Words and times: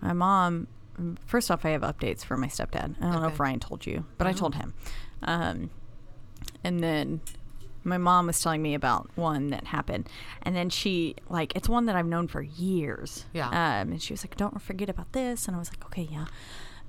My 0.00 0.12
mom, 0.12 0.68
first 1.26 1.50
off, 1.50 1.64
I 1.64 1.70
have 1.70 1.82
updates 1.82 2.24
for 2.24 2.36
my 2.36 2.48
stepdad. 2.48 2.96
I 3.00 3.12
don't 3.12 3.22
know 3.22 3.28
if 3.28 3.40
Ryan 3.40 3.60
told 3.60 3.86
you, 3.86 4.04
but 4.16 4.26
I 4.26 4.32
told 4.32 4.54
him. 4.54 4.74
Um, 5.22 5.70
and 6.62 6.80
then 6.80 7.20
my 7.84 7.98
mom 7.98 8.26
was 8.26 8.40
telling 8.40 8.62
me 8.62 8.74
about 8.74 9.08
one 9.14 9.48
that 9.48 9.66
happened. 9.68 10.08
And 10.42 10.54
then 10.54 10.70
she, 10.70 11.16
like, 11.28 11.54
it's 11.56 11.68
one 11.68 11.86
that 11.86 11.96
I've 11.96 12.06
known 12.06 12.28
for 12.28 12.42
years. 12.42 13.26
Yeah. 13.32 13.48
Um, 13.48 13.92
and 13.92 14.02
she 14.02 14.12
was 14.12 14.22
like, 14.22 14.36
don't 14.36 14.60
forget 14.60 14.88
about 14.88 15.12
this. 15.12 15.46
And 15.46 15.56
I 15.56 15.58
was 15.58 15.70
like, 15.70 15.84
okay, 15.86 16.08
yeah. 16.10 16.26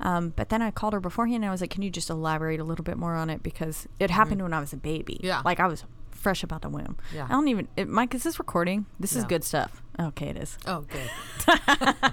Um, 0.02 0.34
but 0.36 0.50
then 0.50 0.62
I 0.62 0.72
called 0.72 0.94
her 0.94 1.00
beforehand 1.00 1.44
and 1.44 1.50
I 1.50 1.52
was 1.52 1.62
like, 1.62 1.72
can 1.72 1.81
you 1.81 1.89
just 1.89 2.09
elaborate 2.09 2.59
a 2.59 2.64
little 2.64 2.84
bit 2.84 2.97
more 2.97 3.16
on 3.16 3.30
it? 3.30 3.44
Because 3.44 3.88
it 4.00 4.09
happened 4.09 4.41
when 4.41 4.53
I 4.53 4.59
was 4.59 4.72
a 4.72 4.78
baby. 4.78 5.16
Mm-hmm. 5.16 5.25
Yeah. 5.25 5.41
Like, 5.44 5.59
I 5.59 5.67
was 5.67 5.84
fresh 6.12 6.44
about 6.44 6.62
the 6.62 6.69
womb. 6.69 6.97
Yeah. 7.14 7.25
I 7.25 7.31
don't 7.31 7.47
even, 7.47 7.67
it, 7.75 7.88
Mike, 7.88 8.14
is 8.14 8.23
this 8.23 8.39
recording? 8.39 8.86
This 9.00 9.16
is 9.16 9.23
good 9.23 9.44
stuff. 9.44 9.81
Okay, 10.00 10.28
it 10.30 10.38
is. 10.38 10.58
Oh, 10.66 10.81
good. 10.81 11.95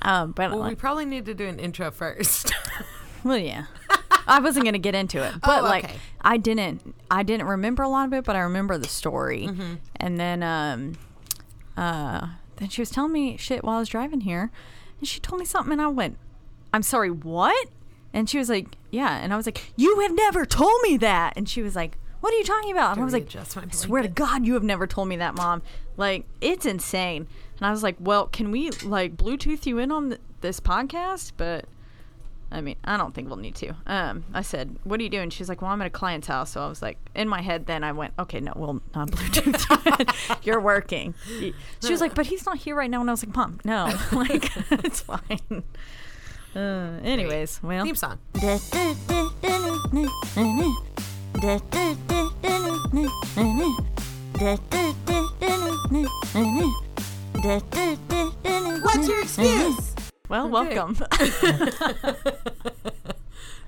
Um, 0.00 0.30
but 0.30 0.52
Well, 0.52 0.68
we 0.68 0.74
probably 0.76 1.06
need 1.06 1.26
to 1.26 1.34
do 1.34 1.46
an 1.46 1.58
intro 1.58 1.90
first. 1.90 2.52
Well, 3.24 3.36
yeah. 3.36 3.64
I 4.28 4.38
wasn't 4.38 4.64
gonna 4.64 4.78
get 4.78 4.94
into 4.94 5.20
it, 5.26 5.40
but 5.40 5.60
Oh, 5.60 5.64
like. 5.64 5.90
I 6.20 6.36
didn't, 6.36 6.94
I 7.10 7.24
didn't 7.24 7.48
remember 7.48 7.82
a 7.82 7.88
lot 7.88 8.06
of 8.06 8.12
it, 8.12 8.24
but 8.24 8.36
I 8.36 8.40
remember 8.40 8.78
the 8.78 8.86
story. 8.86 9.48
Mm-hmm. 9.48 9.74
And 9.96 10.20
then, 10.20 10.42
um, 10.44 10.92
uh, 11.76 12.28
then 12.56 12.68
she 12.68 12.80
was 12.80 12.90
telling 12.90 13.12
me 13.12 13.36
shit 13.36 13.64
while 13.64 13.76
I 13.76 13.80
was 13.80 13.88
driving 13.88 14.20
here, 14.20 14.52
and 15.00 15.08
she 15.08 15.18
told 15.18 15.40
me 15.40 15.44
something, 15.46 15.72
and 15.72 15.82
I 15.82 15.88
went, 15.88 16.16
"I'm 16.72 16.82
sorry, 16.84 17.10
what?" 17.10 17.68
And 18.14 18.30
she 18.30 18.38
was 18.38 18.48
like, 18.48 18.68
"Yeah," 18.92 19.16
and 19.18 19.32
I 19.32 19.36
was 19.36 19.46
like, 19.46 19.72
"You 19.76 19.98
have 20.00 20.14
never 20.14 20.46
told 20.46 20.80
me 20.82 20.96
that," 20.98 21.32
and 21.36 21.48
she 21.48 21.60
was 21.60 21.74
like. 21.74 21.98
What 22.20 22.34
are 22.34 22.36
you 22.36 22.44
talking 22.44 22.72
about? 22.72 22.92
And 22.92 23.00
I 23.00 23.04
was 23.04 23.12
like, 23.14 23.34
I 23.34 23.70
swear 23.70 24.02
to. 24.02 24.08
God, 24.08 24.46
you 24.46 24.54
have 24.54 24.64
never 24.64 24.86
told 24.86 25.08
me 25.08 25.16
that, 25.16 25.34
Mom. 25.34 25.62
Like, 25.96 26.26
it's 26.40 26.66
insane. 26.66 27.26
And 27.58 27.66
I 27.66 27.70
was 27.70 27.82
like, 27.82 27.96
well, 27.98 28.26
can 28.26 28.50
we, 28.50 28.70
like, 28.70 29.16
Bluetooth 29.16 29.66
you 29.66 29.78
in 29.78 29.92
on 29.92 30.08
th- 30.10 30.20
this 30.40 30.60
podcast? 30.60 31.32
But 31.36 31.66
I 32.50 32.60
mean, 32.62 32.76
I 32.82 32.96
don't 32.96 33.14
think 33.14 33.28
we'll 33.28 33.36
need 33.36 33.54
to. 33.56 33.74
Um, 33.86 34.24
I 34.32 34.40
said, 34.40 34.78
"What 34.84 34.98
are 35.00 35.02
you 35.02 35.10
doing?" 35.10 35.28
She's 35.28 35.50
like, 35.50 35.60
"Well, 35.60 35.70
I'm 35.70 35.82
at 35.82 35.86
a 35.86 35.90
client's 35.90 36.28
house." 36.28 36.50
So 36.50 36.62
I 36.62 36.66
was 36.68 36.80
like, 36.80 36.96
in 37.14 37.28
my 37.28 37.42
head, 37.42 37.66
then 37.66 37.84
I 37.84 37.92
went, 37.92 38.14
"Okay, 38.18 38.40
no, 38.40 38.52
we'll 38.56 38.80
not 38.94 39.10
Bluetooth. 39.10 40.44
You're 40.46 40.60
working." 40.60 41.14
She 41.28 41.52
was 41.82 42.00
like, 42.00 42.14
"But 42.14 42.26
he's 42.26 42.46
not 42.46 42.56
here 42.56 42.74
right 42.74 42.90
now," 42.90 43.02
and 43.02 43.10
I 43.10 43.12
was 43.12 43.24
like, 43.24 43.36
"Mom, 43.36 43.60
no, 43.64 43.92
like 44.12 44.50
it's 44.70 45.00
fine." 45.00 45.62
Uh, 46.56 47.00
anyways, 47.04 47.60
well, 47.62 47.84
Theme 47.84 47.94
song. 47.96 48.18
What's 58.82 59.08
your 59.08 59.20
excuse? 59.22 59.94
well, 60.28 60.46
Okay. 60.56 60.74
welcome 60.76 60.96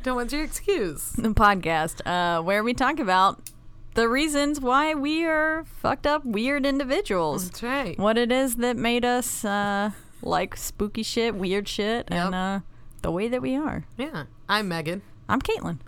Don't 0.03 0.17
want 0.17 0.33
your 0.33 0.43
excuse. 0.43 1.13
the 1.13 1.29
podcast 1.29 2.01
uh, 2.07 2.43
where 2.43 2.65
we 2.65 2.75
talk 2.75 2.99
about 2.99 3.51
the 3.95 4.09
reasons 4.09 4.59
why 4.61 4.95
we 4.95 5.25
are 5.25 5.65
fucked 5.65 6.07
up, 6.07 6.25
weird 6.25 6.67
individuals. 6.67 7.51
That's 7.51 7.63
right. 7.63 7.99
what 7.99 8.19
it 8.19 8.33
is 8.33 8.57
that 8.57 8.77
made 8.77 9.05
us 9.05 9.45
uh, 9.45 9.91
like 10.23 10.57
spooky 10.57 11.03
shit, 11.05 11.35
weird 11.37 11.69
shit, 11.69 12.09
and 12.09 12.35
uh, 12.35 12.61
the 13.03 13.11
way 13.13 13.29
that 13.29 13.43
we 13.43 13.55
are. 13.57 13.85
Yeah. 13.97 14.25
I'm 14.49 14.67
Megan. 14.69 15.03
I'm 15.29 15.41
Caitlin. 15.41 15.79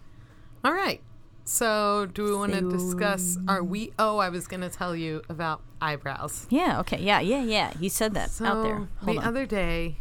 All 0.65 0.73
right. 0.75 1.01
So, 1.45 2.07
do 2.13 2.25
we 2.25 2.35
want 2.35 2.53
to 2.53 2.61
So- 2.61 2.71
discuss? 2.71 3.39
Are 3.49 3.63
we? 3.65 3.93
Oh, 3.99 4.19
I 4.19 4.29
was 4.29 4.47
going 4.47 4.61
to 4.61 4.69
tell 4.71 4.95
you 4.95 5.23
about 5.29 5.61
eyebrows. 5.81 6.47
Yeah. 6.51 6.81
Okay. 6.81 7.01
Yeah. 7.01 7.21
Yeah. 7.21 7.43
Yeah. 7.43 7.73
You 7.81 7.89
said 7.89 8.15
that 8.15 8.31
So, 8.31 8.45
out 8.45 8.63
there. 8.63 8.77
Hold 8.77 9.17
the 9.17 9.21
on. 9.21 9.25
other 9.25 9.47
day, 9.47 9.97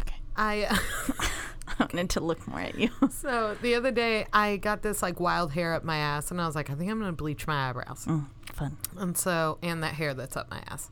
okay. 0.00 0.16
I. 0.36 0.78
I 1.80 1.84
wanted 1.84 2.10
to 2.10 2.20
look 2.20 2.48
more 2.48 2.60
at 2.60 2.78
you. 2.78 2.88
so 3.10 3.54
the 3.60 3.74
other 3.74 3.90
day, 3.90 4.26
I 4.32 4.56
got 4.56 4.80
this 4.82 5.02
like 5.02 5.20
wild 5.20 5.52
hair 5.52 5.74
up 5.74 5.84
my 5.84 5.98
ass, 5.98 6.30
and 6.30 6.40
I 6.40 6.46
was 6.46 6.56
like, 6.56 6.70
I 6.70 6.74
think 6.74 6.90
I'm 6.90 6.98
going 6.98 7.10
to 7.12 7.16
bleach 7.16 7.46
my 7.46 7.68
eyebrows. 7.68 8.06
Mm, 8.06 8.24
fun. 8.54 8.76
And 8.96 9.16
so, 9.16 9.58
and 9.62 9.82
that 9.82 9.94
hair 9.94 10.14
that's 10.14 10.36
up 10.36 10.50
my 10.50 10.62
ass. 10.68 10.90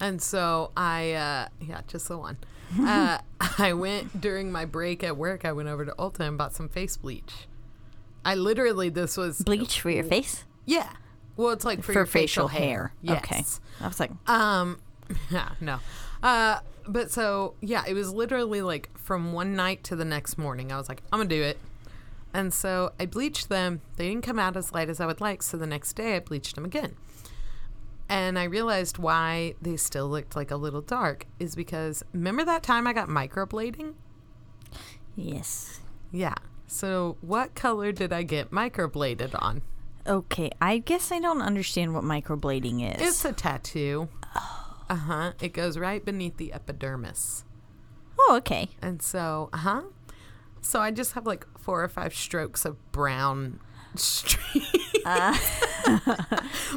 And 0.00 0.22
so 0.22 0.70
I, 0.76 1.12
uh, 1.12 1.48
yeah, 1.60 1.80
just 1.88 2.06
the 2.08 2.16
one. 2.18 2.38
uh, 2.80 3.18
I 3.58 3.72
went 3.74 4.20
during 4.20 4.50
my 4.52 4.64
break 4.64 5.02
at 5.04 5.16
work, 5.16 5.44
I 5.44 5.52
went 5.52 5.68
over 5.68 5.84
to 5.84 5.92
Ulta 5.98 6.20
and 6.20 6.38
bought 6.38 6.54
some 6.54 6.68
face 6.68 6.96
bleach. 6.96 7.48
I 8.24 8.34
literally, 8.34 8.88
this 8.88 9.16
was. 9.16 9.42
Bleach 9.42 9.80
for 9.80 9.90
your 9.90 10.04
face 10.04 10.44
Yeah. 10.64 10.90
Well, 11.36 11.50
it's 11.50 11.64
like 11.64 11.78
for, 11.78 11.92
for 11.92 12.00
your 12.00 12.06
facial 12.06 12.48
hair. 12.48 12.92
Yes. 13.00 13.22
Okay. 13.24 13.44
I 13.80 13.88
was 13.88 13.98
like, 13.98 14.10
Um, 14.28 14.80
yeah, 15.30 15.50
no. 15.60 15.78
Uh, 16.22 16.60
but 16.86 17.10
so 17.10 17.54
yeah, 17.60 17.84
it 17.86 17.94
was 17.94 18.12
literally 18.12 18.62
like 18.62 18.90
from 18.98 19.32
one 19.32 19.56
night 19.56 19.82
to 19.84 19.96
the 19.96 20.04
next 20.04 20.38
morning. 20.38 20.72
I 20.72 20.76
was 20.76 20.88
like, 20.88 21.02
I'm 21.12 21.18
gonna 21.18 21.28
do 21.28 21.42
it. 21.42 21.58
And 22.34 22.52
so 22.52 22.92
I 22.98 23.06
bleached 23.06 23.48
them. 23.48 23.80
They 23.96 24.08
didn't 24.08 24.24
come 24.24 24.38
out 24.38 24.56
as 24.56 24.72
light 24.72 24.88
as 24.88 25.00
I 25.00 25.06
would 25.06 25.20
like. 25.20 25.42
So 25.42 25.56
the 25.56 25.66
next 25.66 25.94
day 25.94 26.16
I 26.16 26.20
bleached 26.20 26.54
them 26.54 26.64
again. 26.64 26.96
And 28.08 28.38
I 28.38 28.44
realized 28.44 28.98
why 28.98 29.54
they 29.60 29.76
still 29.76 30.08
looked 30.08 30.36
like 30.36 30.50
a 30.50 30.56
little 30.56 30.80
dark 30.80 31.26
is 31.38 31.54
because 31.54 32.02
remember 32.12 32.44
that 32.44 32.62
time 32.62 32.86
I 32.86 32.92
got 32.92 33.08
microblading? 33.08 33.94
yes. 35.16 35.80
Yeah. 36.10 36.34
So 36.72 37.18
what 37.20 37.54
color 37.54 37.92
did 37.92 38.14
I 38.14 38.22
get 38.22 38.50
microbladed 38.50 39.40
on? 39.40 39.60
Okay. 40.06 40.50
I 40.60 40.78
guess 40.78 41.12
I 41.12 41.20
don't 41.20 41.42
understand 41.42 41.92
what 41.94 42.02
microblading 42.02 42.96
is. 42.96 43.06
It's 43.06 43.24
a 43.26 43.32
tattoo. 43.32 44.08
Uh 44.88 44.94
huh. 44.96 45.32
It 45.40 45.52
goes 45.52 45.76
right 45.76 46.02
beneath 46.02 46.38
the 46.38 46.52
epidermis. 46.54 47.44
oh, 48.18 48.36
okay. 48.38 48.70
And 48.80 49.02
so, 49.02 49.50
uh 49.52 49.58
huh. 49.58 49.82
So 50.62 50.80
I 50.80 50.90
just 50.92 51.12
have 51.12 51.26
like 51.26 51.46
four 51.58 51.84
or 51.84 51.88
five 51.88 52.14
strokes 52.14 52.64
of 52.64 52.90
brown 52.90 53.60
streaks. 53.94 54.72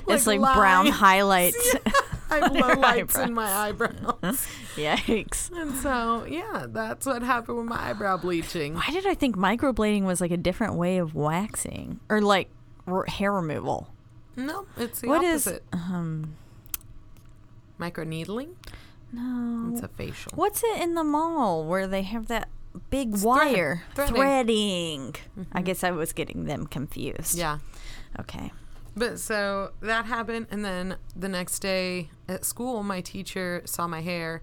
it's 0.10 0.28
like 0.28 0.42
brown 0.42 0.86
lines. 0.86 0.98
highlights. 0.98 1.76
I 2.30 2.36
have 2.40 2.52
low 2.54 2.74
lights 2.80 3.18
in 3.18 3.34
my 3.34 3.48
eyebrows. 3.52 3.94
Yikes. 4.76 5.52
and 5.52 5.74
so, 5.76 6.26
yeah, 6.26 6.66
that's 6.70 7.06
what 7.06 7.22
happened 7.22 7.58
with 7.58 7.68
my 7.68 7.90
eyebrow 7.90 8.18
bleaching. 8.18 8.74
Why 8.76 8.90
did 8.92 9.06
I 9.06 9.14
think 9.14 9.36
microblading 9.38 10.04
was 10.04 10.22
like 10.22 10.32
a 10.32 10.38
different 10.38 10.76
way 10.76 10.98
of 10.98 11.14
waxing 11.16 12.00
or 12.10 12.22
like 12.22 12.50
r- 12.88 13.06
hair 13.06 13.32
removal? 13.32 13.90
No, 14.36 14.66
it's 14.78 15.00
the 15.02 15.08
What 15.08 15.24
is 15.24 15.48
opposite. 15.48 15.64
um 15.74 16.36
Microneedling? 17.80 18.50
no? 19.12 19.70
It's 19.74 19.82
a 19.82 19.88
facial. 19.88 20.32
What's 20.36 20.64
it 20.64 20.82
in 20.82 20.96
the 20.96 21.04
mall 21.04 21.66
where 21.66 21.88
they 21.88 22.02
have 22.04 22.28
that 22.28 22.50
big 22.90 23.18
wire 23.24 23.84
threading. 23.94 24.16
threading? 24.16 25.16
I 25.54 25.62
guess 25.62 25.84
I 25.84 25.92
was 25.92 26.12
getting 26.14 26.46
them 26.46 26.68
confused. 26.68 27.38
Yeah. 27.38 27.60
Okay. 28.20 28.52
But 28.98 29.20
so 29.20 29.72
that 29.82 30.06
happened, 30.06 30.48
and 30.52 30.64
then 30.64 30.98
the 31.16 31.28
next 31.30 31.60
day 31.60 32.10
at 32.28 32.46
school, 32.46 32.84
my 32.84 33.02
teacher 33.02 33.62
saw 33.66 33.88
my 33.88 34.02
hair, 34.02 34.42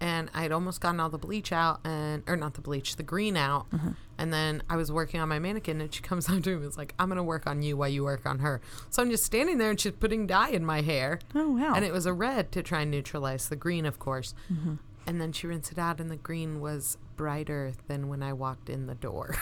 and 0.00 0.30
I'd 0.34 0.52
almost 0.52 0.80
gotten 0.80 1.00
all 1.00 1.08
the 1.08 1.18
bleach 1.18 1.52
out, 1.52 1.80
and 1.84 2.22
or 2.26 2.36
not 2.36 2.54
the 2.54 2.60
bleach, 2.60 2.96
the 2.96 3.02
green 3.02 3.36
out, 3.36 3.70
mm-hmm. 3.70 3.90
and 4.18 4.32
then 4.32 4.62
I 4.68 4.76
was 4.76 4.90
working 4.90 5.20
on 5.20 5.28
my 5.28 5.38
mannequin, 5.38 5.80
and 5.80 5.92
she 5.94 6.02
comes 6.02 6.28
up 6.30 6.42
to 6.42 6.50
me 6.50 6.56
and 6.56 6.64
was 6.64 6.76
like, 6.76 6.94
"I'm 6.98 7.08
gonna 7.08 7.22
work 7.22 7.46
on 7.46 7.62
you 7.62 7.76
while 7.76 7.88
you 7.88 8.04
work 8.04 8.26
on 8.26 8.40
her." 8.40 8.60
So 8.90 9.02
I'm 9.02 9.10
just 9.10 9.24
standing 9.24 9.58
there, 9.58 9.70
and 9.70 9.80
she's 9.80 9.92
putting 9.92 10.26
dye 10.26 10.50
in 10.50 10.64
my 10.64 10.82
hair, 10.82 11.20
Oh 11.34 11.50
wow. 11.50 11.74
and 11.74 11.84
it 11.84 11.92
was 11.92 12.06
a 12.06 12.12
red 12.12 12.50
to 12.52 12.62
try 12.62 12.82
and 12.82 12.90
neutralize 12.90 13.48
the 13.48 13.56
green, 13.56 13.86
of 13.86 13.98
course. 13.98 14.34
Mm-hmm. 14.52 14.74
and 15.06 15.20
then 15.20 15.32
she 15.32 15.46
rinsed 15.46 15.72
it 15.72 15.78
out, 15.78 16.00
and 16.00 16.10
the 16.10 16.16
green 16.16 16.60
was 16.60 16.98
brighter 17.16 17.72
than 17.86 18.08
when 18.08 18.22
I 18.22 18.32
walked 18.32 18.68
in 18.68 18.86
the 18.86 18.94
door. 18.94 19.36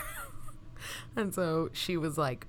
and 1.16 1.32
so 1.34 1.70
she 1.72 1.96
was 1.96 2.18
like, 2.18 2.46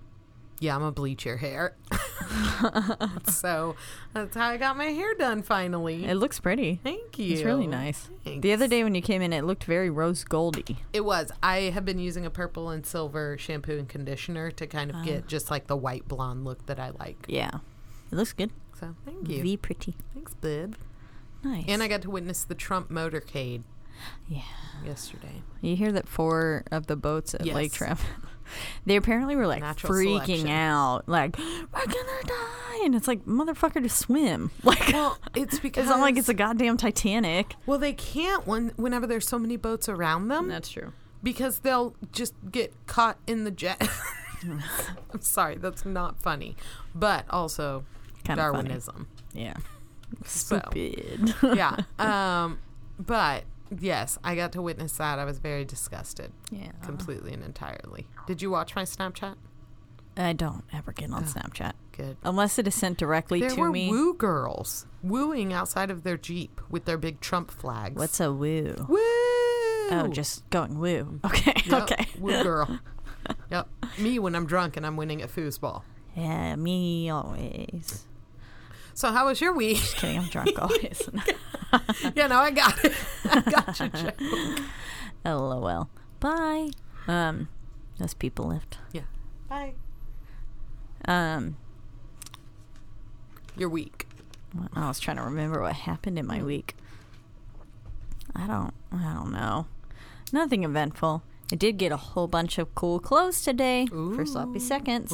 "Yeah, 0.59 0.75
I'm 0.75 0.81
gonna 0.81 0.91
bleach 0.91 1.25
your 1.25 1.37
hair." 1.37 1.75
so 3.29 3.75
that's 4.13 4.35
how 4.35 4.49
I 4.49 4.57
got 4.57 4.77
my 4.77 4.85
hair 4.85 5.13
done 5.15 5.41
finally. 5.41 6.05
It 6.05 6.15
looks 6.15 6.39
pretty. 6.39 6.79
Thank 6.83 7.19
you. 7.19 7.33
It's 7.33 7.43
really 7.43 7.67
nice. 7.67 8.09
The 8.25 8.53
other 8.53 8.67
day 8.67 8.83
when 8.83 8.95
you 8.95 9.01
came 9.01 9.21
in, 9.21 9.33
it 9.33 9.43
looked 9.43 9.65
very 9.65 9.89
rose 9.89 10.23
goldy. 10.23 10.77
It 10.91 11.05
was. 11.05 11.31
I 11.41 11.71
have 11.73 11.85
been 11.85 11.99
using 11.99 12.25
a 12.25 12.29
purple 12.29 12.69
and 12.69 12.85
silver 12.85 13.37
shampoo 13.37 13.77
and 13.77 13.89
conditioner 13.89 14.51
to 14.51 14.67
kind 14.67 14.91
of 14.91 15.03
get 15.03 15.23
ah. 15.23 15.27
just 15.27 15.51
like 15.51 15.67
the 15.67 15.77
white 15.77 16.07
blonde 16.07 16.45
look 16.45 16.65
that 16.67 16.79
I 16.79 16.91
like. 16.91 17.25
Yeah, 17.27 17.59
it 18.11 18.15
looks 18.15 18.33
good. 18.33 18.51
So 18.79 18.95
thank 19.05 19.29
you. 19.29 19.37
Very 19.37 19.57
pretty. 19.57 19.95
Thanks, 20.13 20.33
bib. 20.35 20.77
Nice. 21.43 21.65
And 21.67 21.83
I 21.83 21.87
got 21.87 22.01
to 22.03 22.09
witness 22.09 22.43
the 22.43 22.55
Trump 22.55 22.89
motorcade 22.89 23.63
yeah. 24.27 24.41
yesterday. 24.85 25.41
You 25.61 25.75
hear 25.75 25.91
that 25.91 26.07
four 26.07 26.63
of 26.71 26.87
the 26.87 26.95
boats 26.95 27.33
at 27.33 27.45
Lake 27.45 27.79
Yes. 27.79 27.99
Trap, 28.43 28.81
they 28.85 28.95
apparently 28.95 29.35
were 29.35 29.47
like 29.47 29.61
Natural 29.61 29.93
freaking 29.93 30.25
selection. 30.25 30.47
out, 30.49 31.03
like 31.07 31.37
we're 31.37 31.85
gonna 31.85 32.23
die, 32.25 32.81
and 32.85 32.95
it's 32.95 33.07
like 33.07 33.25
motherfucker, 33.25 33.81
just 33.81 33.97
swim. 33.99 34.51
Like 34.63 34.89
Well, 34.93 35.17
it's 35.35 35.59
because 35.59 35.83
it's 35.85 35.89
not 35.89 35.99
like 36.01 36.17
it's 36.17 36.29
a 36.29 36.33
goddamn 36.33 36.77
Titanic. 36.77 37.55
well, 37.65 37.77
they 37.79 37.93
can't 37.93 38.45
when 38.47 38.69
whenever 38.75 39.05
there's 39.07 39.27
so 39.27 39.37
many 39.39 39.57
boats 39.57 39.87
around 39.89 40.27
them 40.27 40.47
That's 40.47 40.69
true. 40.69 40.93
because 41.21 41.59
they'll 41.59 41.95
just 42.11 42.33
get 42.51 42.73
caught 42.87 43.17
in 43.27 43.43
the 43.43 43.51
jet. 43.51 43.81
I'm 44.43 45.21
sorry, 45.21 45.55
that's 45.57 45.85
not 45.85 46.19
funny, 46.21 46.55
but 46.93 47.25
also 47.29 47.85
Kinda 48.25 48.41
funny. 48.43 48.53
Darwinism. 48.53 49.07
Yeah. 49.33 49.55
So. 50.25 50.57
Stupid. 50.69 51.33
yeah. 51.55 51.77
Um, 51.97 52.59
but 52.99 53.43
yes, 53.79 54.17
I 54.23 54.35
got 54.35 54.51
to 54.53 54.61
witness 54.61 54.93
that. 54.97 55.19
I 55.19 55.25
was 55.25 55.39
very 55.39 55.65
disgusted, 55.65 56.31
yeah. 56.51 56.71
completely 56.83 57.33
and 57.33 57.43
entirely. 57.43 58.07
Did 58.27 58.41
you 58.41 58.49
watch 58.51 58.75
my 58.75 58.83
Snapchat? 58.83 59.35
I 60.15 60.33
don't 60.33 60.63
ever 60.71 60.91
get 60.91 61.11
on 61.11 61.23
Snapchat 61.23 61.73
Good. 61.91 62.17
unless 62.23 62.59
it 62.59 62.67
is 62.67 62.75
sent 62.75 62.99
directly 62.99 63.39
There 63.39 63.49
to 63.49 63.59
were 63.59 63.71
me. 63.71 63.89
woo 63.89 64.13
girls 64.13 64.85
wooing 65.01 65.51
outside 65.51 65.89
of 65.89 66.03
their 66.03 66.17
jeep 66.17 66.61
with 66.69 66.85
their 66.85 66.99
big 66.99 67.19
Trump 67.19 67.49
flags. 67.49 67.95
What's 67.95 68.19
a 68.19 68.31
woo? 68.31 68.75
woo? 68.87 68.97
Oh, 68.99 70.07
just 70.11 70.47
going 70.51 70.77
woo. 70.79 71.19
Mm. 71.21 71.25
Okay. 71.25 71.53
Yep, 71.65 71.81
Okay. 71.83 72.05
woo 72.19 72.43
girl. 72.43 72.79
yep, 73.49 73.67
me 73.97 74.19
when 74.19 74.35
I'm 74.35 74.45
drunk 74.45 74.77
and 74.77 74.85
I'm 74.85 74.97
winning 74.97 75.21
at 75.23 75.29
foosball. 75.29 75.81
Yeah, 76.15 76.55
me 76.57 77.09
always. 77.09 78.05
So 78.93 79.11
how 79.11 79.25
was 79.25 79.41
your 79.41 79.53
week? 79.53 79.77
Just 79.77 79.95
Kidding, 79.95 80.19
I'm 80.19 80.27
drunk 80.29 80.51
always. 80.61 81.09
yeah, 82.15 82.27
no, 82.27 82.37
I 82.37 82.51
got 82.51 82.83
it. 82.83 82.93
I 83.29 83.41
got 83.41 83.79
your 83.79 83.89
joke. 83.89 84.15
LOL. 85.25 85.89
Bye. 86.19 86.69
Um, 87.07 87.47
those 87.97 88.13
people 88.13 88.47
left. 88.47 88.77
Yeah. 88.91 89.01
Bye. 89.49 89.73
Um, 91.05 91.57
Your 93.57 93.69
week. 93.69 94.07
I 94.75 94.87
was 94.87 94.99
trying 94.99 95.17
to 95.17 95.23
remember 95.23 95.61
what 95.61 95.73
happened 95.73 96.17
in 96.19 96.27
my 96.27 96.41
week. 96.43 96.75
I 98.35 98.47
don't. 98.47 98.73
I 98.91 99.13
don't 99.13 99.31
know. 99.31 99.67
Nothing 100.31 100.63
eventful. 100.63 101.23
I 101.51 101.55
did 101.55 101.77
get 101.77 101.91
a 101.91 101.97
whole 101.97 102.27
bunch 102.27 102.57
of 102.57 102.73
cool 102.73 102.99
clothes 102.99 103.41
today 103.43 103.85
for 103.87 104.25
sloppy 104.25 104.59
seconds, 104.59 105.11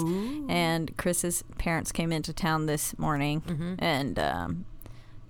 and 0.47 0.95
Chris's 0.95 1.44
parents 1.57 1.91
came 1.91 2.12
into 2.13 2.31
town 2.33 2.65
this 2.65 2.97
morning, 2.97 3.41
Mm-hmm. 3.41 3.73
and 3.79 4.17
um, 4.19 4.65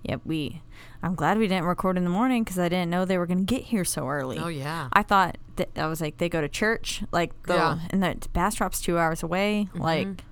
yeah, 0.02 0.16
we. 0.24 0.62
I'm 1.02 1.14
glad 1.14 1.38
we 1.38 1.46
didn't 1.48 1.64
record 1.66 1.96
in 1.96 2.04
the 2.04 2.10
morning 2.10 2.42
because 2.44 2.58
I 2.58 2.68
didn't 2.68 2.90
know 2.90 3.04
they 3.04 3.18
were 3.18 3.26
going 3.26 3.44
to 3.46 3.54
get 3.54 3.64
here 3.64 3.84
so 3.84 4.08
early. 4.08 4.38
Oh 4.38 4.48
yeah. 4.48 4.88
I 4.92 5.02
thought 5.02 5.36
that 5.56 5.68
I 5.76 5.86
was 5.86 6.00
like 6.00 6.18
they 6.18 6.28
go 6.28 6.40
to 6.40 6.48
church 6.48 7.02
like 7.12 7.32
they'll 7.44 7.56
Yeah. 7.56 7.74
Mm-hmm. 7.74 7.86
and 7.90 8.02
the 8.22 8.28
Bastrop's 8.30 8.80
two 8.80 8.98
hours 8.98 9.22
away 9.22 9.68
like 9.74 10.24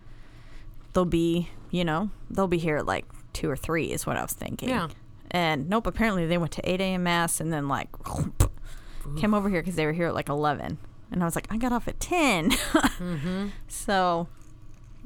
they'll 0.95 1.05
be 1.05 1.51
you 1.71 1.85
know 1.85 2.11
they'll 2.31 2.49
be 2.49 2.57
here 2.59 2.77
at 2.79 2.87
like 2.87 3.05
two 3.35 3.51
or 3.51 3.57
three 3.57 3.93
is 3.93 4.07
what 4.07 4.17
I 4.17 4.23
was 4.23 4.33
thinking 4.33 4.71
Yeah. 4.71 4.89
and 5.31 5.69
nope 5.69 5.87
apparently 5.87 6.25
they 6.27 6.39
went 6.39 6.53
to 6.53 6.67
8 6.69 6.81
a.m 6.81 7.03
mass 7.03 7.41
and 7.41 7.53
then 7.53 7.69
like 7.69 7.89
came 9.19 9.35
over 9.35 9.49
here 9.51 9.61
because 9.61 9.77
they 9.77 9.85
were 9.87 9.93
here 9.93 10.07
at 10.09 10.15
like 10.15 10.29
11 10.31 10.79
and 11.13 11.23
I 11.23 11.27
was 11.27 11.35
like 11.35 11.47
I 11.51 11.57
got 11.59 11.73
off 11.73 11.89
at 11.89 12.01
10 12.01 12.53
so 13.69 14.29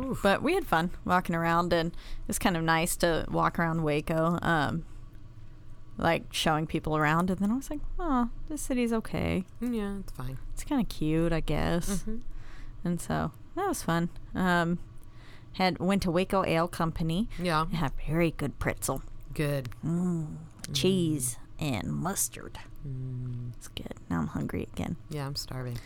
Oof. 0.00 0.20
but 0.22 0.42
we 0.42 0.54
had 0.54 0.66
fun 0.66 0.90
walking 1.04 1.34
around 1.34 1.72
and 1.72 1.90
it 1.92 2.28
was 2.28 2.38
kind 2.38 2.56
of 2.56 2.62
nice 2.62 2.96
to 2.96 3.26
walk 3.30 3.58
around 3.58 3.82
Waco 3.82 4.38
um 4.42 4.84
like 5.98 6.24
showing 6.32 6.66
people 6.66 6.96
around 6.96 7.30
and 7.30 7.38
then 7.38 7.50
I 7.50 7.54
was 7.56 7.70
like 7.70 7.80
oh 7.98 8.30
this 8.48 8.62
city's 8.62 8.92
okay 8.92 9.44
Yeah, 9.60 9.98
it's 10.00 10.12
fine. 10.12 10.38
it's 10.54 10.64
kind 10.64 10.80
of 10.80 10.88
cute, 10.88 11.32
I 11.32 11.40
guess. 11.40 11.88
Mm-hmm. 11.88 12.16
And 12.84 13.00
so 13.00 13.30
that 13.54 13.68
was 13.68 13.82
fun. 13.82 14.08
Um, 14.34 14.78
had 15.52 15.78
went 15.78 16.02
to 16.02 16.10
Waco 16.10 16.44
Ale 16.44 16.66
Company. 16.66 17.28
Yeah. 17.38 17.66
Have 17.74 17.92
very 18.08 18.30
good 18.32 18.58
pretzel, 18.58 19.02
Good. 19.34 19.68
cheese, 20.72 21.36
and 21.60 21.92
mustard. 21.92 22.58
Mm. 22.88 23.52
It's 23.56 23.68
good. 23.68 23.94
Now 24.10 24.18
I'm 24.20 24.28
hungry 24.28 24.66
again. 24.72 24.96
Yeah, 25.10 25.26
I'm 25.26 25.36
starving. 25.36 25.78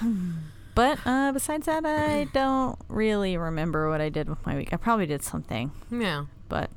But 0.78 1.00
uh, 1.04 1.32
besides 1.32 1.66
that, 1.66 1.84
I 1.84 2.24
don't 2.32 2.78
really 2.86 3.36
remember 3.36 3.90
what 3.90 4.00
I 4.00 4.10
did 4.10 4.28
with 4.28 4.46
my 4.46 4.54
week. 4.54 4.68
I 4.72 4.76
probably 4.76 5.06
did 5.06 5.24
something, 5.24 5.72
Yeah. 5.90 6.26
but 6.48 6.70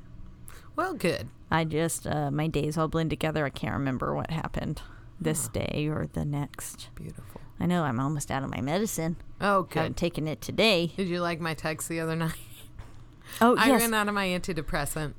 Well, 0.76 0.96
good. 0.96 1.28
I 1.52 1.66
just 1.66 2.08
uh, 2.08 2.32
my 2.32 2.48
days 2.48 2.80
all 2.80 2.88
blend 2.88 3.12
together. 3.12 3.46
I 3.46 3.52
can't 3.52 3.74
remember 3.74 4.16
what 4.16 4.32
happened 4.32 4.82
this 5.20 5.48
day 5.50 5.88
or 5.88 6.08
the 6.12 6.26
next. 6.26 6.90
Beautiful. 6.96 7.42
I 7.60 7.68
know 7.68 7.84
I'm 7.84 8.00
almost 8.00 8.32
out 8.32 8.42
of 8.42 8.50
my 8.50 8.60
medicine. 8.62 9.18
Oh, 9.40 9.68
Haven't 9.72 9.92
good. 9.92 9.98
taken 9.98 10.28
it 10.28 10.42
today. 10.42 10.94
Did 10.98 11.08
you 11.08 11.22
like 11.22 11.40
my 11.40 11.54
text 11.54 11.88
the 11.88 12.00
other 12.00 12.16
night? 12.26 12.34
Oh 13.40 13.56
I 13.56 13.68
yes, 13.68 13.82
ran 13.82 13.94
out 13.94 14.08
of 14.08 14.16
my 14.16 14.26
antidepressant. 14.26 15.14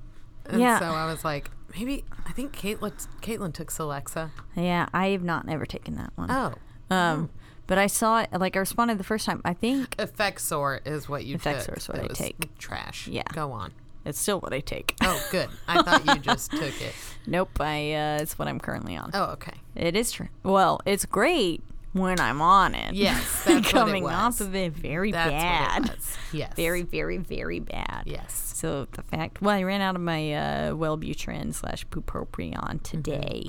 And 0.47 0.61
Yeah. 0.61 0.81
so 0.81 0.87
I 0.87 1.07
was 1.07 1.25
like, 1.25 1.53
maybe 1.77 2.05
I 2.27 2.33
think 2.33 2.53
Caitlin 2.53 3.07
Caitlin 3.21 3.53
took 3.55 3.71
Celexa. 3.71 4.31
yeah. 4.57 4.89
I 4.93 5.11
have 5.11 5.23
not 5.23 5.49
ever 5.49 5.67
taken 5.67 5.95
that 5.99 6.11
one. 6.17 6.33
Oh. 6.33 6.55
Um, 6.91 7.31
but 7.73 7.79
I 7.79 7.87
saw 7.87 8.21
it. 8.21 8.29
Like 8.39 8.55
I 8.55 8.59
responded 8.59 8.99
the 8.99 9.05
first 9.05 9.25
time. 9.25 9.41
I 9.47 9.55
think 9.55 9.97
Effexor 9.97 10.87
is 10.87 11.09
what 11.09 11.25
you 11.25 11.39
Effexor 11.39 11.79
is 11.79 11.89
what 11.89 12.01
I 12.01 12.07
take. 12.09 12.59
Trash. 12.59 13.09
Yeah. 13.09 13.23
Go 13.33 13.51
on. 13.53 13.73
it's 14.05 14.21
still 14.21 14.41
what 14.41 14.53
I 14.53 14.61
take. 14.61 14.95
Oh, 15.03 15.19
good. 15.31 15.49
I 15.67 15.81
thought 15.81 16.05
you 16.05 16.17
just 16.21 16.51
took 16.51 16.83
it. 16.83 16.93
nope. 17.27 17.59
I. 17.59 17.95
Uh, 17.95 18.19
it's 18.21 18.39
what 18.39 18.47
I'm 18.47 18.61
currently 18.61 18.95
on. 18.95 19.11
Oh, 19.15 19.25
okay. 19.37 19.55
It 19.75 19.97
is 19.97 20.13
true. 20.13 20.29
Well, 20.43 20.83
it's 20.85 21.07
great 21.07 21.63
when 21.95 22.21
I'm 22.21 22.43
on 22.43 22.75
it. 22.75 22.93
Yes, 22.93 23.43
that's 23.47 23.49
what 23.49 23.57
it 23.67 23.71
coming 23.71 24.07
off 24.07 24.43
of 24.43 24.55
it, 24.55 24.75
very 24.75 25.11
That's 25.11 25.31
bad. 25.31 25.85
it. 25.87 25.99
Yes. 26.35 26.53
Very, 26.57 26.83
very, 26.83 27.17
very 27.17 27.61
bad. 27.61 28.03
Yes. 28.05 28.53
So 28.55 28.87
the 28.93 29.03
fact, 29.03 29.41
well, 29.41 29.57
I 29.57 29.63
ran 29.63 29.81
out 29.81 29.97
of 29.97 30.03
my 30.03 30.35
uh, 30.35 30.73
Wellbutrin 30.73 31.55
slash 31.55 31.87
bupropion 31.87 32.83
today. 32.83 33.49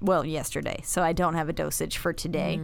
Well, 0.00 0.24
yesterday. 0.24 0.80
So 0.84 1.02
I 1.02 1.12
don't 1.12 1.34
have 1.34 1.50
a 1.50 1.52
dosage 1.52 1.98
for 1.98 2.12
today. 2.14 2.58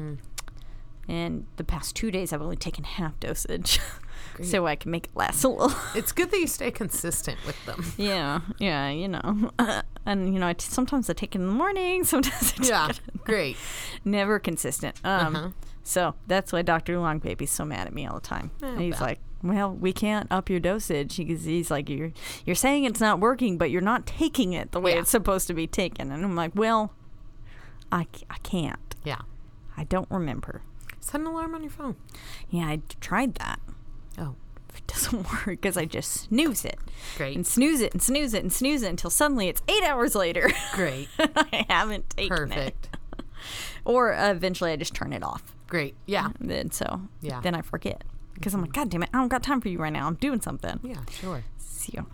And 1.08 1.46
the 1.56 1.64
past 1.64 1.96
two 1.96 2.10
days, 2.10 2.32
I've 2.34 2.42
only 2.42 2.56
taken 2.56 2.84
half 2.84 3.18
dosage, 3.18 3.80
so 4.42 4.66
I 4.66 4.76
can 4.76 4.90
make 4.90 5.06
it 5.06 5.16
last 5.16 5.42
a 5.42 5.48
little. 5.48 5.72
It's 5.94 6.12
good 6.12 6.30
that 6.30 6.38
you 6.38 6.46
stay 6.46 6.70
consistent 6.70 7.38
with 7.46 7.56
them. 7.64 7.82
yeah, 7.96 8.40
yeah, 8.58 8.90
you 8.90 9.08
know. 9.08 9.50
and 10.04 10.34
you 10.34 10.38
know, 10.38 10.48
I 10.48 10.52
t- 10.52 10.66
sometimes 10.68 11.08
I 11.08 11.14
take 11.14 11.34
it 11.34 11.40
in 11.40 11.46
the 11.46 11.52
morning, 11.54 12.04
sometimes 12.04 12.52
I 12.52 12.56
take 12.58 12.68
Yeah. 12.68 12.92
Great. 13.24 13.56
never 14.04 14.38
consistent. 14.38 14.96
Um, 15.02 15.34
Uh-huh. 15.36 15.48
so 15.82 16.14
that's 16.26 16.52
why 16.52 16.60
Dr. 16.60 16.96
Longbaby's 16.96 17.50
so 17.50 17.64
mad 17.64 17.86
at 17.86 17.94
me 17.94 18.06
all 18.06 18.16
the 18.16 18.20
time. 18.26 18.50
Eh, 18.62 18.76
he's 18.78 18.94
well. 19.00 19.08
like, 19.08 19.20
"Well, 19.42 19.72
we 19.72 19.94
can't 19.94 20.30
up 20.30 20.50
your 20.50 20.60
dosage." 20.60 21.16
He's, 21.16 21.44
he's 21.44 21.70
like, 21.70 21.88
"You're 21.88 22.12
you're 22.44 22.54
saying 22.54 22.84
it's 22.84 23.00
not 23.00 23.18
working, 23.18 23.56
but 23.56 23.70
you're 23.70 23.80
not 23.80 24.04
taking 24.06 24.52
it 24.52 24.72
the 24.72 24.80
way 24.80 24.92
Yeah. 24.92 25.00
it's 25.00 25.10
supposed 25.10 25.46
to 25.46 25.54
be 25.54 25.66
taken." 25.66 26.12
And 26.12 26.22
I'm 26.22 26.36
like, 26.36 26.52
"Well, 26.54 26.92
I 27.90 28.06
I 28.28 28.36
can't. 28.42 28.94
Yeah. 29.04 29.22
I 29.74 29.84
don't 29.84 30.10
remember." 30.10 30.60
Set 31.10 31.20
an 31.20 31.26
alarm 31.26 31.54
on 31.54 31.62
your 31.62 31.70
phone. 31.70 31.96
Yeah, 32.50 32.64
I 32.66 32.80
tried 33.00 33.34
that. 33.36 33.60
Oh, 34.18 34.34
It 34.76 34.86
doesn't 34.86 35.26
work 35.32 35.44
because 35.46 35.76
I 35.76 35.84
just 35.86 36.10
snooze 36.12 36.64
it 36.64 36.78
great. 37.16 37.34
and 37.36 37.46
snooze 37.46 37.80
it 37.80 37.92
and 37.92 38.02
snooze 38.02 38.34
it 38.34 38.42
and 38.42 38.52
snooze 38.52 38.82
it 38.82 38.90
until 38.90 39.10
suddenly 39.10 39.48
it's 39.48 39.62
eight 39.68 39.84
hours 39.84 40.14
later. 40.14 40.50
Great. 40.74 41.08
I 41.18 41.64
haven't 41.68 42.10
taken 42.10 42.32
it. 42.32 42.48
Perfect. 42.48 42.88
Or 43.84 44.12
uh, 44.12 44.30
eventually 44.32 44.72
I 44.72 44.76
just 44.76 44.92
turn 44.94 45.12
it 45.14 45.22
off. 45.22 45.54
Great. 45.68 45.94
Yeah. 46.06 46.30
And 46.40 46.50
then 46.50 46.70
so 46.72 47.00
Yeah. 47.22 47.40
then 47.40 47.54
I 47.54 47.62
forget 47.62 48.04
because 48.34 48.52
I'm 48.52 48.60
like, 48.60 48.72
God 48.72 48.90
damn 48.90 49.02
it, 49.02 49.08
I 49.14 49.18
don't 49.18 49.28
got 49.28 49.42
time 49.42 49.60
for 49.62 49.68
you 49.68 49.78
right 49.78 49.92
now. 49.92 50.06
I'm 50.06 50.14
doing 50.16 50.40
something. 50.42 50.78
Yeah, 50.82 51.00
sure. 51.10 51.42
So, 51.56 52.04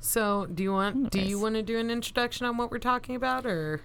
So, 0.00 0.46
do 0.52 0.62
you 0.62 0.72
want 0.72 1.10
do 1.10 1.20
you 1.20 1.38
want 1.38 1.54
to 1.54 1.62
do 1.62 1.78
an 1.78 1.90
introduction 1.90 2.44
on 2.46 2.56
what 2.58 2.70
we're 2.70 2.78
talking 2.78 3.14
about 3.16 3.46
or 3.46 3.80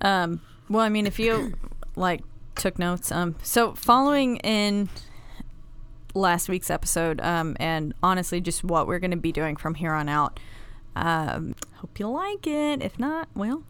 um, 0.00 0.40
well, 0.70 0.82
I 0.82 0.88
mean, 0.88 1.06
if 1.06 1.18
you 1.18 1.52
like 1.96 2.22
took 2.58 2.78
notes, 2.78 3.10
um, 3.10 3.36
so 3.42 3.74
following 3.74 4.36
in 4.38 4.88
last 6.14 6.48
week's 6.48 6.70
episode, 6.70 7.20
um, 7.20 7.56
and 7.60 7.94
honestly, 8.02 8.40
just 8.40 8.64
what 8.64 8.86
we're 8.86 8.98
going 8.98 9.10
to 9.12 9.16
be 9.16 9.32
doing 9.32 9.56
from 9.56 9.74
here 9.74 9.92
on 9.92 10.08
out. 10.08 10.38
Um, 10.96 11.54
hope 11.76 11.98
you 11.98 12.08
like 12.08 12.46
it. 12.46 12.82
If 12.82 12.98
not, 12.98 13.28
well, 13.34 13.62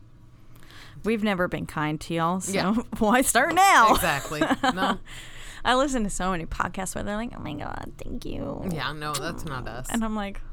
we've 1.04 1.23
never 1.23 1.47
been 1.49 1.66
kind 1.66 2.00
to 2.02 2.14
y'all, 2.14 2.40
so 2.40 2.52
Yeah. 2.52 2.75
why 2.99 3.21
start 3.23 3.54
now? 3.54 3.95
Exactly. 3.95 4.40
No. 4.75 4.99
I 5.64 5.75
listen 5.75 6.04
to 6.04 6.11
so 6.11 6.30
many 6.30 6.47
podcasts 6.47 6.95
where 6.95 7.04
they're 7.04 7.16
like, 7.16 7.33
"Oh 7.37 7.40
my 7.40 7.52
god, 7.52 7.92
thank 8.02 8.25
you," 8.25 8.64
Yeah, 8.73 8.92
no, 8.92 9.12
that's 9.12 9.45
not 9.45 9.66
us. 9.68 9.88
and 9.90 10.04
I'm 10.04 10.14
like, 10.14 10.40
"Ah, 10.45 10.48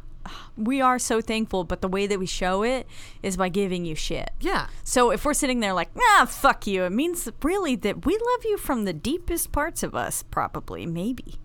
we 0.58 0.82
are 0.82 1.00
so 1.00 1.22
thankful, 1.22 1.64
but 1.64 1.82
the 1.82 1.88
way 1.88 2.08
that 2.08 2.20
we 2.20 2.26
show 2.26 2.64
it 2.64 2.88
is 3.24 3.38
by 3.38 3.50
giving 3.50 3.86
you 3.86 3.96
shit. 3.96 4.32
Yeah. 4.40 4.68
So 4.84 5.12
if 5.12 5.26
we're 5.26 5.34
sitting 5.34 5.60
there 5.60 5.74
like, 5.74 5.90
ah, 5.98 6.26
fuck 6.30 6.68
you, 6.68 6.84
it 6.84 6.92
means 6.92 7.30
really 7.44 7.76
that 7.78 8.06
we 8.06 8.14
love 8.14 8.46
you 8.46 8.58
from 8.58 8.86
the 8.86 8.94
deepest 8.94 9.52
parts 9.52 9.84
of 9.84 9.96
us, 9.96 10.24
probably, 10.24 10.86
maybe, 10.86 11.36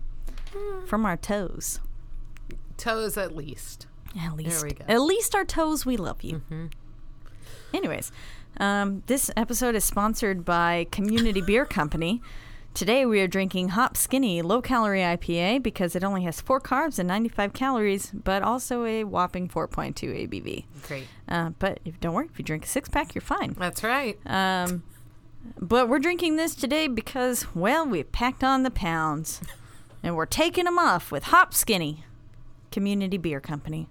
from 0.85 1.05
our 1.05 1.17
toes. 1.17 1.79
Toes 2.77 3.17
at 3.17 3.35
least. 3.35 3.87
At 4.19 4.35
least, 4.35 4.63
we 4.63 4.71
go. 4.71 4.85
at 4.87 5.01
least 5.01 5.35
our 5.35 5.45
toes, 5.45 5.85
we 5.85 5.95
love 5.95 6.21
you. 6.23 6.41
Anyways, 7.73 8.11
um, 8.57 9.03
this 9.07 9.31
episode 9.37 9.75
is 9.75 9.83
sponsored 9.85 10.43
by 10.43 10.87
Community 10.91 11.41
Beer 11.41 11.65
Company. 11.65 12.21
Today 12.73 13.05
we 13.05 13.19
are 13.19 13.27
drinking 13.27 13.69
Hop 13.69 13.97
Skinny 13.97 14.41
Low 14.41 14.61
Calorie 14.61 15.01
IPA 15.01 15.61
because 15.61 15.95
it 15.95 16.03
only 16.03 16.23
has 16.23 16.39
four 16.39 16.59
carbs 16.61 16.97
and 16.99 17.07
95 17.07 17.53
calories, 17.53 18.11
but 18.11 18.41
also 18.43 18.85
a 18.85 19.03
whopping 19.03 19.49
4.2 19.49 19.93
ABV. 19.93 20.65
Great. 20.87 21.07
Uh, 21.27 21.49
but 21.59 21.79
if, 21.83 21.99
don't 21.99 22.13
worry, 22.13 22.27
if 22.31 22.39
you 22.39 22.45
drink 22.45 22.63
a 22.65 22.67
six 22.67 22.87
pack, 22.87 23.13
you're 23.13 23.21
fine. 23.21 23.53
That's 23.59 23.83
right. 23.83 24.17
Um, 24.25 24.83
but 25.59 25.89
we're 25.89 25.99
drinking 25.99 26.37
this 26.37 26.55
today 26.55 26.87
because, 26.87 27.45
well, 27.53 27.85
we 27.85 28.03
packed 28.03 28.43
on 28.43 28.63
the 28.63 28.71
pounds 28.71 29.41
and 30.03 30.15
we're 30.15 30.25
taking 30.25 30.63
them 30.65 30.79
off 30.79 31.11
with 31.11 31.25
Hop 31.25 31.53
Skinny 31.53 32.05
Community 32.71 33.17
Beer 33.17 33.41
Company. 33.41 33.89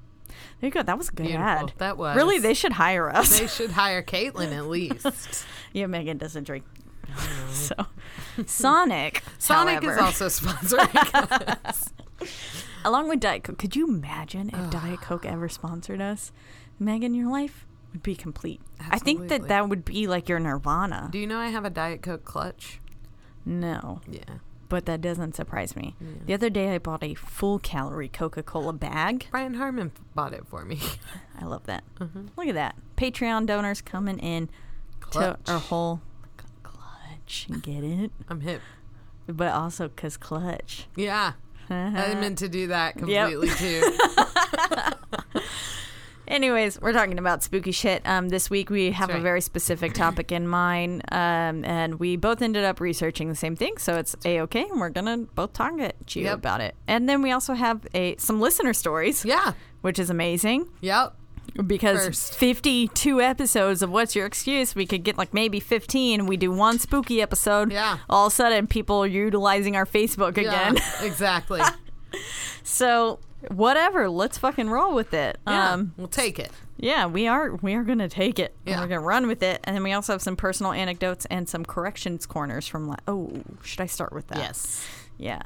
There 0.61 0.69
you 0.69 0.73
go. 0.73 0.83
That 0.83 0.97
was 0.97 1.09
a 1.11 1.13
good 1.13 1.25
Beautiful. 1.27 1.47
ad. 1.47 1.73
That 1.79 1.99
was. 1.99 2.17
Really, 2.17 2.39
they 2.39 2.55
should 2.55 2.73
hire 2.73 3.11
us. 3.11 3.39
They 3.39 3.47
should 3.47 3.73
hire 3.73 4.03
Caitlin 4.03 4.53
at 4.57 4.67
least. 4.69 5.45
yeah, 5.73 5.87
Megan 5.87 6.17
doesn't 6.17 6.45
drink. 6.45 6.65
Mm-hmm. 7.11 7.53
so, 7.53 7.87
Sonic. 8.47 9.23
Sonic 9.39 9.83
however, 9.83 9.93
is 9.93 9.99
also 9.99 10.27
sponsoring 10.27 11.59
us. 11.65 11.91
along 12.85 13.09
with 13.09 13.21
Diet 13.21 13.45
Coke. 13.45 13.59
Could 13.59 13.77
you 13.77 13.87
imagine 13.89 14.51
if 14.51 14.71
Diet 14.71 15.01
Coke 15.01 15.27
ever 15.27 15.49
sponsored 15.49 16.01
us? 16.01 16.33
Megan, 16.79 17.15
your 17.15 17.31
life 17.31 17.67
would 17.93 18.03
be 18.03 18.15
complete. 18.15 18.61
I 18.91 18.99
think 18.99 19.29
that 19.29 19.49
that 19.49 19.69
would 19.69 19.85
be 19.85 20.07
like 20.07 20.29
your 20.29 20.39
nirvana. 20.39 21.09
Do 21.13 21.19
you 21.19 21.27
know 21.27 21.39
I 21.39 21.49
have 21.49 21.65
a 21.65 21.71
Diet 21.71 22.03
Coke 22.03 22.25
clutch? 22.25 22.81
No. 23.45 24.01
Yeah. 24.09 24.23
but 24.69 24.87
that 24.87 25.01
doesn't 25.01 25.35
surprise 25.35 25.75
me. 25.75 25.97
The 26.27 26.33
other 26.35 26.49
day 26.51 26.73
I 26.75 26.79
bought 26.79 27.03
a 27.03 27.15
full 27.15 27.59
calorie 27.59 28.09
Coca 28.09 28.43
Cola 28.43 28.73
bag. 28.73 29.27
Brian 29.33 29.55
Harmon 29.55 29.91
bought 30.15 30.33
it 30.33 30.47
for 30.47 30.65
me. 30.65 30.79
I 31.41 31.45
love 31.45 31.67
that. 31.67 31.83
Mm-hmm. 31.99 32.27
Look 32.37 32.47
at 32.49 32.55
that. 32.55 32.77
Patreon 32.97 33.47
donors 33.47 33.81
coming 33.83 34.19
in 34.21 34.49
Clutch. 35.01 35.45
to 35.47 35.53
our 35.53 35.59
whole 35.59 36.01
clutch. 37.31 37.63
Get 37.63 37.85
it? 37.85 38.11
I'm 38.29 38.41
hip. 38.41 38.61
But 39.27 39.53
also 39.53 39.89
because 39.89 40.17
clutch. 40.17 40.87
Yeah. 40.97 41.33
I 41.69 42.15
meant 42.15 42.39
to 42.39 42.49
do 42.49 42.67
that 42.69 42.97
Yep. 43.07 43.31
completely 43.31 43.49
too. 43.57 43.97
Anyways, 46.27 46.81
we're 46.81 46.93
talking 46.93 47.19
about 47.19 47.43
spooky 47.43 47.73
shit. 47.73 48.03
Um, 48.07 48.29
this 48.29 48.51
week 48.51 48.71
we 48.71 48.93
have 48.93 49.09
That's 49.09 49.19
a 49.19 49.23
very 49.23 49.41
specific 49.41 49.95
topic 49.95 50.31
in 50.31 50.47
mind, 50.47 51.03
um, 51.11 51.65
and 51.65 51.99
we 51.99 52.15
both 52.17 52.41
ended 52.41 52.65
up 52.65 52.79
researching 52.81 53.29
the 53.29 53.35
same 53.35 53.57
thing, 53.57 53.79
so 53.79 53.97
it's 53.97 54.15
a 54.25 54.41
okay, 54.43 54.63
and 54.69 54.81
we're 54.81 54.91
gonna 54.91 55.19
both 55.35 55.53
target 55.55 55.97
you 56.15 56.25
Yep. 56.25 56.35
about 56.35 56.61
it. 56.61 56.77
And 56.87 57.09
then 57.09 57.23
we 57.23 57.33
also 57.33 57.55
have 57.55 57.85
a 57.95 58.15
some 58.19 58.41
listener 58.41 58.73
stories, 58.75 59.25
Yeah. 59.25 59.55
which 59.81 59.99
is 59.99 60.09
amazing. 60.09 60.69
Yep. 60.83 61.17
Because 61.67 62.07
First. 62.07 62.35
52 62.37 63.21
episodes 63.21 63.83
of 63.83 63.91
what's 63.91 64.15
your 64.15 64.25
excuse 64.27 64.75
we 64.75 64.87
could 64.87 65.03
get 65.03 65.19
like 65.19 65.35
maybe 65.35 65.59
15 65.61 66.27
we 66.27 66.37
do 66.37 66.51
one 66.53 66.79
spooky 66.79 67.21
episode 67.21 67.73
Yeah. 67.73 67.99
all 68.09 68.27
of 68.29 68.33
a 68.33 68.37
sudden 68.37 68.67
people 68.67 69.03
are 69.03 69.07
utilizing 69.07 69.75
our 69.77 69.85
facebook 69.87 70.37
again 70.39 70.77
Yeah. 70.77 71.03
exactly. 71.03 71.61
so 72.63 73.19
whatever 73.49 74.09
let's 74.09 74.39
fucking 74.39 74.71
roll 74.71 74.95
with 74.95 75.13
it 75.13 75.39
Yeah. 75.47 75.73
um 75.73 75.93
we'll 75.97 76.09
take 76.09 76.39
it. 76.39 76.53
yeah 76.77 77.07
we 77.07 77.27
are 77.27 77.55
we 77.57 77.75
are 77.75 77.83
gonna 77.83 78.09
take 78.09 78.39
it 78.39 78.55
Yeah. 78.65 78.81
we're 78.81 78.87
gonna 78.87 79.01
run 79.01 79.27
with 79.27 79.43
it 79.43 79.61
and 79.65 79.75
then 79.75 79.83
we 79.83 79.93
also 79.93 80.13
have 80.13 80.23
some 80.23 80.37
personal 80.37 80.73
anecdotes 80.73 81.27
and 81.31 81.49
some 81.49 81.65
corrections 81.65 82.27
corners 82.27 82.67
from 82.69 82.87
la- 82.89 82.97
oh 83.09 83.33
should 83.65 83.81
i 83.81 83.87
start 83.87 84.13
with 84.13 84.29
that 84.29 84.39
Yes. 84.39 84.87
yeah 85.19 85.43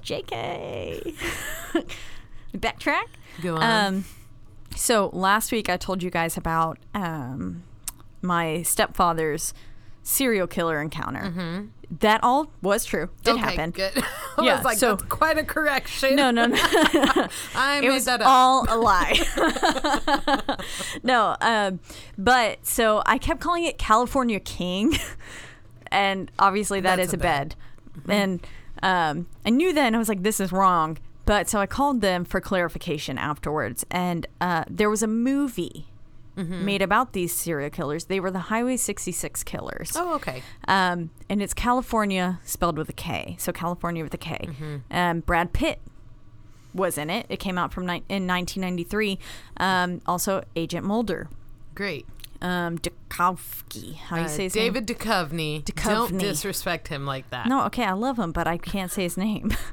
jk 0.00 1.16
backtrack 2.56 3.04
Go 3.42 3.56
on. 3.56 3.62
um, 3.94 4.04
so 4.78 5.10
last 5.12 5.52
week 5.52 5.68
I 5.68 5.76
told 5.76 6.02
you 6.02 6.10
guys 6.10 6.36
about 6.36 6.78
um, 6.94 7.62
my 8.22 8.62
stepfather's 8.62 9.52
serial 10.02 10.46
killer 10.46 10.80
encounter. 10.80 11.68
That 12.00 12.22
all 12.22 12.50
was 12.62 12.84
true. 12.84 13.08
Did 13.24 13.36
Mm-hmm. 13.36 13.44
okay, 13.44 13.56
happen. 13.56 13.70
Good. 13.70 13.92
I 14.38 14.44
Yeah, 14.44 14.56
was 14.56 14.64
like, 14.64 14.78
so- 14.78 14.96
that's 14.96 15.02
quite 15.08 15.38
a 15.38 15.44
correction. 15.44 16.16
No, 16.16 16.30
no, 16.30 16.46
no. 16.46 16.56
I 17.54 17.80
it 17.82 17.88
made 17.88 18.02
that 18.02 18.20
up. 18.20 18.26
all 18.28 18.66
a 18.68 18.76
lie. 18.78 19.14
no, 21.02 21.36
um, 21.40 21.80
but 22.16 22.64
so 22.66 23.02
I 23.06 23.18
kept 23.18 23.40
calling 23.40 23.64
it 23.64 23.78
California 23.78 24.38
King, 24.40 24.94
and 25.90 26.30
obviously 26.38 26.80
that 26.80 26.96
That's 26.96 27.08
is 27.08 27.14
a 27.14 27.16
a 27.16 27.20
bed. 27.20 27.54
bed. 28.06 28.14
And 28.14 28.46
um, 28.82 29.26
I 29.46 29.50
knew 29.50 29.72
then 29.72 29.94
I 29.94 29.98
was 29.98 30.08
like, 30.08 30.22
this 30.22 30.40
is 30.40 30.52
wrong. 30.52 30.98
But 31.28 31.46
so 31.46 31.58
I 31.60 31.66
called 31.66 32.00
them 32.00 32.24
for 32.24 32.40
clarification 32.40 33.18
afterwards, 33.18 33.84
and 33.90 34.26
uh, 34.40 34.64
there 34.68 34.88
was 34.88 35.02
a 35.02 35.06
movie 35.06 35.84
made 36.36 36.80
about 36.82 37.12
these 37.14 37.34
serial 37.34 37.68
killers. 37.68 38.04
They 38.06 38.18
were 38.20 38.30
the 38.30 38.38
Highway 38.48 38.76
66 38.78 39.42
killers. 39.44 39.92
oh, 39.96 40.14
okay. 40.14 40.42
Um, 40.68 41.10
and 41.28 41.42
it's 41.42 41.52
California 41.52 42.38
spelled 42.44 42.78
with 42.78 42.88
a 42.88 42.92
K. 42.94 43.34
So 43.40 43.52
California 43.52 44.04
with 44.04 44.14
a 44.14 44.18
K. 44.18 44.48
Um, 44.90 45.20
Brad 45.20 45.52
Pitt 45.52 45.80
was 46.72 46.96
in 46.96 47.10
it. 47.10 47.26
It 47.28 47.38
came 47.40 47.58
out 47.58 47.72
from 47.74 47.84
ni- 47.86 48.04
in 48.08 48.26
1993. 48.28 49.18
Um, 49.58 50.00
also 50.06 50.44
Agent 50.56 50.86
Mulder. 50.86 51.28
Great. 51.74 52.06
Um, 52.40 52.78
Dukovsky. 52.78 53.96
How 53.96 54.16
do 54.16 54.22
you 54.22 54.28
Uh, 54.28 54.30
say 54.30 54.42
his 54.44 54.52
David 54.52 54.86
Duchovny. 54.86 55.64
Don't 55.84 56.18
disrespect 56.18 56.86
him 56.86 57.04
like 57.04 57.28
that. 57.30 57.48
No, 57.48 57.64
okay, 57.64 57.84
I 57.84 57.92
love 57.92 58.16
him, 58.18 58.30
but 58.30 58.46
I 58.46 58.58
can't 58.58 58.92
say 58.92 59.02
his 59.02 59.16
name. 59.16 59.50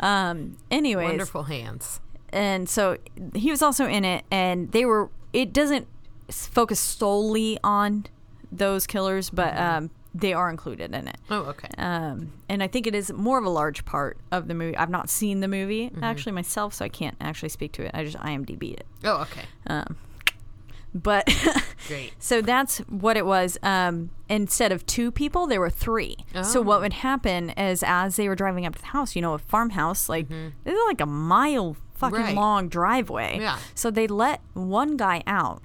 um, 0.00 0.56
anyways, 0.70 1.08
Wonderful 1.08 1.44
hands. 1.44 2.00
and 2.30 2.68
so 2.68 2.96
he 3.34 3.50
was 3.50 3.62
also 3.62 3.86
in 3.86 4.04
it 4.04 4.24
and 4.30 4.72
they 4.72 4.84
were 4.84 5.10
it 5.32 5.52
doesn't 5.52 5.86
focus 6.30 6.80
solely 6.80 7.58
on 7.62 8.06
those 8.50 8.86
killers 8.86 9.30
but 9.30 9.56
um, 9.56 9.90
they 10.14 10.32
are 10.34 10.50
included 10.50 10.94
in 10.94 11.08
it. 11.08 11.16
Oh, 11.30 11.40
okay. 11.52 11.68
um, 11.78 12.32
and 12.48 12.62
i 12.62 12.66
think 12.66 12.86
it 12.86 12.94
is 12.94 13.12
more 13.12 13.38
of 13.38 13.44
a 13.44 13.50
large 13.50 13.84
part 13.84 14.18
of 14.30 14.48
the 14.48 14.54
movie. 14.54 14.76
I've 14.76 14.90
not 14.90 15.08
seen 15.10 15.40
the 15.40 15.48
movie 15.48 15.90
actually 16.02 16.32
myself 16.32 16.74
so 16.74 16.84
i 16.84 16.88
can't 16.88 17.16
actually 17.20 17.48
speak 17.50 17.72
to 17.72 17.82
it. 17.84 17.90
I 17.94 18.04
just 18.04 18.16
imdb 18.18 18.72
it. 18.74 18.86
Oh, 19.04 19.22
okay. 19.22 19.42
um, 19.66 19.96
but 20.94 21.26
Great. 21.88 22.12
so 22.18 22.42
that's 22.42 22.78
what 22.88 23.16
it 23.16 23.24
was. 23.26 23.58
Um, 23.62 24.10
instead 24.28 24.72
of 24.72 24.84
two 24.86 25.10
people, 25.10 25.46
there 25.46 25.60
were 25.60 25.70
three. 25.70 26.16
So 26.42 26.60
Oh. 26.60 26.62
what 26.62 26.80
would 26.80 26.92
happen 26.94 27.50
is, 27.50 27.82
as 27.86 28.16
they 28.16 28.28
were 28.28 28.34
driving 28.36 28.66
up 28.66 28.74
to 28.76 28.80
the 28.82 28.88
house, 28.88 29.16
you 29.16 29.22
know, 29.22 29.34
a 29.34 29.38
farmhouse, 29.38 30.08
like 30.08 30.28
this 30.28 30.74
is 30.74 30.80
like 30.86 31.00
a 31.00 31.06
mile 31.06 31.76
fucking 31.94 32.16
Mm-hmm. 32.18 32.26
Right. 32.26 32.34
long 32.36 32.68
driveway. 32.68 33.38
Yeah. 33.40 33.58
So 33.74 33.90
they 33.90 34.06
let 34.06 34.40
one 34.54 34.96
guy 34.96 35.22
out 35.26 35.62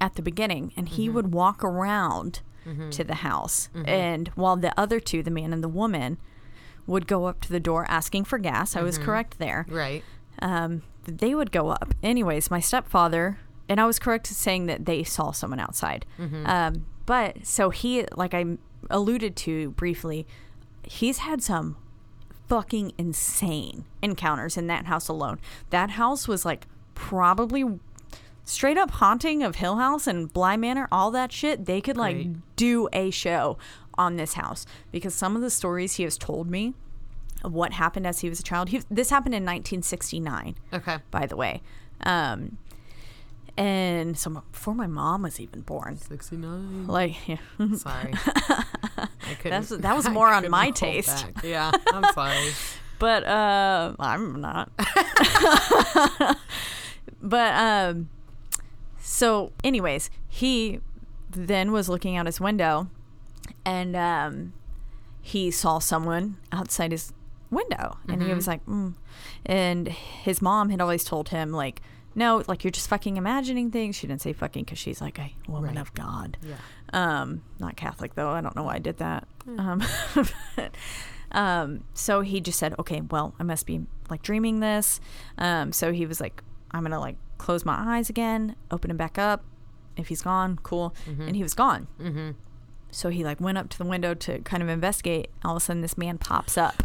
at 0.00 0.14
the 0.14 0.22
beginning, 0.22 0.72
and 0.76 0.86
Mm-hmm. 0.86 0.96
he 0.96 1.08
would 1.08 1.32
walk 1.32 1.62
around 1.64 2.40
to 2.90 3.02
the 3.02 3.14
house, 3.16 3.70
and 3.86 4.28
while 4.34 4.54
the 4.56 4.78
other 4.78 5.00
two, 5.00 5.22
the 5.22 5.30
man 5.30 5.54
and 5.54 5.64
the 5.64 5.68
woman, 5.70 6.18
would 6.86 7.06
go 7.06 7.24
up 7.24 7.40
to 7.40 7.48
the 7.50 7.60
door 7.60 7.86
asking 7.88 8.24
for 8.24 8.38
gas. 8.38 8.76
I 8.76 8.80
Mm-hmm. 8.80 8.86
was 8.86 8.98
correct 8.98 9.38
there 9.38 9.64
Right. 9.70 10.04
um, 10.42 10.82
they 11.04 11.34
would 11.34 11.50
go 11.50 11.70
up. 11.70 11.94
Anyways, 12.02 12.50
my 12.50 12.60
stepfather, 12.60 13.38
and 13.68 13.80
I 13.80 13.86
was 13.86 13.98
correct 13.98 14.28
in 14.28 14.34
saying 14.34 14.66
that 14.66 14.86
they 14.86 15.02
saw 15.04 15.30
someone 15.32 15.60
outside. 15.60 16.06
Um, 16.46 16.86
but 17.06 17.46
so 17.46 17.70
he, 17.70 18.04
like 18.16 18.34
I 18.34 18.44
alluded 18.90 19.36
to 19.36 19.70
briefly, 19.72 20.26
he's 20.84 21.18
had 21.18 21.42
some 21.42 21.76
fucking 22.48 22.92
insane 22.96 23.84
encounters 24.02 24.56
in 24.56 24.66
that 24.68 24.86
house 24.86 25.08
alone. 25.08 25.38
That 25.70 25.90
house 25.90 26.26
was 26.26 26.44
like 26.44 26.66
probably 26.94 27.64
straight 28.44 28.78
up 28.78 28.90
haunting 28.92 29.42
of 29.42 29.56
Hill 29.56 29.76
House 29.76 30.06
and 30.06 30.32
Bly 30.32 30.56
Manor, 30.56 30.88
all 30.90 31.10
that 31.10 31.30
shit. 31.32 31.66
They 31.66 31.80
could 31.80 31.96
like 31.96 32.16
Great. 32.16 32.56
do 32.56 32.88
a 32.92 33.10
show 33.10 33.58
on 33.98 34.16
this 34.16 34.34
house 34.34 34.64
because 34.92 35.14
some 35.14 35.36
of 35.36 35.42
the 35.42 35.50
stories 35.50 35.94
he 35.96 36.04
has 36.04 36.16
told 36.16 36.48
me 36.48 36.74
of 37.44 37.52
what 37.52 37.74
happened 37.74 38.06
as 38.06 38.20
he 38.20 38.28
was 38.28 38.40
a 38.40 38.42
child. 38.42 38.70
He, 38.70 38.80
this 38.90 39.10
happened 39.10 39.34
in 39.34 39.42
1969, 39.44 40.56
Okay. 40.72 40.98
by 41.10 41.26
the 41.26 41.36
way. 41.36 41.62
Um, 42.04 42.58
and 43.58 44.16
so 44.16 44.30
before 44.52 44.72
my 44.72 44.86
mom 44.86 45.22
was 45.22 45.40
even 45.40 45.62
born. 45.62 45.96
69. 45.96 46.86
Like, 46.86 47.16
yeah. 47.26 47.38
Sorry. 47.76 48.14
I 48.14 49.34
couldn't, 49.40 49.68
That's- 49.68 49.68
that 49.70 49.96
was 49.96 50.08
more 50.10 50.28
on 50.28 50.48
my 50.48 50.70
taste. 50.70 51.26
back. 51.34 51.44
Yeah, 51.44 51.72
I'm 51.92 52.12
sorry. 52.14 52.50
but 53.00 53.24
uh, 53.24 53.96
I'm 53.98 54.40
not. 54.40 54.70
but 57.20 57.54
um, 57.54 58.08
so 59.00 59.52
anyways, 59.64 60.08
he 60.28 60.78
then 61.28 61.72
was 61.72 61.88
looking 61.88 62.16
out 62.16 62.26
his 62.26 62.40
window 62.40 62.88
and 63.64 63.96
um, 63.96 64.52
he 65.20 65.50
saw 65.50 65.80
someone 65.80 66.36
outside 66.52 66.92
his 66.92 67.12
window 67.50 67.96
and 68.06 68.22
he 68.22 68.32
was 68.34 68.46
like 68.46 68.64
mm. 68.66 68.94
and 69.46 69.88
his 69.88 70.42
mom 70.42 70.68
had 70.68 70.82
always 70.82 71.02
told 71.02 71.30
him 71.30 71.50
like 71.50 71.80
no 72.18 72.42
like 72.48 72.64
you're 72.64 72.70
just 72.70 72.88
fucking 72.88 73.16
imagining 73.16 73.70
things. 73.70 73.96
She 73.96 74.06
didn't 74.06 74.20
say 74.22 74.32
fucking 74.32 74.64
because 74.64 74.78
she's 74.78 75.00
like 75.00 75.18
a 75.18 75.32
woman 75.48 75.74
Right. 75.76 75.80
of 75.80 75.94
god. 75.94 76.36
Yeah. 76.42 76.56
um 76.92 77.42
not 77.58 77.76
catholic 77.76 78.14
though. 78.14 78.30
I 78.30 78.40
don't 78.40 78.54
know 78.56 78.64
why 78.64 78.74
i 78.74 78.78
did 78.78 78.96
that. 78.98 79.26
Um, 79.58 79.82
but, 80.56 80.74
um 81.32 81.84
so 81.94 82.20
he 82.22 82.40
just 82.40 82.58
said 82.58 82.74
okay 82.78 83.00
well 83.02 83.34
i 83.38 83.42
must 83.42 83.66
be 83.66 83.80
like 84.10 84.22
dreaming 84.22 84.60
this. 84.60 85.00
Um 85.38 85.72
so 85.72 85.92
he 85.92 86.06
was 86.06 86.20
like 86.20 86.42
i'm 86.72 86.82
gonna 86.82 87.00
like 87.00 87.16
close 87.38 87.64
my 87.64 87.76
eyes 87.96 88.10
again 88.10 88.56
open 88.70 88.90
him 88.90 88.96
back 88.96 89.18
up. 89.18 89.44
If 89.96 90.08
he's 90.08 90.22
gone 90.22 90.58
cool. 90.62 90.94
And 91.06 91.34
he 91.36 91.42
was 91.42 91.54
gone. 91.54 91.88
Mm-hmm. 92.00 92.30
so 92.90 93.08
he 93.10 93.24
like 93.24 93.40
went 93.40 93.58
up 93.58 93.68
to 93.70 93.78
the 93.78 93.84
window 93.84 94.14
to 94.14 94.38
kind 94.40 94.62
of 94.62 94.68
investigate. 94.68 95.28
All 95.44 95.52
of 95.56 95.62
a 95.62 95.64
sudden 95.64 95.82
this 95.82 95.98
man 95.98 96.18
pops 96.18 96.56
up 96.56 96.76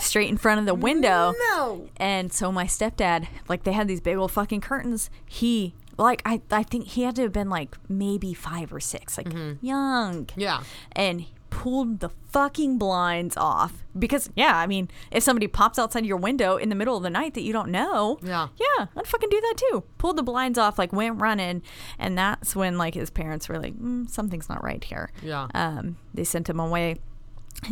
straight 0.00 0.28
in 0.28 0.36
front 0.36 0.60
of 0.60 0.66
the 0.66 0.74
window 0.74 1.32
No. 1.50 1.88
and 1.96 2.32
so 2.32 2.50
my 2.52 2.64
stepdad, 2.64 3.26
like 3.48 3.64
they 3.64 3.72
had 3.72 3.88
these 3.88 4.00
big 4.00 4.16
old 4.16 4.32
fucking 4.32 4.60
curtains. 4.60 5.10
He 5.26 5.74
like 5.98 6.22
I 6.24 6.40
I 6.50 6.62
think 6.62 6.86
he 6.88 7.02
had 7.02 7.16
to 7.16 7.22
have 7.22 7.32
been 7.32 7.50
like 7.50 7.76
maybe 7.88 8.32
five 8.34 8.72
or 8.72 8.80
six, 8.80 9.18
like 9.18 9.28
young. 9.60 10.28
Yeah. 10.36 10.62
And 10.92 11.26
pulled 11.50 12.00
the 12.00 12.08
fucking 12.30 12.78
blinds 12.78 13.36
off 13.36 13.84
because 13.98 14.30
yeah, 14.34 14.56
I 14.56 14.66
mean, 14.66 14.88
if 15.10 15.22
somebody 15.22 15.46
pops 15.46 15.78
outside 15.78 16.06
your 16.06 16.16
window 16.16 16.56
in 16.56 16.70
the 16.70 16.74
middle 16.74 16.96
of 16.96 17.02
the 17.02 17.10
night 17.10 17.34
that 17.34 17.42
you 17.42 17.52
don't 17.52 17.68
know, 17.70 18.18
Yeah. 18.22 18.48
yeah, 18.58 18.86
I'd 18.96 19.06
fucking 19.06 19.28
do 19.28 19.38
that 19.38 19.54
too. 19.58 19.84
Pulled 19.98 20.16
the 20.16 20.22
blinds 20.22 20.56
off, 20.58 20.78
like 20.78 20.94
went 20.94 21.20
running, 21.20 21.60
and 21.98 22.16
that's 22.16 22.56
when 22.56 22.78
like 22.78 22.94
his 22.94 23.10
parents 23.10 23.50
were 23.50 23.58
like, 23.58 23.74
mm, 23.78 24.08
something's 24.08 24.48
not 24.48 24.64
right 24.64 24.82
here. 24.82 25.12
Yeah. 25.22 25.48
Um, 25.54 25.98
they 26.14 26.24
sent 26.24 26.48
him 26.48 26.58
away, 26.58 26.96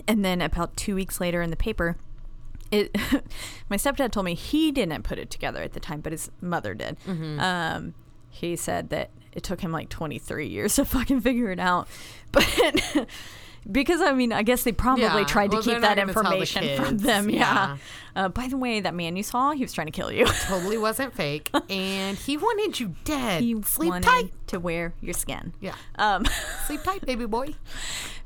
and 0.07 0.23
then 0.23 0.43
about 0.43 0.77
two 0.77 0.95
weeks 0.95 1.19
later 1.19 1.41
in 1.41 1.49
the 1.49 1.57
paper, 1.57 1.97
it 2.71 2.95
my 3.69 3.77
stepdad 3.77 4.13
told 4.13 4.27
me 4.27 4.35
he 4.35 4.71
didn't 4.73 5.03
put 5.03 5.19
it 5.19 5.31
together 5.31 5.63
at 5.63 5.73
the 5.73 5.81
time, 5.81 6.01
but 6.01 6.13
his 6.13 6.31
mother 6.41 6.75
did. 6.75 6.97
Mm-hmm. 7.07 7.41
Um, 7.41 7.95
he 8.29 8.57
said 8.57 8.91
that 8.91 9.11
it 9.33 9.43
took 9.43 9.61
him 9.61 9.73
like 9.73 9.89
23 9.89 10.47
years 10.49 10.75
to 10.77 10.85
fucking 10.85 11.21
figure 11.21 11.51
it 11.51 11.61
out, 11.61 11.89
but. 12.33 12.47
Because 13.71 14.01
I 14.01 14.13
mean, 14.13 14.33
I 14.33 14.43
guess 14.43 14.63
they 14.63 14.73
probably 14.73 15.03
Yeah. 15.05 15.25
tried 15.25 15.51
to 15.51 15.57
Well, 15.59 15.63
keep 15.63 15.81
that 15.83 15.97
gonna 15.99 16.11
the 16.11 16.19
information 16.19 16.77
from 16.83 16.97
them. 16.97 17.29
Yeah. 17.29 17.37
Yeah. 17.37 17.77
Uh, 18.17 18.29
by 18.31 18.49
the 18.49 18.57
way, 18.57 18.81
that 18.81 18.95
man 18.95 19.17
you 19.17 19.23
saw, 19.23 19.51
he 19.51 19.61
was 19.63 19.75
trying 19.75 19.87
to 19.87 19.91
kill 19.93 20.11
you. 20.11 20.25
Totally 20.25 20.79
wasn't 20.79 21.15
fake. 21.15 21.51
And 21.69 22.17
he 22.17 22.39
wanted 22.39 22.81
you 22.81 22.95
dead. 23.05 23.43
he 23.43 23.61
Sleep 23.63 23.91
wanted 23.91 24.07
tight. 24.07 24.33
to 24.47 24.59
wear 24.59 24.95
your 25.03 25.13
skin. 25.13 25.53
Yeah. 25.61 25.75
Um, 25.99 26.25
Sleep 26.67 26.83
tight, 26.83 27.05
baby 27.05 27.27
boy. 27.27 27.55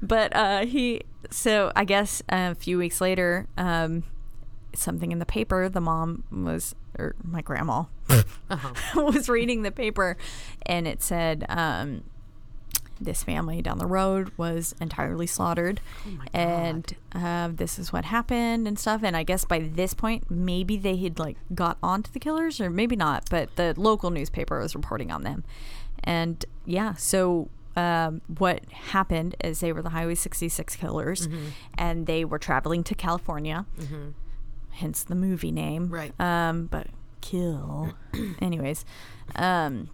but 0.01 0.35
uh, 0.37 0.67
he, 0.67 1.03
so 1.31 1.73
I 1.75 1.85
guess 1.85 2.23
a 2.29 2.55
few 2.55 2.79
weeks 2.79 3.01
later, 3.01 3.49
um, 3.59 4.05
something 4.79 5.13
in 5.13 5.19
the 5.19 5.27
paper, 5.27 5.69
the 5.69 5.81
mom 5.81 6.25
was, 6.31 6.75
or 6.99 7.15
my 7.23 7.41
grandma 7.43 7.85
Uh-huh. 8.51 8.73
was 9.03 9.29
reading 9.29 9.63
the 9.63 9.71
paper, 9.73 10.17
and 10.63 10.87
it 10.87 11.03
said, 11.03 11.45
um, 11.49 12.03
this 13.01 13.25
family 13.25 13.61
down 13.61 13.79
the 13.79 13.87
road 13.87 14.31
was 14.37 14.75
entirely 14.81 15.27
slaughtered, 15.27 15.81
and 16.33 16.95
uh, 17.13 17.49
this 17.53 17.79
is 17.79 17.93
what 17.93 18.05
happened 18.05 18.69
and 18.69 18.79
stuff. 18.79 19.03
And 19.03 19.17
I 19.17 19.25
guess 19.25 19.45
by 19.45 19.59
this 19.59 19.95
point, 19.95 20.31
maybe 20.31 20.77
they 20.77 20.97
had 20.97 21.19
like 21.19 21.37
got 21.55 21.77
onto 21.83 22.13
the 22.13 22.21
killers, 22.21 22.61
or 22.61 22.71
maybe 22.71 22.95
not. 22.95 23.29
But 23.31 23.57
the 23.57 23.75
local 23.77 24.11
newspaper 24.11 24.61
was 24.61 24.75
reporting 24.77 25.11
on 25.11 25.23
them, 25.25 25.45
and 26.05 26.45
yeah, 26.65 26.95
so. 26.95 27.49
Um, 27.77 28.21
what 28.39 28.65
happened 28.71 29.35
is 29.43 29.59
they 29.59 29.73
were 29.73 29.83
the 29.83 29.89
Highway 29.89 30.15
66 30.15 30.77
killers, 30.77 31.29
and 31.77 32.07
they 32.07 32.25
were 32.25 32.39
traveling 32.39 32.85
to 32.85 32.95
California, 32.95 33.67
hence 34.75 35.03
the 35.03 35.15
movie 35.15 35.53
name. 35.53 35.89
Right. 35.91 36.13
Um, 36.21 36.67
but 36.67 36.87
kill. 37.21 37.95
Anyways, 38.41 38.85
um, 39.37 39.89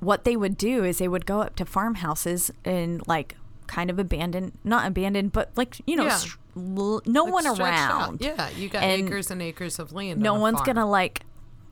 what 0.00 0.24
they 0.24 0.36
would 0.36 0.56
do 0.56 0.84
is 0.84 0.98
they 0.98 1.08
would 1.08 1.26
go 1.26 1.40
up 1.42 1.56
to 1.56 1.64
farmhouses 1.64 2.50
and 2.64 3.06
like 3.06 3.36
kind 3.66 3.90
of 3.90 3.98
abandoned, 3.98 4.52
not 4.64 4.86
abandoned, 4.86 5.32
but 5.32 5.50
like 5.56 5.80
you 5.86 5.96
know, 5.96 6.04
Yeah. 6.04 6.16
str- 6.16 6.38
l- 6.56 7.02
no 7.06 7.24
Like 7.24 7.32
one 7.32 7.42
stretched 7.54 7.60
out. 7.78 8.00
around. 8.02 8.20
Yeah, 8.20 8.50
you 8.50 8.68
got 8.68 8.82
And 8.82 9.06
acres 9.08 9.30
and 9.30 9.40
acres 9.42 9.78
of 9.78 9.92
land. 9.92 10.20
No 10.20 10.34
on 10.34 10.40
one's 10.40 10.56
farm. 10.58 10.66
gonna 10.66 10.86
like, 10.88 11.22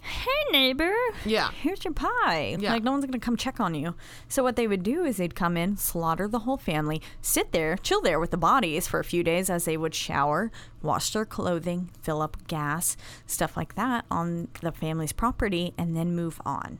hey 0.03 0.53
neighbor, 0.53 0.93
Yeah. 1.25 1.51
here's 1.53 1.85
your 1.85 1.95
pie. 1.95 2.57
Yeah. 2.59 2.73
Like 2.73 2.83
no 2.83 2.91
one's 2.93 3.05
gonna 3.05 3.19
come 3.19 3.37
check 3.37 3.61
on 3.61 3.75
you. 3.75 3.95
So 4.29 4.43
what 4.43 4.57
they 4.57 4.67
would 4.67 4.83
do 4.83 5.05
is 5.05 5.17
they'd 5.17 5.35
come 5.35 5.57
in, 5.57 5.77
slaughter 5.77 6.27
the 6.29 6.41
whole 6.41 6.57
family, 6.57 7.01
sit 7.21 7.53
there, 7.53 7.77
chill 7.77 8.01
there 8.01 8.19
with 8.21 8.31
the 8.33 8.37
bodies 8.37 8.87
for 8.89 8.99
a 9.01 9.05
few 9.05 9.23
days 9.23 9.49
as 9.49 9.65
they 9.65 9.77
would 9.77 9.95
shower, 9.95 10.51
wash 10.83 11.13
their 11.13 11.25
clothing, 11.25 11.91
fill 12.03 12.21
up 12.21 12.37
gas, 12.49 12.97
stuff 13.27 13.57
like 13.57 13.75
that 13.77 14.05
on 14.11 14.49
the 14.61 14.73
family's 14.73 15.13
property, 15.13 15.73
and 15.79 15.97
then 15.97 16.15
move 16.17 16.41
on. 16.45 16.79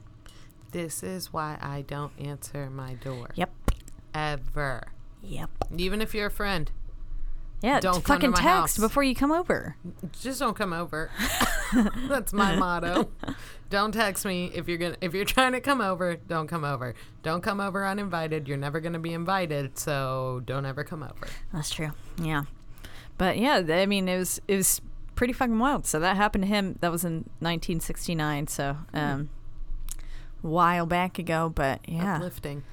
This 0.73 1.03
is 1.03 1.33
why 1.33 1.59
I 1.61 1.83
don't 1.83 2.13
answer 2.19 2.69
my 2.71 2.95
door. 2.95 3.29
Yep. 3.35 3.51
Ever. 4.15 4.89
Yep. 5.23 5.51
Even 5.77 6.01
if 6.03 6.15
you're 6.15 6.27
a 6.27 6.31
friend. 6.31 6.71
Yeah, 7.63 7.79
Don't 7.79 7.95
just 7.95 8.07
come 8.07 8.21
to 8.21 8.27
fucking 8.27 8.33
text 8.35 8.45
house. 8.45 8.79
before 8.79 9.05
you 9.05 9.15
come 9.15 9.31
over. 9.31 9.77
Just 10.21 10.41
don't 10.41 10.57
come 10.57 10.73
over. 10.73 11.11
That's 12.09 12.33
my 12.33 12.57
motto. 12.57 13.11
Don't 13.71 13.93
text 13.93 14.25
me 14.25 14.51
if 14.55 14.69
you're 14.69 14.79
gonna 14.79 14.97
if 15.01 15.15
you're 15.15 15.25
trying 15.25 15.53
to 15.53 15.61
come 15.61 15.81
over, 15.81 16.17
don't 16.17 16.47
come 16.47 16.65
over. 16.65 16.95
Don't 17.23 17.43
come 17.43 17.61
over 17.61 17.87
uninvited. 17.87 18.49
You're 18.49 18.59
never 18.59 18.81
gonna 18.81 18.99
be 18.99 19.13
invited, 19.13 19.79
so 19.79 20.43
don't 20.45 20.67
ever 20.67 20.85
come 20.85 21.03
over. 21.03 21.27
That's 21.53 21.71
true. 21.71 21.93
Yeah. 22.21 22.45
But 23.19 23.39
yeah, 23.39 23.63
I 23.69 23.87
mean, 23.87 24.09
it 24.09 24.19
was 24.19 24.41
it 24.49 24.57
was 24.57 24.81
pretty 25.15 25.33
fucking 25.33 25.59
wild. 25.59 25.87
So 25.87 26.01
that 26.01 26.17
happened 26.17 26.45
to 26.45 26.49
him. 26.49 26.77
That 26.81 26.91
was 26.91 27.05
in 27.05 27.25
1969. 27.41 28.49
So 28.49 28.77
um, 28.93 29.31
a 30.43 30.47
while 30.47 30.87
back 30.87 31.19
ago. 31.19 31.51
But 31.55 31.81
yeah. 31.89 32.17
Uplifting. 32.17 32.65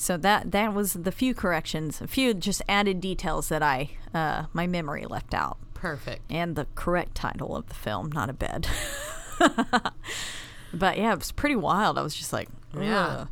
So 0.00 0.16
that 0.18 0.52
that 0.52 0.74
was 0.74 0.92
the 0.92 1.10
few 1.10 1.34
corrections, 1.34 2.00
a 2.00 2.06
few 2.06 2.32
just 2.32 2.62
added 2.68 3.00
details 3.00 3.48
that 3.48 3.64
I 3.64 3.90
uh, 4.14 4.44
my 4.52 4.68
memory 4.68 5.04
left 5.06 5.34
out, 5.34 5.58
Perfect. 5.78 6.22
and 6.30 6.56
the 6.56 6.66
correct 6.74 7.14
title 7.14 7.54
of 7.56 7.66
the 7.68 7.74
film, 7.74 8.10
not 8.12 8.28
a 8.28 8.32
bed. 8.32 8.66
but 10.74 10.98
yeah, 10.98 11.12
it 11.12 11.18
was 11.18 11.32
pretty 11.32 11.56
wild. 11.56 11.98
I 11.98 12.02
was 12.02 12.14
just 12.14 12.32
like, 12.32 12.48
Yeah. 12.78 13.26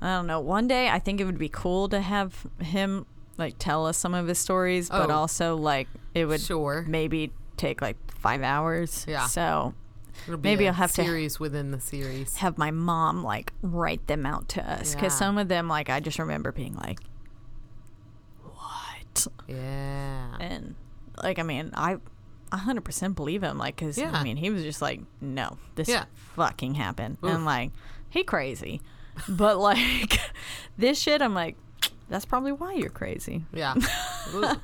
I 0.00 0.06
don't 0.16 0.26
know. 0.26 0.40
One 0.40 0.68
day, 0.68 0.88
I 0.90 0.98
think 0.98 1.20
it 1.20 1.24
would 1.24 1.38
be 1.38 1.48
cool 1.48 1.88
to 1.88 2.00
have 2.00 2.46
him 2.60 3.06
like 3.38 3.54
tell 3.58 3.86
us 3.86 3.96
some 3.96 4.14
of 4.14 4.26
his 4.26 4.38
stories, 4.38 4.88
but 4.90 5.10
Oh. 5.10 5.14
also 5.14 5.56
like 5.56 5.88
it 6.14 6.26
would 6.26 6.40
Sure. 6.40 6.84
maybe 6.88 7.32
take 7.56 7.80
like 7.80 7.96
five 8.18 8.42
hours. 8.42 9.04
Yeah. 9.08 9.26
So 9.26 9.74
It'll 10.26 10.38
be 10.38 10.48
Maybe 10.48 10.66
I'll 10.66 10.74
have 10.74 10.92
to- 10.92 11.04
series 11.04 11.38
within 11.38 11.70
the 11.70 11.80
series. 11.80 12.36
have 12.38 12.56
my 12.58 12.70
mom 12.70 13.22
like 13.22 13.52
write 13.62 14.06
them 14.06 14.24
out 14.26 14.48
to 14.50 14.62
us 14.70 14.94
because 14.94 15.12
Yeah. 15.12 15.18
some 15.18 15.38
of 15.38 15.48
them 15.48 15.68
like 15.68 15.88
I 15.90 16.00
just 16.00 16.18
remember 16.18 16.50
being 16.52 16.74
like, 16.74 16.98
what? 18.42 19.26
Yeah. 19.46 20.36
And 20.40 20.74
like 21.22 21.38
I 21.38 21.42
mean 21.42 21.70
I. 21.74 21.96
100% 22.52 23.16
believe 23.16 23.42
him 23.42 23.58
like 23.58 23.74
because 23.74 23.98
Yeah. 23.98 24.12
i 24.12 24.22
mean 24.22 24.36
he 24.36 24.50
was 24.50 24.62
just 24.62 24.80
like 24.80 25.00
no 25.20 25.58
this 25.74 25.88
Yeah. 25.88 26.04
fucking 26.36 26.74
happened 26.74 27.18
and 27.20 27.30
Oof. 27.30 27.36
i'm 27.38 27.44
like 27.44 27.72
he 28.08 28.22
crazy 28.22 28.80
but 29.28 29.58
like 29.70 30.20
this 30.78 30.96
shit 30.98 31.20
i'm 31.22 31.34
like 31.34 31.56
that's 32.08 32.24
probably 32.24 32.52
why 32.52 32.74
you're 32.74 32.88
crazy 32.88 33.44
Yeah. 33.52 33.74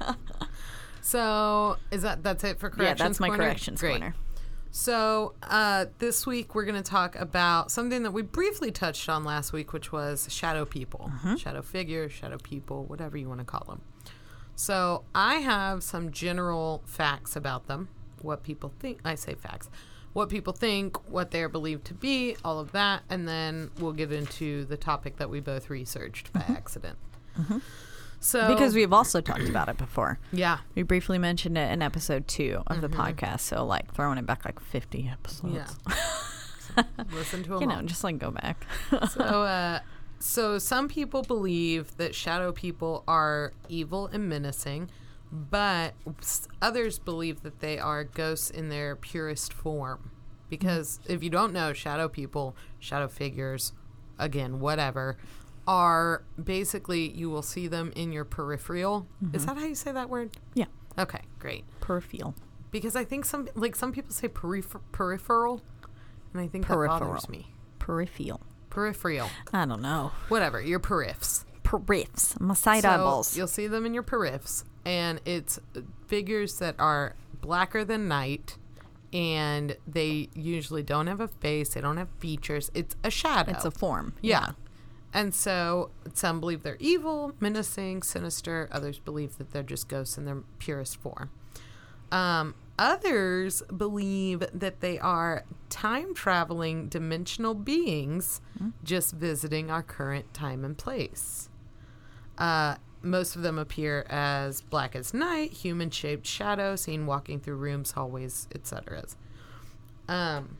So 1.00 1.76
is 1.90 2.02
that 2.02 2.22
that's 2.22 2.44
it 2.44 2.60
for 2.60 2.70
corrections? 2.70 3.00
yeah 3.00 3.04
that's 3.08 3.20
my 3.20 3.28
corner? 3.28 3.42
corrections 3.44 3.80
Great. 3.80 3.98
corner 3.98 4.14
So 4.70 5.34
uh, 5.42 5.86
this 5.98 6.24
week 6.26 6.54
we're 6.54 6.64
going 6.64 6.80
to 6.82 6.88
talk 6.88 7.16
about 7.16 7.70
something 7.70 8.04
that 8.04 8.12
we 8.12 8.22
briefly 8.22 8.70
touched 8.70 9.06
on 9.08 9.22
last 9.24 9.52
week, 9.52 9.72
which 9.74 9.92
was 9.92 10.28
shadow 10.32 10.64
people, 10.64 11.10
Mm-hmm. 11.16 11.34
shadow 11.36 11.60
figures, 11.62 12.10
shadow 12.12 12.38
people, 12.42 12.84
whatever 12.86 13.18
you 13.18 13.28
want 13.28 13.40
to 13.40 13.44
call 13.44 13.64
them. 13.68 13.82
So 14.54 15.04
I 15.14 15.36
have 15.36 15.82
some 15.82 16.10
general 16.12 16.82
facts 16.86 17.34
about 17.36 17.66
them, 17.66 17.88
what 18.20 18.42
people 18.42 18.72
think. 18.78 19.00
I 19.04 19.14
say 19.14 19.34
facts, 19.34 19.68
what 20.12 20.28
people 20.28 20.52
think, 20.52 21.08
what 21.10 21.30
they're 21.30 21.48
believed 21.48 21.84
to 21.86 21.94
be, 21.94 22.36
all 22.44 22.58
of 22.60 22.72
that, 22.72 23.02
and 23.10 23.26
then 23.26 23.70
we'll 23.78 23.92
get 23.92 24.12
into 24.12 24.64
the 24.66 24.76
topic 24.76 25.16
that 25.16 25.30
we 25.30 25.40
both 25.40 25.70
researched 25.70 26.32
by 26.32 26.44
accident. 26.48 26.98
So 28.20 28.40
Mm-hmm. 28.40 28.52
because 28.54 28.74
we've 28.74 28.92
also 28.92 29.20
talked 29.20 29.48
about 29.48 29.68
it 29.68 29.76
before 29.78 30.18
yeah 30.32 30.58
we 30.76 30.82
briefly 30.84 31.18
mentioned 31.18 31.58
it 31.58 31.72
in 31.72 31.82
episode 31.82 32.28
two 32.28 32.62
of 32.68 32.80
the 32.80 32.88
podcast 32.88 33.40
so 33.40 33.64
like 33.64 33.92
throwing 33.94 34.16
it 34.18 34.26
back 34.26 34.44
like 34.44 34.60
50 34.60 35.08
episodes 35.10 35.76
yeah 35.88 36.82
listen 37.12 37.42
to 37.42 37.48
them 37.50 37.62
you 37.62 37.68
all. 37.70 37.76
know 37.76 37.82
just 37.82 38.04
like 38.04 38.18
go 38.18 38.30
back 38.30 38.64
so 39.10 39.24
uh 39.24 39.80
so 40.22 40.58
some 40.58 40.88
people 40.88 41.22
believe 41.22 41.96
that 41.96 42.14
shadow 42.14 42.52
people 42.52 43.02
are 43.08 43.52
evil 43.68 44.06
and 44.06 44.28
menacing 44.28 44.90
but 45.30 45.94
others 46.60 46.98
believe 46.98 47.42
that 47.42 47.60
they 47.60 47.78
are 47.78 48.04
ghosts 48.04 48.50
in 48.50 48.68
their 48.68 48.94
purest 48.94 49.52
form 49.52 50.10
because 50.48 51.00
if 51.08 51.22
you 51.22 51.30
don't 51.30 51.52
know 51.52 51.72
shadow 51.72 52.08
people 52.08 52.54
shadow 52.78 53.08
figures 53.08 53.72
again 54.18 54.60
whatever 54.60 55.16
are 55.66 56.22
basically 56.42 57.10
you 57.10 57.30
will 57.30 57.42
see 57.42 57.68
them 57.68 57.92
in 57.94 58.12
your 58.12 58.24
peripheral. 58.24 59.06
Mm-hmm. 59.24 59.36
Is 59.36 59.46
that 59.46 59.56
how 59.56 59.64
you 59.64 59.74
say 59.74 59.92
that 59.92 60.08
word? 60.08 60.30
Yeah. 60.54 60.66
Okay, 60.98 61.20
great. 61.38 61.64
Peripheral. 61.80 62.34
Because 62.70 62.96
I 62.96 63.04
think 63.04 63.24
some 63.24 63.48
like 63.54 63.76
some 63.76 63.92
people 63.92 64.12
say 64.12 64.28
peripher- 64.28 64.80
peripheral, 64.92 65.62
and 66.32 66.42
I 66.42 66.48
think 66.48 66.66
that 66.66 66.74
Peripheral. 66.74 67.12
bothers 67.12 67.28
me. 67.28 67.52
Peripheral. 67.78 68.40
Peripheral, 68.72 69.28
I 69.52 69.66
don't 69.66 69.82
know. 69.82 70.12
whatever. 70.28 70.60
Your 70.60 70.80
periffs. 70.80 71.44
Periffs. 71.62 72.40
My 72.40 72.54
side 72.54 72.82
So 72.82 72.88
eyeballs. 72.88 73.36
You'll 73.36 73.46
see 73.46 73.66
them 73.66 73.84
in 73.84 73.92
your 73.92 74.02
periffs, 74.02 74.64
and 74.86 75.20
it's 75.26 75.58
figures 76.06 76.58
that 76.58 76.74
are 76.78 77.14
blacker 77.42 77.84
than 77.84 78.08
night, 78.08 78.56
and 79.12 79.76
they 79.86 80.30
usually 80.34 80.82
don't 80.82 81.06
have 81.06 81.20
a 81.20 81.28
face. 81.28 81.74
They 81.74 81.82
don't 81.82 81.98
have 81.98 82.08
features. 82.18 82.70
It's 82.72 82.96
a 83.04 83.10
shadow. 83.10 83.52
It's 83.52 83.66
a 83.66 83.70
form. 83.70 84.14
Yeah. 84.22 84.52
And 85.12 85.34
so 85.34 85.90
some 86.14 86.40
believe 86.40 86.62
they're 86.62 86.78
evil, 86.80 87.32
menacing, 87.40 88.02
sinister. 88.02 88.70
Others 88.72 88.98
believe 89.00 89.36
that 89.36 89.52
they're 89.52 89.62
just 89.62 89.86
ghosts 89.86 90.16
in 90.16 90.24
their 90.24 90.38
purest 90.58 90.96
form. 90.96 91.28
Um, 92.10 92.54
others 92.82 93.62
believe 93.76 94.42
that 94.52 94.80
they 94.80 94.98
are 94.98 95.44
time 95.68 96.14
traveling 96.14 96.88
dimensional 96.88 97.54
beings 97.54 98.40
just 98.82 99.14
visiting 99.14 99.70
our 99.70 99.82
current 99.82 100.34
time 100.34 100.64
and 100.64 100.76
place. 100.76 101.48
Uh, 102.36 102.74
most 103.00 103.36
of 103.36 103.42
them 103.42 103.56
appear 103.58 104.04
as 104.08 104.60
black 104.62 104.96
as 104.96 105.14
night, 105.14 105.52
human 105.52 105.90
shaped 105.90 106.26
shadow 106.26 106.74
seen 106.74 107.06
walking 107.06 107.38
through 107.38 107.56
rooms, 107.56 107.92
hallways, 107.92 108.48
etc. 108.54 109.04
Um, 110.08 110.56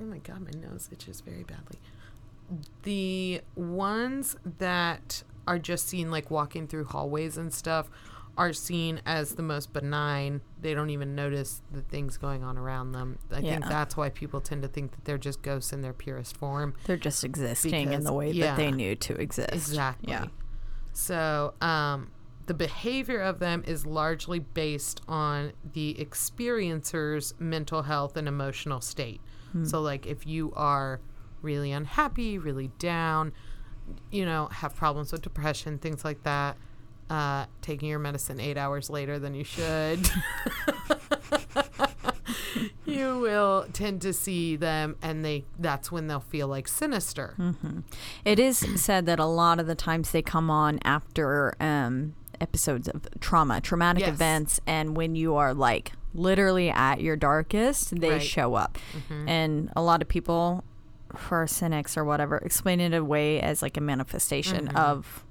oh 0.00 0.04
my 0.04 0.18
god, 0.18 0.40
my 0.40 0.58
nose 0.60 0.88
itches 0.92 1.20
very 1.20 1.42
badly 1.42 1.78
the 2.82 3.40
ones 3.54 4.36
that 4.58 5.22
are 5.46 5.58
just 5.58 5.88
seen 5.88 6.10
like 6.10 6.30
walking 6.30 6.66
through 6.66 6.84
hallways 6.84 7.36
and 7.36 7.52
stuff 7.52 7.90
are 8.36 8.52
seen 8.52 9.00
as 9.06 9.34
the 9.34 9.42
most 9.42 9.72
benign. 9.72 10.40
They 10.60 10.74
don't 10.74 10.90
even 10.90 11.14
notice 11.14 11.62
the 11.70 11.82
things 11.82 12.16
going 12.16 12.42
on 12.42 12.58
around 12.58 12.92
them. 12.92 13.18
I 13.30 13.40
think 13.40 13.64
that's 13.64 13.96
why 13.96 14.10
people 14.10 14.40
tend 14.40 14.62
to 14.62 14.68
think 14.68 14.92
that 14.92 15.04
they're 15.04 15.18
just 15.18 15.42
ghosts 15.42 15.72
in 15.72 15.82
their 15.82 15.92
purest 15.92 16.36
form. 16.36 16.74
They're 16.84 16.96
just 16.96 17.24
existing 17.24 17.92
in 17.92 18.04
the 18.04 18.12
way 18.12 18.30
yeah. 18.30 18.46
that 18.46 18.56
they 18.56 18.70
knew 18.70 18.96
to 18.96 19.14
exist. 19.14 19.52
Exactly. 19.52 20.12
Yeah. 20.12 20.26
So, 20.92 21.54
um, 21.60 22.10
the 22.46 22.54
behavior 22.54 23.20
of 23.20 23.38
them 23.38 23.64
is 23.66 23.86
largely 23.86 24.38
based 24.38 25.00
on 25.08 25.52
the 25.72 25.98
experiencer's 25.98 27.34
mental 27.38 27.82
health 27.82 28.16
and 28.16 28.28
emotional 28.28 28.80
state. 28.80 29.20
So, 29.62 29.80
like, 29.80 30.04
if 30.04 30.26
you 30.26 30.52
are 30.56 31.00
really 31.42 31.70
unhappy, 31.70 32.38
really 32.38 32.72
down, 32.80 33.32
you 34.10 34.24
know, 34.24 34.48
have 34.50 34.74
problems 34.74 35.12
with 35.12 35.22
depression, 35.22 35.78
things 35.78 36.04
like 36.04 36.24
that, 36.24 36.56
uh, 37.10 37.46
taking 37.62 37.88
your 37.88 37.98
medicine 37.98 38.40
eight 38.40 38.56
hours 38.56 38.88
later 38.90 39.18
than 39.18 39.34
you 39.34 39.44
should. 39.44 40.08
you 42.86 43.18
will 43.18 43.66
tend 43.72 44.00
to 44.02 44.12
see 44.12 44.56
them 44.56 44.96
and 45.02 45.24
they 45.24 45.44
that's 45.58 45.90
when 45.90 46.06
they'll 46.06 46.20
feel 46.20 46.46
like 46.48 46.68
sinister 46.68 47.34
It 48.24 48.38
is 48.38 48.58
said 48.76 49.06
that 49.06 49.18
a 49.18 49.24
lot 49.26 49.58
of 49.60 49.66
the 49.66 49.74
times 49.74 50.10
they 50.12 50.22
come 50.22 50.50
on 50.50 50.78
after 50.84 51.54
um, 51.60 52.14
episodes 52.40 52.88
of 52.88 53.06
trauma, 53.20 53.60
traumatic 53.60 54.00
Yes. 54.02 54.10
events, 54.14 54.60
and 54.66 54.96
when 54.96 55.14
you 55.16 55.34
are 55.36 55.54
like 55.54 55.92
literally 56.14 56.70
at 56.70 57.00
your 57.00 57.16
darkest, 57.16 58.00
they 58.00 58.08
Right. 58.10 58.16
Mm-hmm. 58.20 58.24
show 58.26 58.54
up. 58.54 58.78
And 59.26 59.70
a 59.76 59.82
lot 59.82 60.02
of 60.02 60.08
people, 60.08 60.62
for 61.16 61.46
cynics 61.46 61.96
or 61.96 62.04
whatever, 62.04 62.38
explain 62.38 62.80
it 62.80 62.92
away 62.94 63.40
as 63.40 63.62
like 63.62 63.76
a 63.76 63.80
manifestation 63.80 64.68
of 64.68 65.23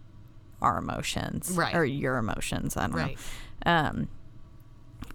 our 0.64 0.78
emotions 0.80 1.50
Mm-hmm. 1.50 1.60
Right. 1.60 1.76
or 1.76 1.86
your 1.86 2.18
emotions. 2.18 2.76
I 2.78 2.88
don't 2.88 2.96
Right. 2.96 3.18
know. 3.66 3.72
Um, 3.72 4.08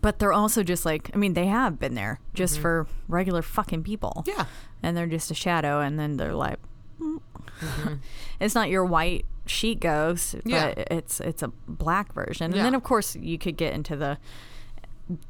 but 0.01 0.19
they're 0.21 0.33
also 0.33 0.63
just 0.63 0.85
like, 0.87 1.11
I 1.15 1.17
mean, 1.17 1.35
they 1.35 1.47
have 1.47 1.79
been 1.81 1.95
there 1.95 2.21
just 2.35 2.59
for 2.61 2.87
regular 3.09 3.43
fucking 3.43 3.83
people 3.83 4.23
Mm-hmm. 4.27 4.39
yeah 4.41 4.47
and 4.83 4.97
they're 4.97 5.07
just 5.09 5.31
a 5.31 5.35
shadow 5.35 5.81
and 5.81 5.99
then 5.99 6.17
they're 6.19 6.35
like 6.35 6.59
mm. 7.01 7.19
Mm-hmm. 7.61 7.95
it's 8.41 8.55
not 8.55 8.69
your 8.69 8.85
white 8.85 9.25
sheet 9.47 9.81
ghost 9.81 10.37
Yeah. 10.45 10.73
but 10.75 10.87
it's 10.93 11.19
it's 11.21 11.43
a 11.43 11.49
black 11.67 12.13
version 12.13 12.53
Yeah. 12.53 12.59
and 12.59 12.67
then 12.67 12.75
of 12.77 12.85
course 12.85 13.17
you 13.17 13.39
could 13.39 13.57
get 13.57 13.73
into 13.75 13.97
the 13.97 14.19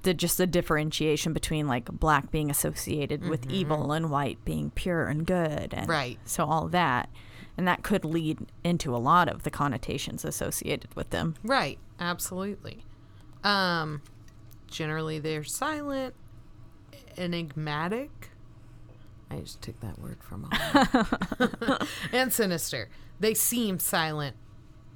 the 0.03 0.13
just 0.13 0.37
the 0.39 0.47
differentiation 0.47 1.33
between 1.33 1.67
like 1.69 1.87
black 1.87 2.31
being 2.31 2.51
associated 2.51 3.27
with 3.29 3.49
evil 3.51 3.93
and 3.93 4.11
white 4.11 4.45
being 4.45 4.71
pure 4.73 5.07
and 5.07 5.25
good 5.25 5.73
and 5.73 5.83
Mm-hmm. 5.83 5.91
Right. 5.91 6.19
so 6.27 6.45
all 6.45 6.69
that 6.69 7.09
and 7.59 7.69
that 7.69 7.83
could 7.83 8.05
lead 8.05 8.39
into 8.65 8.95
a 8.95 8.99
lot 8.99 9.29
of 9.29 9.43
the 9.43 9.51
connotations 9.51 10.25
associated 10.25 10.95
with 10.95 11.11
them 11.11 11.35
Right, 11.45 11.79
absolutely. 12.01 12.85
Um, 13.45 14.01
generally, 14.69 15.19
they're 15.19 15.45
silent, 15.45 16.15
enigmatic. 17.17 18.31
I 19.31 19.37
just 19.41 19.61
took 19.61 19.79
that 19.81 19.99
word 19.99 20.19
from 20.23 20.49
all. 20.51 21.79
and 22.13 22.33
sinister. 22.33 22.89
They 23.21 23.35
seem 23.35 23.79
silent 23.79 24.37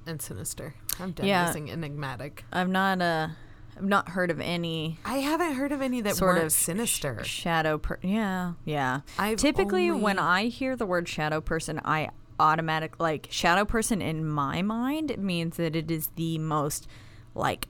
and 0.07 0.21
sinister. 0.23 0.75
I'm 0.99 1.13
done 1.13 1.27
Yeah. 1.27 1.47
using 1.49 1.71
enigmatic. 1.71 2.45
i've 2.53 2.69
not 2.69 3.01
uh 3.01 3.29
i've 3.77 3.83
not 3.85 4.11
heard 4.11 4.31
of 4.31 4.41
any 4.41 4.99
I 5.05 5.19
haven't 5.19 5.55
heard 5.55 5.73
of 5.73 5.81
any 5.81 6.01
that 6.03 6.17
sort 6.17 6.39
of 6.39 6.53
sinister. 6.53 7.23
shadow 7.25 7.79
per- 7.79 7.99
yeah 8.03 8.53
yeah 8.65 9.01
I've 9.19 9.39
typically 9.39 9.91
when 9.91 10.19
i 10.19 10.47
hear 10.47 10.77
the 10.77 10.85
word 10.85 11.09
shadow 11.09 11.41
person 11.41 11.81
i 11.85 12.11
automatic 12.41 12.99
like 13.01 13.29
shadow 13.31 13.65
person 13.65 14.01
in 14.03 14.27
my 14.27 14.63
mind 14.63 15.17
means 15.19 15.57
that 15.57 15.77
it 15.77 15.91
is 15.91 16.09
the 16.17 16.39
most 16.39 16.87
like 17.35 17.69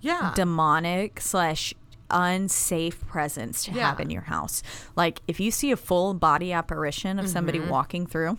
yeah, 0.00 0.32
demonic 0.36 1.20
slash 1.20 1.72
unsafe 2.10 3.00
presence 3.06 3.64
to 3.64 3.70
have 3.72 3.98
in 4.00 4.10
your 4.10 4.22
house 4.22 4.62
like 4.94 5.20
if 5.26 5.40
you 5.40 5.50
see 5.50 5.70
a 5.70 5.76
full 5.76 6.14
body 6.14 6.52
apparition 6.52 7.18
of 7.18 7.28
somebody 7.28 7.58
Mm-hmm. 7.58 7.70
walking 7.70 8.06
through 8.06 8.38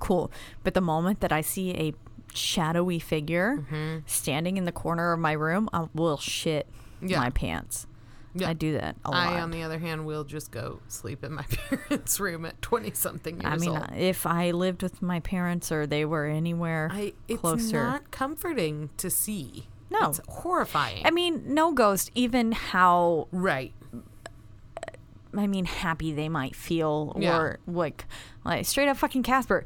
cool 0.00 0.30
but 0.64 0.74
the 0.74 0.80
moment 0.80 1.20
that 1.20 1.30
i 1.32 1.40
see 1.40 1.72
a 1.74 1.92
shadowy 2.34 2.98
figure 2.98 3.58
Mm-hmm. 3.58 3.98
standing 4.06 4.56
in 4.56 4.64
the 4.64 4.72
corner 4.72 5.12
of 5.12 5.20
my 5.20 5.32
room 5.32 5.68
i 5.72 5.86
will 5.94 6.16
shit 6.16 6.66
Yeah. 7.02 7.18
my 7.20 7.30
pants 7.30 7.86
Yeah. 8.38 8.50
i 8.50 8.52
do 8.52 8.72
that 8.74 8.96
a 9.04 9.10
lot 9.10 9.32
I, 9.34 9.40
on 9.40 9.50
the 9.50 9.62
other 9.62 9.78
hand, 9.78 10.04
will 10.06 10.24
just 10.24 10.50
go 10.50 10.80
sleep 10.88 11.24
in 11.24 11.32
my 11.34 11.42
parents' 11.50 12.20
room 12.20 12.44
at 12.46 12.60
twenty 12.62 12.92
something 12.92 13.40
years 13.40 13.52
I 13.52 13.56
mean, 13.56 13.70
old. 13.70 13.88
if 13.96 14.26
I 14.26 14.50
lived 14.50 14.82
with 14.82 15.00
my 15.02 15.20
parents 15.20 15.72
or 15.72 15.86
they 15.86 16.04
were 16.04 16.26
anywhere 16.26 16.90
I, 16.92 17.12
it's 17.28 17.40
closer. 17.40 17.82
not 17.82 18.10
comforting 18.10 18.90
to 18.98 19.08
see. 19.10 19.68
No. 19.90 20.08
it's 20.10 20.20
horrifying. 20.28 21.06
I 21.06 21.10
mean, 21.12 21.54
no 21.54 21.72
ghost, 21.72 22.10
even 22.16 22.50
how, 22.52 23.28
right. 23.30 23.72
I 25.36 25.46
mean, 25.46 25.64
happy 25.66 26.12
they 26.12 26.28
might 26.28 26.56
feel 26.56 27.14
Yeah. 27.18 27.36
or 27.38 27.58
like, 27.66 28.04
like 28.44 28.64
straight 28.66 28.88
up 28.88 28.96
fucking 28.96 29.22
Casper. 29.22 29.64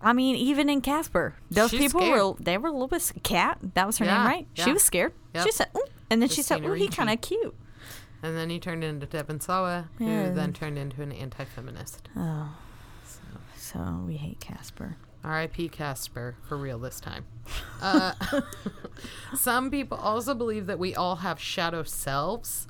I 0.00 0.12
mean, 0.12 0.36
even 0.36 0.68
in 0.70 0.80
Casper, 0.80 1.34
those 1.50 1.70
She's 1.70 1.80
people 1.80 2.00
scared. 2.00 2.22
were, 2.22 2.34
they 2.38 2.56
were 2.56 2.68
a 2.68 2.72
little 2.72 2.86
bit, 2.88 3.12
Kat, 3.24 3.58
that 3.74 3.86
was 3.86 3.98
her 3.98 4.04
Yeah, 4.04 4.18
name, 4.18 4.26
right? 4.26 4.46
yeah. 4.54 4.64
She 4.64 4.72
was 4.72 4.82
scared. 4.84 5.12
Yep. 5.34 5.44
She 5.44 5.50
said, 5.52 5.68
"Ooh," 5.76 5.84
and 6.08 6.22
then 6.22 6.28
she 6.28 6.40
said, 6.42 6.64
oh, 6.64 6.72
he 6.74 6.86
kind 6.88 7.10
of 7.10 7.20
cute. 7.20 7.54
And 8.22 8.36
then 8.36 8.50
he 8.50 8.58
turned 8.58 8.82
into 8.84 9.06
Devon 9.06 9.40
Sawa, 9.40 9.88
Yeah. 9.98 10.28
who 10.28 10.34
then 10.34 10.52
turned 10.52 10.76
into 10.78 11.02
an 11.02 11.12
anti-feminist. 11.12 12.08
Oh. 12.16 12.54
So 13.04 13.20
so. 13.56 14.02
we 14.06 14.16
hate 14.16 14.40
Casper. 14.40 14.96
R.I.P. 15.24 15.68
Casper 15.68 16.36
for 16.48 16.56
real 16.56 16.78
this 16.78 17.00
time. 17.00 17.24
Uh, 17.80 18.12
some 19.34 19.70
people 19.70 19.96
also 19.98 20.34
believe 20.34 20.66
that 20.66 20.78
we 20.80 20.94
all 20.94 21.16
have 21.16 21.38
shadow 21.40 21.82
selves, 21.84 22.66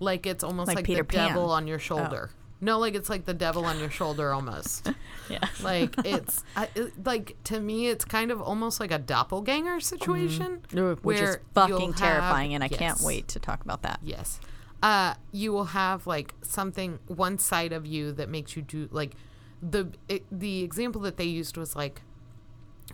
like 0.00 0.26
it's 0.26 0.42
almost 0.42 0.68
Like 0.68 0.76
like, 0.76 0.86
the 0.86 0.94
devil 1.02 1.04
Pan. 1.04 1.36
Oh. 1.36 1.50
on 1.50 1.66
your 1.66 1.78
shoulder. 1.78 2.30
No, 2.60 2.78
like 2.78 2.94
it's 2.94 3.10
like 3.10 3.26
the 3.26 3.34
devil 3.34 3.66
on 3.66 3.78
your 3.78 3.90
shoulder 3.90 4.32
almost. 4.32 4.90
Yeah. 5.28 5.40
like 5.62 5.92
it's 6.04 6.44
I, 6.54 6.68
it, 6.76 7.04
like 7.04 7.36
to 7.44 7.58
me, 7.60 7.88
it's 7.88 8.04
kind 8.04 8.30
of 8.30 8.40
almost 8.40 8.78
like 8.78 8.92
a 8.92 8.98
doppelganger 8.98 9.80
situation, 9.80 10.62
Which 10.72 10.98
where 11.02 11.28
is 11.30 11.38
fucking 11.52 11.92
have- 11.94 11.96
terrifying, 11.96 12.54
and 12.54 12.62
I 12.64 12.68
can't 12.68 13.00
wait 13.00 13.26
to 13.28 13.40
talk 13.40 13.60
about 13.62 13.82
that. 13.82 13.98
Yes. 14.04 14.40
Uh, 14.82 15.14
you 15.32 15.52
will 15.52 15.64
have 15.66 16.06
like 16.06 16.34
something 16.42 16.98
one 17.06 17.38
side 17.38 17.72
of 17.72 17.86
you 17.86 18.12
that 18.12 18.28
makes 18.28 18.56
you 18.56 18.62
do 18.62 18.88
like 18.92 19.14
the 19.62 19.88
it, 20.08 20.24
the 20.30 20.62
example 20.62 21.00
that 21.00 21.16
they 21.16 21.24
used 21.24 21.56
was 21.56 21.74
like 21.74 22.02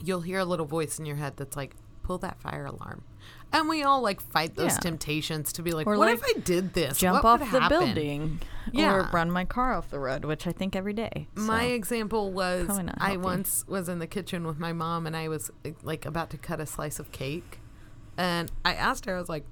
you'll 0.02 0.20
hear 0.22 0.38
a 0.38 0.44
little 0.44 0.64
voice 0.64 0.98
in 0.98 1.04
your 1.06 1.16
head 1.16 1.34
that's 1.36 1.56
like 1.56 1.74
pull 2.02 2.18
that 2.18 2.40
fire 2.40 2.66
alarm. 2.66 3.04
And 3.52 3.68
we 3.68 3.82
all 3.82 4.00
like 4.00 4.20
fight 4.20 4.56
those 4.56 4.72
Yeah. 4.72 4.78
temptations 4.78 5.52
to 5.54 5.62
be 5.62 5.72
like, 5.72 5.86
Or, 5.86 5.96
what 5.98 6.08
like, 6.08 6.14
if 6.18 6.36
I 6.36 6.40
did 6.40 6.72
this? 6.72 6.98
Jump 6.98 7.22
What 7.22 7.42
off 7.42 7.50
the 7.52 7.60
happen?" 7.60 7.78
building 7.78 8.40
or 8.68 8.70
Yeah. 8.72 9.10
run 9.12 9.30
my 9.30 9.44
car 9.44 9.74
off 9.74 9.90
the 9.90 9.98
road, 10.00 10.24
which 10.24 10.46
I 10.46 10.52
think 10.52 10.74
every 10.74 10.94
day. 10.94 11.28
My 11.34 11.64
example 11.64 12.32
was 12.32 12.80
I 12.98 13.16
once 13.18 13.64
was 13.68 13.88
in 13.88 13.98
the 13.98 14.06
kitchen 14.06 14.46
with 14.46 14.58
my 14.58 14.72
mom 14.72 15.06
and 15.06 15.14
I 15.16 15.28
was 15.28 15.50
like 15.82 16.06
about 16.06 16.30
to 16.30 16.38
cut 16.38 16.60
a 16.60 16.66
slice 16.66 16.98
of 16.98 17.12
cake. 17.12 17.60
And 18.16 18.50
I 18.64 18.74
asked 18.74 19.04
her, 19.06 19.14
I 19.16 19.18
was 19.20 19.28
like, 19.28 19.44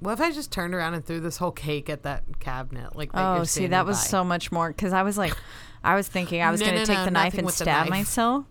What 0.00 0.12
if 0.12 0.20
I 0.20 0.30
just 0.30 0.52
turned 0.52 0.74
around 0.74 0.94
and 0.94 1.04
threw 1.04 1.20
this 1.20 1.38
whole 1.38 1.50
cake 1.52 1.88
at 1.88 2.02
that 2.02 2.24
cabinet? 2.40 2.94
Like, 2.96 3.12
that 3.12 3.38
Oh, 3.38 3.44
see, 3.44 3.66
that 3.68 3.86
was 3.86 3.96
by? 3.98 4.02
so 4.04 4.24
much 4.24 4.52
more 4.52 4.68
because 4.68 4.92
I 4.92 5.02
was 5.02 5.16
like, 5.16 5.34
I 5.82 5.94
was 5.94 6.06
thinking 6.06 6.42
I 6.42 6.50
was 6.50 6.60
No, 6.60 6.66
going 6.66 6.74
to 6.76 6.82
no, 6.82 6.86
take 6.86 6.98
no, 6.98 7.04
the 7.06 7.10
knife 7.12 7.38
and 7.38 7.50
stab 7.50 7.84
knife. 7.84 7.90
myself 7.90 8.44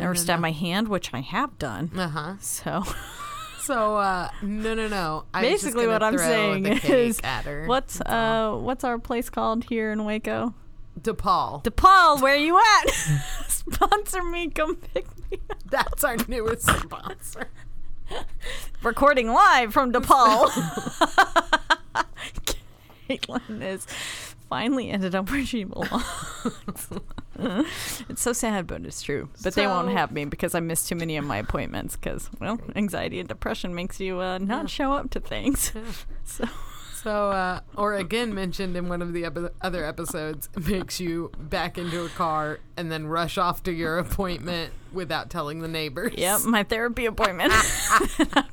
or 0.00 0.14
stab 0.16 0.40
my 0.40 0.50
hand, 0.50 0.88
which 0.88 1.14
I 1.14 1.20
have 1.20 1.56
done. 1.58 1.90
Uh 1.96 2.08
huh. 2.08 2.34
So 2.40 2.82
So, 3.60 3.96
uh, 3.98 4.30
no, 4.40 4.72
no, 4.74 4.88
no. 4.88 5.24
I 5.34 5.42
basically, 5.42 5.86
what 5.86 6.02
I'm 6.02 6.16
saying 6.16 6.64
is, 6.66 7.20
at 7.22 7.44
her. 7.44 7.66
what's 7.66 7.98
That's 7.98 8.10
all. 8.10 8.54
uh, 8.54 8.62
what's 8.62 8.82
our 8.82 8.98
place 8.98 9.28
called 9.28 9.64
here 9.64 9.92
in 9.92 10.04
Waco? 10.06 10.54
DePaul. 10.98 11.62
DePaul, 11.64 12.22
where 12.22 12.32
are 12.32 12.36
you 12.38 12.56
at? 12.58 12.90
Sponsor 13.48 14.22
me, 14.22 14.48
come 14.48 14.76
pick 14.76 15.04
me 15.30 15.38
up. 15.50 15.58
That's 15.66 16.02
our 16.02 16.16
newest 16.28 16.62
sponsor. 16.64 17.48
Recording 18.82 19.32
live 19.32 19.72
from 19.72 19.92
DePaul. 19.92 20.48
Caitlin 23.08 23.62
is 23.62 23.86
finally 24.48 24.90
ended 24.90 25.14
up 25.14 25.30
where 25.30 25.44
she 25.44 25.64
belongs. 25.64 26.88
it's 28.08 28.22
so 28.22 28.32
sad, 28.32 28.66
but 28.66 28.84
it's 28.84 29.02
true. 29.02 29.28
But 29.42 29.54
they 29.54 29.66
won't 29.66 29.90
have 29.90 30.12
me 30.12 30.24
because 30.24 30.54
I 30.54 30.60
missed 30.60 30.88
too 30.88 30.96
many 30.96 31.16
of 31.16 31.24
my 31.24 31.38
appointments. 31.38 31.96
Because 31.96 32.30
well, 32.40 32.60
anxiety 32.76 33.20
and 33.20 33.28
depression 33.28 33.74
makes 33.74 34.00
you 34.00 34.20
uh, 34.20 34.38
not 34.38 34.70
show 34.70 34.92
up 34.92 35.10
to 35.10 35.20
things. 35.20 35.72
so 36.24 36.44
So, 37.02 37.30
uh, 37.30 37.60
or 37.76 37.94
again 37.94 38.34
mentioned 38.34 38.76
in 38.76 38.88
one 38.88 39.02
of 39.02 39.12
the 39.12 39.24
epi- 39.24 39.48
other 39.60 39.84
episodes, 39.84 40.48
makes 40.66 40.98
you 41.00 41.30
back 41.38 41.78
into 41.78 42.04
a 42.04 42.08
car 42.08 42.58
and 42.76 42.90
then 42.90 43.06
rush 43.06 43.38
off 43.38 43.62
to 43.64 43.72
your 43.72 43.98
appointment 43.98 44.72
without 44.92 45.30
telling 45.30 45.60
the 45.60 45.68
neighbors. 45.68 46.14
Yep, 46.16 46.42
my 46.44 46.64
therapy 46.64 47.06
appointment. 47.06 47.52
oh, 47.54 48.26
God. 48.36 48.44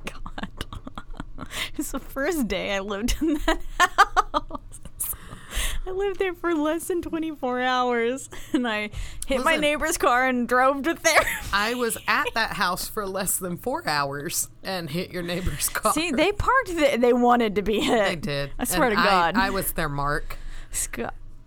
It's 1.78 1.92
the 1.92 2.00
first 2.00 2.48
day 2.48 2.74
I 2.74 2.80
lived 2.80 3.16
in 3.22 3.34
that 3.46 3.60
house. 3.80 4.45
I 5.88 5.92
lived 5.92 6.20
there 6.20 6.34
for 6.34 6.54
less 6.56 6.86
than 6.88 7.02
24 7.02 7.62
hours 7.62 8.30
and 8.54 8.68
I 8.68 8.90
hit 9.28 9.44
my 9.44 9.56
neighbor's 9.56 9.98
car 9.98 10.28
and 10.28 10.48
drove 10.48 10.84
to 10.84 10.96
therapy. 10.96 11.30
I 11.54 11.74
was 11.76 11.98
at 12.08 12.28
that 12.34 12.54
house 12.54 12.88
for 12.88 13.06
less 13.06 13.38
than 13.38 13.58
four 13.58 13.88
hours 13.88 14.50
and 14.64 14.90
hit 14.90 15.12
your 15.12 15.24
neighbor's 15.24 15.70
car. 15.70 15.94
See, 15.94 16.12
they 16.12 16.32
parked 16.32 16.76
there. 16.76 16.98
They 16.98 17.14
wanted 17.14 17.56
to 17.56 17.62
be 17.62 17.80
hit. 17.82 18.06
They 18.06 18.16
did. 18.16 18.52
I 18.58 18.64
swear 18.66 18.90
And 18.90 18.98
to 18.98 19.04
God. 19.04 19.36
I, 19.38 19.50
was 19.52 19.74
their 19.74 19.90
mark. 19.90 20.38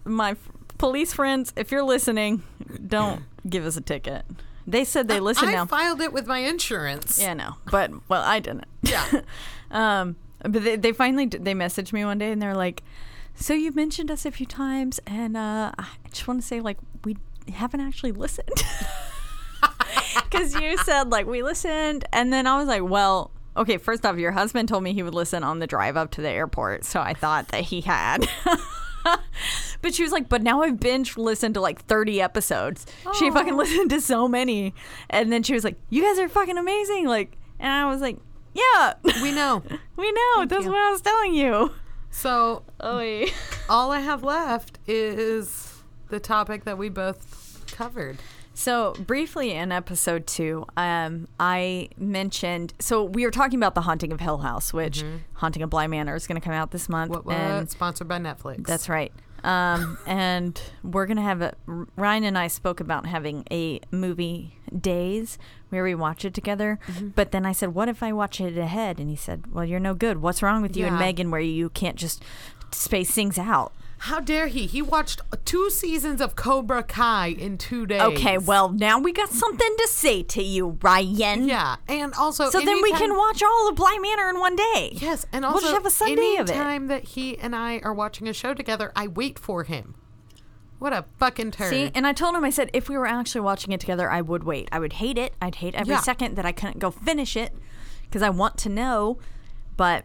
My 0.04 0.30
f- 0.32 0.48
police 0.78 1.12
friends, 1.12 1.52
if 1.56 1.70
you're 1.72 1.82
listening, 1.82 2.42
don't 2.86 3.22
give 3.48 3.66
us 3.66 3.76
a 3.76 3.80
ticket. 3.80 4.24
They 4.66 4.84
said 4.84 5.08
they 5.08 5.18
listen 5.18 5.48
I 5.48 5.52
now. 5.52 5.66
filed 5.66 6.00
it 6.02 6.12
with 6.12 6.26
my 6.26 6.40
insurance. 6.40 7.18
Yeah, 7.20 7.32
no, 7.34 7.54
but 7.70 7.90
well, 8.08 8.22
I 8.22 8.38
didn't. 8.40 8.66
Yeah. 8.82 9.04
Um, 9.70 10.16
but 10.40 10.64
they, 10.64 10.76
they 10.76 10.92
finally 10.92 11.26
they 11.26 11.52
messaged 11.52 11.92
me 11.92 12.02
one 12.02 12.16
day 12.16 12.32
and 12.32 12.40
they're 12.40 12.54
like, 12.56 12.82
"So 13.40 13.54
you've 13.54 13.76
mentioned 13.76 14.10
us 14.10 14.26
a 14.26 14.30
few 14.30 14.46
times, 14.46 15.00
and 15.06 15.36
uh, 15.36 15.72
I 15.78 15.86
just 16.10 16.26
want 16.26 16.40
to 16.40 16.46
say 16.46 16.60
like 16.60 16.78
we 17.04 17.16
haven't 17.52 17.80
actually 17.80 18.12
listened 18.12 18.48
because 20.24 20.54
you 20.54 20.76
said 20.78 21.10
like 21.10 21.26
we 21.26 21.42
listened, 21.42 22.04
and 22.12 22.32
then 22.32 22.46
I 22.46 22.58
was 22.58 22.68
like, 22.68 22.82
well." 22.82 23.30
Okay, 23.56 23.76
first 23.76 24.06
off, 24.06 24.18
your 24.18 24.30
husband 24.30 24.68
told 24.68 24.84
me 24.84 24.92
he 24.92 25.02
would 25.02 25.16
listen 25.16 25.42
on 25.42 25.58
the 25.58 25.66
drive 25.66 25.96
up 25.96 26.12
to 26.12 26.20
the 26.20 26.28
airport, 26.28 26.84
so 26.84 27.00
I 27.00 27.12
thought 27.12 27.48
that 27.48 27.62
he 27.62 27.80
had. 27.80 28.24
but 29.82 29.94
she 29.94 30.04
was 30.04 30.12
like, 30.12 30.28
but 30.28 30.42
now 30.42 30.62
I've 30.62 30.78
binge 30.78 31.16
listened 31.16 31.54
to 31.54 31.60
like 31.60 31.84
30 31.86 32.20
episodes. 32.20 32.86
She 33.18 33.28
fucking 33.32 33.56
listened 33.56 33.90
to 33.90 34.00
so 34.00 34.28
many. 34.28 34.74
And 35.10 35.32
then 35.32 35.42
she 35.42 35.54
was 35.54 35.64
like, 35.64 35.76
you 35.90 36.02
guys 36.02 36.20
are 36.20 36.28
fucking 36.28 36.56
amazing. 36.56 37.06
Like, 37.08 37.36
and 37.58 37.72
I 37.72 37.86
was 37.86 38.00
like, 38.00 38.18
yeah, 38.54 38.94
We 39.22 39.32
know. 39.32 39.62
we 39.96 40.12
know. 40.12 40.46
That's 40.46 40.64
you. 40.64 40.70
what 40.70 40.78
I 40.78 40.90
was 40.90 41.00
telling 41.00 41.34
you. 41.34 41.72
So 42.10 42.62
Oh, 42.80 43.26
all 43.68 43.90
I 43.90 44.00
have 44.00 44.22
left 44.22 44.78
is 44.86 45.74
the 46.08 46.20
topic 46.20 46.64
that 46.64 46.78
we 46.78 46.88
both 46.88 47.64
covered. 47.72 48.18
So 48.54 48.94
briefly 48.94 49.52
in 49.52 49.70
episode 49.70 50.26
two, 50.26 50.66
um, 50.76 51.28
I 51.38 51.90
mentioned. 51.96 52.74
So 52.80 53.04
we 53.04 53.24
were 53.24 53.30
talking 53.30 53.56
about 53.56 53.76
the 53.76 53.82
Haunting 53.82 54.10
of 54.12 54.18
Hill 54.18 54.38
House, 54.38 54.72
which 54.72 55.04
Haunting 55.34 55.62
of 55.62 55.70
Bly 55.70 55.86
Manor 55.86 56.16
is 56.16 56.26
going 56.26 56.40
to 56.40 56.44
come 56.44 56.54
out 56.54 56.72
this 56.72 56.88
month. 56.88 57.10
What, 57.10 57.24
what? 57.24 57.36
and 57.36 57.70
Sponsored 57.70 58.08
by 58.08 58.18
Netflix. 58.18 58.66
That's 58.66 58.88
right. 58.88 59.12
Um, 59.48 59.96
and 60.06 60.60
we're 60.84 61.06
gonna 61.06 61.22
have 61.22 61.40
a. 61.40 61.54
Ryan 61.96 62.24
and 62.24 62.36
I 62.36 62.48
spoke 62.48 62.80
about 62.80 63.06
having 63.06 63.44
a 63.50 63.80
movie 63.90 64.58
days 64.78 65.38
where 65.70 65.82
we 65.82 65.94
watch 65.94 66.26
it 66.26 66.34
together. 66.34 66.78
But 67.14 67.30
then 67.30 67.46
I 67.46 67.52
said, 67.52 67.74
"What 67.74 67.88
if 67.88 68.02
I 68.02 68.12
watch 68.12 68.42
it 68.42 68.58
ahead?" 68.58 69.00
And 69.00 69.08
he 69.08 69.16
said, 69.16 69.44
"Well, 69.50 69.64
you're 69.64 69.80
no 69.80 69.94
good. 69.94 70.20
What's 70.20 70.42
wrong 70.42 70.60
with 70.60 70.76
you 70.76 70.84
and 70.84 70.98
Megan 70.98 71.30
where 71.30 71.40
you 71.40 71.70
can't 71.70 71.96
just 71.96 72.22
space 72.72 73.10
things 73.10 73.38
out?" 73.38 73.72
How 74.02 74.20
dare 74.20 74.46
he? 74.46 74.66
He 74.66 74.80
watched 74.80 75.20
two 75.44 75.70
seasons 75.70 76.20
of 76.20 76.36
Cobra 76.36 76.82
Kai 76.82 77.28
in 77.28 77.58
two 77.58 77.84
days. 77.86 78.00
Okay, 78.00 78.38
well 78.38 78.68
now 78.70 78.98
we 78.98 79.12
got 79.12 79.30
something 79.30 79.74
to 79.76 79.88
say 79.88 80.22
to 80.22 80.42
you, 80.42 80.78
Ryan. 80.82 81.48
Yeah, 81.48 81.76
and 81.88 82.14
also 82.14 82.48
So 82.50 82.60
then 82.60 82.80
we 82.82 82.92
can 82.92 83.16
watch 83.16 83.42
all 83.42 83.68
of 83.68 83.74
Bly 83.74 83.98
Manor 84.00 84.28
in 84.28 84.38
one 84.38 84.54
day. 84.56 84.90
Yes, 84.92 85.26
and 85.32 85.42
We'll 85.44 85.54
also 85.54 85.66
just 85.66 85.74
have 85.74 85.86
a 85.86 85.90
Sunday 85.90 86.36
of 86.36 86.48
it. 86.48 86.52
anytime 86.52 86.86
that 86.88 87.04
he 87.04 87.36
and 87.38 87.56
I 87.56 87.78
are 87.80 87.92
watching 87.92 88.28
a 88.28 88.32
show 88.32 88.54
together, 88.54 88.92
I 88.94 89.08
wait 89.08 89.38
for 89.38 89.64
him. 89.64 89.94
What 90.78 90.92
a 90.92 91.04
fucking 91.18 91.50
turd! 91.50 91.70
See, 91.70 91.90
and 91.92 92.06
I 92.06 92.12
told 92.12 92.36
him, 92.36 92.44
I 92.44 92.50
said, 92.50 92.70
if 92.72 92.88
we 92.88 92.96
were 92.96 93.06
actually 93.06 93.40
watching 93.40 93.72
it 93.72 93.80
together, 93.80 94.08
I 94.08 94.20
would 94.20 94.44
wait. 94.44 94.68
I 94.70 94.78
would 94.78 94.92
hate 94.94 95.18
it. 95.18 95.34
I'd 95.42 95.56
hate 95.56 95.74
every 95.74 95.94
Yeah. 95.94 96.00
second 96.02 96.36
that 96.36 96.46
I 96.46 96.52
couldn't 96.52 96.78
go 96.78 96.92
finish 96.92 97.36
it 97.36 97.52
because 98.04 98.22
I 98.22 98.30
want 98.30 98.56
to 98.58 98.68
know. 98.68 99.18
But, 99.76 100.04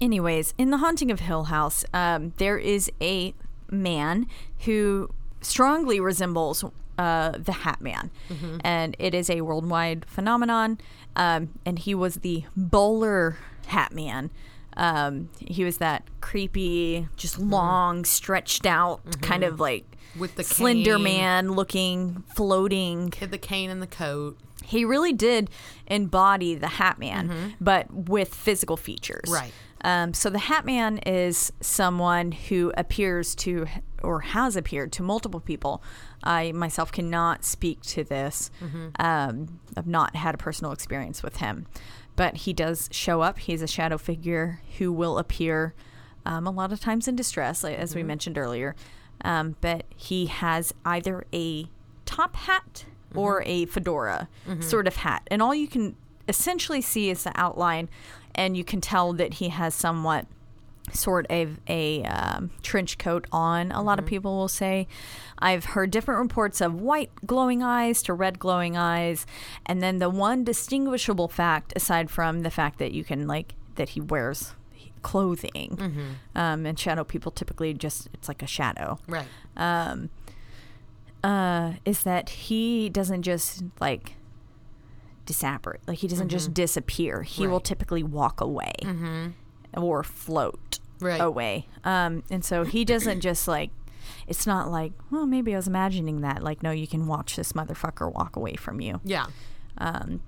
anyways, 0.00 0.54
in 0.58 0.70
The 0.70 0.78
Haunting 0.78 1.10
of 1.10 1.20
Hill 1.20 1.44
House, 1.44 1.84
um, 1.92 2.32
there 2.38 2.58
is 2.58 2.90
a 3.00 3.34
man 3.70 4.26
who 4.60 5.10
strongly 5.40 6.00
resembles 6.00 6.64
uh, 6.98 7.30
the 7.38 7.52
Hat 7.52 7.80
Man, 7.80 8.10
and 8.64 8.96
it 8.98 9.14
is 9.14 9.28
a 9.28 9.40
worldwide 9.42 10.04
phenomenon. 10.06 10.78
Um, 11.14 11.50
and 11.64 11.78
he 11.78 11.94
was 11.94 12.16
the 12.16 12.44
bowler 12.56 13.38
Hat 13.66 13.92
Man. 13.92 14.30
Um, 14.76 15.30
he 15.38 15.64
was 15.64 15.78
that 15.78 16.04
creepy, 16.20 17.08
just 17.16 17.38
long, 17.38 18.04
stretched 18.04 18.66
out, 18.66 19.00
kind 19.22 19.42
of 19.44 19.58
like 19.58 19.84
With 20.18 20.34
the 20.36 20.44
slender 20.44 20.96
cane. 20.96 21.02
man 21.04 21.52
looking, 21.52 22.24
floating. 22.34 23.10
Hid 23.12 23.30
the 23.30 23.38
cane 23.38 23.70
and 23.70 23.80
the 23.80 23.86
coat. 23.86 24.38
He 24.62 24.84
really 24.84 25.12
did 25.12 25.48
embody 25.86 26.54
the 26.54 26.66
Hat 26.66 26.98
Man, 26.98 27.54
but 27.60 27.90
with 27.92 28.34
physical 28.34 28.76
features. 28.76 29.28
Right. 29.28 29.52
Um, 29.82 30.14
so 30.14 30.30
the 30.30 30.38
Hat 30.38 30.64
Man 30.64 30.98
is 30.98 31.52
someone 31.60 32.32
who 32.32 32.72
appears 32.76 33.34
to 33.36 33.66
or 34.02 34.20
has 34.20 34.56
appeared 34.56 34.92
to 34.92 35.02
multiple 35.02 35.40
people. 35.40 35.82
I 36.22 36.52
myself 36.52 36.92
cannot 36.92 37.44
speak 37.44 37.82
to 37.82 38.04
this. 38.04 38.50
Um, 38.98 39.60
I've 39.76 39.86
not 39.86 40.16
had 40.16 40.34
a 40.34 40.38
personal 40.38 40.72
experience 40.72 41.22
with 41.22 41.36
him, 41.36 41.66
but 42.14 42.36
he 42.38 42.52
does 42.52 42.88
show 42.92 43.20
up. 43.20 43.38
He's 43.38 43.62
a 43.62 43.66
shadow 43.66 43.98
figure 43.98 44.60
who 44.78 44.92
will 44.92 45.18
appear 45.18 45.74
um, 46.24 46.46
a 46.46 46.50
lot 46.50 46.72
of 46.72 46.80
times 46.80 47.06
in 47.08 47.16
distress, 47.16 47.62
like, 47.62 47.78
as 47.78 47.94
we 47.94 48.02
mentioned 48.02 48.38
earlier. 48.38 48.74
Um, 49.24 49.56
but 49.60 49.84
he 49.94 50.26
has 50.26 50.74
either 50.84 51.24
a 51.32 51.66
top 52.04 52.36
hat 52.36 52.84
or 53.14 53.42
a 53.46 53.66
fedora 53.66 54.28
sort 54.60 54.86
of 54.86 54.96
hat, 54.96 55.22
and 55.30 55.40
all 55.40 55.54
you 55.54 55.68
can 55.68 55.96
essentially 56.28 56.80
see 56.80 57.08
is 57.08 57.24
the 57.24 57.32
outline, 57.34 57.88
and 58.36 58.56
you 58.56 58.62
can 58.62 58.80
tell 58.80 59.12
that 59.14 59.34
he 59.34 59.48
has 59.48 59.74
somewhat 59.74 60.26
sort 60.92 61.26
of 61.30 61.58
a 61.66 62.04
um, 62.04 62.50
trench 62.62 62.96
coat 62.96 63.26
on. 63.32 63.72
A 63.72 63.82
lot 63.82 63.98
of 63.98 64.06
people 64.06 64.36
will 64.36 64.46
say. 64.46 64.86
I've 65.40 65.64
heard 65.64 65.90
different 65.90 66.20
reports 66.20 66.60
of 66.60 66.80
white 66.80 67.10
glowing 67.26 67.60
eyes 67.60 68.02
to 68.04 68.14
red 68.14 68.38
glowing 68.38 68.76
eyes, 68.76 69.26
and 69.66 69.82
then 69.82 69.98
the 69.98 70.08
one 70.08 70.44
distinguishable 70.44 71.26
fact, 71.26 71.72
aside 71.74 72.08
from 72.08 72.42
the 72.42 72.50
fact 72.52 72.78
that 72.78 72.92
you 72.92 73.02
can 73.02 73.26
like 73.26 73.54
that 73.74 73.90
he 73.90 74.00
wears 74.00 74.54
clothing, 75.02 75.76
um, 76.34 76.66
and 76.66 76.78
shadow 76.78 77.04
people 77.04 77.30
typically 77.32 77.74
just 77.74 78.08
it's 78.14 78.28
like 78.28 78.42
a 78.42 78.46
shadow 78.46 78.98
Right. 79.08 79.26
um, 79.56 80.10
uh, 81.22 81.74
is 81.84 82.02
that 82.04 82.28
he 82.30 82.88
doesn't 82.88 83.22
just 83.22 83.62
like 83.80 84.15
disapparate, 85.26 85.82
like 85.86 85.98
he 85.98 86.08
doesn't 86.08 86.28
just 86.28 86.54
disappear. 86.54 87.22
He 87.22 87.46
will 87.46 87.60
typically 87.60 88.02
walk 88.02 88.40
away 88.40 88.72
or 89.76 90.02
float 90.02 90.78
Right. 91.00 91.20
away. 91.20 91.68
Um, 91.84 92.22
and 92.30 92.42
so 92.44 92.64
he 92.64 92.84
doesn't 92.84 93.20
just 93.20 93.46
like. 93.46 93.70
It's 94.28 94.46
not 94.46 94.70
like, 94.70 94.92
well, 95.10 95.26
maybe 95.26 95.52
I 95.52 95.56
was 95.56 95.66
imagining 95.66 96.20
that. 96.22 96.42
Like, 96.42 96.62
no, 96.62 96.70
you 96.70 96.86
can 96.86 97.06
watch 97.06 97.36
this 97.36 97.52
motherfucker 97.52 98.12
walk 98.12 98.36
away 98.36 98.54
from 98.54 98.80
you. 98.80 99.00
Yeah. 99.04 99.26
Um, 99.78 100.20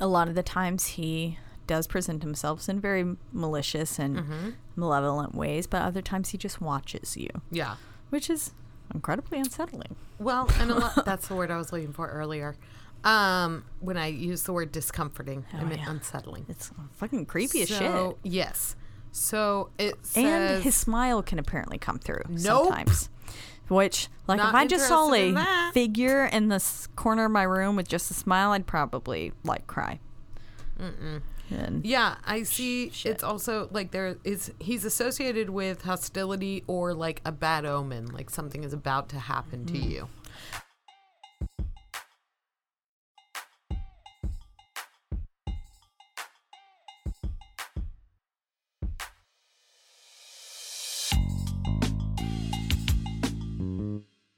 a 0.00 0.06
lot 0.06 0.28
of 0.28 0.34
the 0.34 0.42
times 0.42 0.86
he 0.88 1.38
does 1.66 1.86
present 1.86 2.22
himself 2.22 2.68
in 2.68 2.80
very 2.80 3.16
malicious 3.32 3.98
and 3.98 4.54
malevolent 4.76 5.34
ways, 5.34 5.66
but 5.68 5.82
other 5.82 6.02
times 6.02 6.30
he 6.30 6.38
just 6.38 6.60
watches 6.60 7.16
you, 7.16 7.28
Yeah. 7.50 7.76
which 8.10 8.28
is 8.28 8.52
incredibly 8.92 9.38
unsettling. 9.38 9.94
Well, 10.18 10.48
and 10.58 10.70
a 10.70 10.74
lot, 10.74 11.04
that's 11.04 11.28
the 11.28 11.34
word 11.36 11.50
I 11.50 11.56
was 11.56 11.72
looking 11.72 11.92
for 11.92 12.08
earlier. 12.08 12.56
Um, 13.04 13.64
when 13.80 13.96
I 13.96 14.06
use 14.06 14.44
the 14.44 14.52
word 14.52 14.70
discomforting, 14.72 15.44
I 15.52 15.60
Oh, 15.62 15.64
meant 15.66 15.80
yeah. 15.80 15.90
unsettling. 15.90 16.46
It's 16.48 16.70
fucking 16.92 17.26
creepy 17.26 17.62
as 17.62 17.68
shit. 17.68 18.16
Yes. 18.22 18.76
So 19.10 19.70
it 19.78 19.94
says 20.06 20.24
and 20.54 20.62
his 20.64 20.74
smile 20.74 21.22
can 21.22 21.38
apparently 21.38 21.78
come 21.78 21.98
through 21.98 22.22
Nope. 22.28 22.66
sometimes. 22.68 23.08
Which, 23.68 24.08
like, 24.26 24.38
Not 24.38 24.50
if 24.50 24.54
I 24.54 24.66
just 24.66 24.86
saw 24.88 25.10
in 25.12 25.36
a 25.36 25.70
figure 25.72 26.26
in 26.26 26.48
the 26.48 26.62
corner 26.96 27.24
of 27.26 27.30
my 27.32 27.42
room 27.42 27.76
with 27.76 27.88
just 27.88 28.10
a 28.10 28.14
smile, 28.14 28.50
I'd 28.52 28.66
probably 28.66 29.32
like 29.44 29.66
cry. 29.66 29.98
Mm. 30.78 31.22
And 31.50 31.84
Yeah, 31.84 32.16
I 32.24 32.42
see. 32.44 32.90
It's 33.04 33.22
also 33.22 33.68
like 33.72 33.90
there 33.90 34.16
is 34.24 34.52
he's 34.58 34.84
associated 34.84 35.50
with 35.50 35.82
hostility 35.82 36.64
or 36.66 36.94
like 36.94 37.20
a 37.24 37.32
bad 37.32 37.64
omen, 37.64 38.06
like 38.06 38.30
something 38.30 38.64
is 38.64 38.72
about 38.72 39.08
to 39.10 39.18
happen 39.18 39.64
to 39.66 39.78
you. 39.78 40.08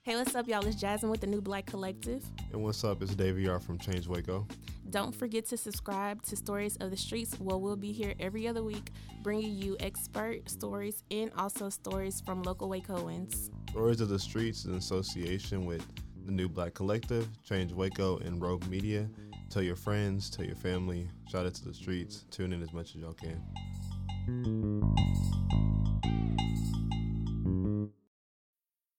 Hey, 0.07 0.17
what's 0.17 0.35
up, 0.35 0.47
y'all? 0.47 0.67
It's 0.67 0.77
Jasmine 0.77 1.11
with 1.11 1.23
the 1.23 1.27
New 1.27 1.41
Black 1.41 1.65
Collective. 1.65 2.23
And 2.53 2.63
what's 2.63 2.85
up? 2.85 3.01
It's 3.01 3.15
Davey 3.15 3.49
R 3.49 3.59
from 3.59 3.79
Change 3.79 4.07
Waco. 4.07 4.47
Don't 4.91 5.15
forget 5.15 5.47
to 5.47 5.57
subscribe 5.57 6.21
to 6.25 6.37
Stories 6.37 6.77
of 6.83 6.91
the 6.91 6.97
Streets, 6.99 7.41
where 7.41 7.57
we'll 7.57 7.75
be 7.75 7.91
here 7.91 8.13
every 8.21 8.47
other 8.47 8.63
week 8.63 8.91
bringing 9.23 9.57
you 9.57 9.79
expert 9.81 10.51
stories 10.51 11.05
and 11.11 11.31
also 11.39 11.71
stories 11.71 12.21
from 12.21 12.43
local 12.43 12.69
Wacoans. 12.69 13.49
Stories 13.71 14.03
of 14.03 14.11
the 14.11 14.19
Streets 14.19 14.67
in 14.67 14.75
association 14.75 15.65
with 15.65 15.87
the 16.27 16.33
New 16.33 16.51
Black 16.51 16.75
Collective, 16.75 17.27
Change 17.43 17.73
Waco, 17.73 18.19
and 18.19 18.43
Rogue 18.43 18.67
Media. 18.67 19.09
Tell 19.49 19.63
your 19.63 19.75
friends, 19.75 20.29
tell 20.29 20.45
your 20.45 20.57
family, 20.57 21.09
shout 21.31 21.47
it 21.47 21.55
to 21.55 21.65
the 21.65 21.73
streets. 21.73 22.27
Tune 22.31 22.53
in 22.53 22.63
as 22.63 22.75
much 22.75 22.95
as 22.95 22.97
y'all 22.97 23.15
can. 23.15 23.41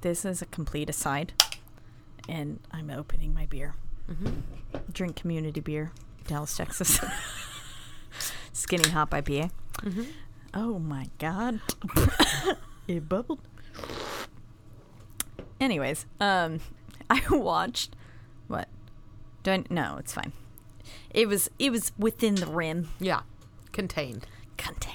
this 0.00 0.24
is 0.24 0.42
a 0.42 0.46
complete 0.46 0.88
aside, 0.90 1.32
and 2.28 2.60
I'm 2.72 2.90
opening 2.90 3.32
my 3.34 3.46
beer. 3.46 3.74
Drink 4.92 5.16
community 5.16 5.60
beer, 5.60 5.90
Dallas, 6.28 6.56
Texas. 6.56 7.00
Skinny 8.52 8.88
Hop 8.90 9.10
IPA. 9.10 9.50
Oh 10.54 10.78
my 10.78 11.08
god, 11.18 11.60
it 12.88 13.08
bubbled. 13.08 13.40
Anyways, 15.60 16.06
um, 16.20 16.60
I 17.10 17.20
watched 17.30 17.96
what? 18.48 18.68
Do 19.42 19.50
I? 19.52 19.64
No, 19.70 19.96
it's 19.98 20.12
fine. 20.12 20.32
It 21.10 21.28
was 21.28 21.50
it 21.58 21.70
was 21.72 21.92
within 21.98 22.36
the 22.36 22.46
rim, 22.46 22.88
Yeah, 23.00 23.22
contained. 23.72 24.26
contained. 24.56 24.94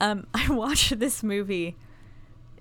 Um, 0.00 0.26
I 0.34 0.50
watched 0.52 0.98
this 0.98 1.22
movie 1.22 1.76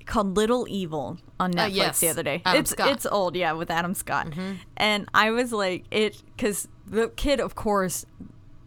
called 0.05 0.35
Little 0.37 0.65
Evil 0.69 1.17
on 1.39 1.53
Netflix 1.53 1.63
Uh, 1.63 1.67
yes, 1.67 1.99
the 1.99 2.07
other 2.09 2.23
day. 2.23 2.41
Adam 2.45 2.59
it's 2.61 2.71
Scott. 2.71 2.85
Mm-hmm. 2.87 2.93
it's 2.95 3.05
old, 3.05 3.35
yeah, 3.35 3.51
with 3.53 3.69
Adam 3.71 3.93
Scott. 3.93 4.33
And 4.77 5.07
I 5.13 5.31
was 5.31 5.51
like, 5.51 5.85
it 5.91 6.21
because 6.35 6.67
the 6.85 7.09
kid, 7.15 7.39
of 7.39 7.55
course, 7.55 8.05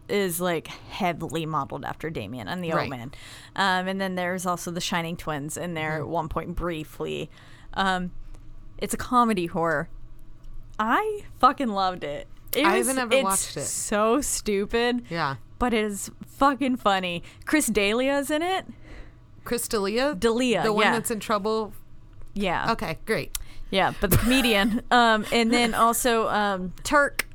is 0.09 0.39
like 0.39 0.67
heavily 0.67 1.45
modeled 1.45 1.83
after 1.85 2.09
Damien 2.09 2.47
and 2.47 2.63
the 2.63 2.71
Right. 2.71 2.81
old 2.81 2.89
man. 2.89 3.11
Um, 3.55 3.87
and 3.87 3.99
then 3.99 4.15
there's 4.15 4.45
also 4.45 4.71
the 4.71 4.79
Shining 4.81 5.17
Twins 5.17 5.57
in 5.57 5.73
there 5.73 5.91
Mm-hmm. 5.93 6.01
at 6.03 6.07
one 6.07 6.29
point 6.29 6.55
briefly. 6.55 7.29
Um, 7.73 8.11
it's 8.77 8.93
a 8.93 8.97
comedy 8.97 9.47
horror. 9.47 9.89
I 10.79 11.21
fucking 11.39 11.69
loved 11.69 12.03
it. 12.03 12.27
it 12.53 12.65
I 12.65 12.77
was- 12.77 12.87
haven't 12.87 13.01
ever 13.01 13.13
it's 13.15 13.23
watched 13.23 13.57
it. 13.57 13.61
So 13.65 14.21
stupid 14.21 15.03
Yeah. 15.09 15.35
but 15.59 15.73
it 15.73 15.83
is 15.83 16.09
fucking 16.25 16.77
funny. 16.77 17.23
Chris 17.45 17.67
D'Elia's 17.67 18.31
in 18.31 18.41
it. 18.41 18.65
Chris 19.47 19.65
D'Elia? 19.69 20.13
D'Elia, 20.13 20.61
The 20.61 20.73
one 20.73 20.83
yeah. 20.83 20.91
that's 20.91 21.09
in 21.09 21.21
trouble. 21.21 21.71
Yeah. 22.33 22.73
Okay, 22.73 22.97
great. 23.05 23.31
Yeah, 23.69 23.93
but 24.01 24.11
the 24.11 24.17
comedian. 24.17 24.81
um, 24.91 25.25
and 25.31 25.53
then 25.53 25.73
also 25.73 26.27
um, 26.27 26.73
Turk. 26.83 27.25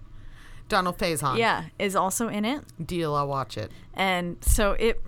Donald 0.69 0.99
Faison. 0.99 1.39
Yeah, 1.39 1.65
is 1.79 1.97
also 1.97 2.29
in 2.29 2.45
it. 2.45 2.65
Deal, 2.85 3.15
I'll 3.15 3.29
watch 3.29 3.57
it. 3.57 3.73
And 3.95 4.37
so 4.43 4.73
it. 4.73 5.03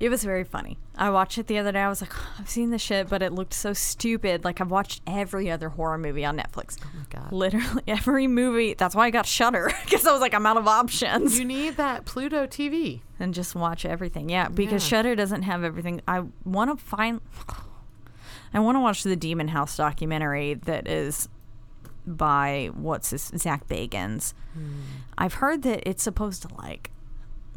It 0.00 0.10
was 0.10 0.22
very 0.22 0.44
funny. 0.44 0.78
I 0.96 1.10
watched 1.10 1.38
it 1.38 1.48
the 1.48 1.58
other 1.58 1.72
day. 1.72 1.80
I 1.80 1.88
was 1.88 2.00
like, 2.00 2.12
I've 2.38 2.48
seen 2.48 2.70
this 2.70 2.80
shit, 2.82 3.08
but 3.08 3.20
it 3.20 3.32
looked 3.32 3.52
so 3.52 3.72
stupid. 3.72 4.44
Like 4.44 4.60
I've 4.60 4.70
watched 4.70 5.02
every 5.08 5.50
other 5.50 5.70
horror 5.70 5.98
movie 5.98 6.24
on 6.24 6.36
Netflix. 6.38 6.78
Oh 6.84 6.88
my 6.96 7.04
God. 7.10 7.32
Literally 7.32 7.82
every 7.88 8.28
movie. 8.28 8.74
That's 8.74 8.94
why 8.94 9.06
I 9.06 9.10
got 9.10 9.26
Shudder 9.26 9.72
because 9.84 10.06
I 10.06 10.12
was 10.12 10.20
like, 10.20 10.34
I'm 10.34 10.46
out 10.46 10.56
of 10.56 10.68
options. 10.68 11.38
You 11.38 11.44
need 11.44 11.76
that 11.78 12.04
Pluto 12.04 12.46
TV. 12.46 13.00
and 13.18 13.34
just 13.34 13.56
watch 13.56 13.84
everything. 13.84 14.28
Yeah, 14.28 14.48
because 14.48 14.86
Shudder 14.86 15.16
doesn't 15.16 15.42
have 15.42 15.64
everything. 15.64 16.00
I 16.06 16.24
want 16.44 16.70
to 16.76 16.84
find. 16.84 17.20
I 18.54 18.60
want 18.60 18.76
to 18.76 18.80
watch 18.80 19.02
the 19.02 19.16
Demon 19.16 19.48
House 19.48 19.76
documentary 19.76 20.54
that 20.54 20.88
is 20.88 21.28
by 22.06 22.70
what's 22.74 23.10
his 23.10 23.30
Zach 23.36 23.68
Bagans. 23.68 24.32
Hmm. 24.54 24.80
I've 25.18 25.34
heard 25.34 25.62
that 25.64 25.82
it's 25.86 26.02
supposed 26.02 26.42
to 26.42 26.54
like 26.54 26.90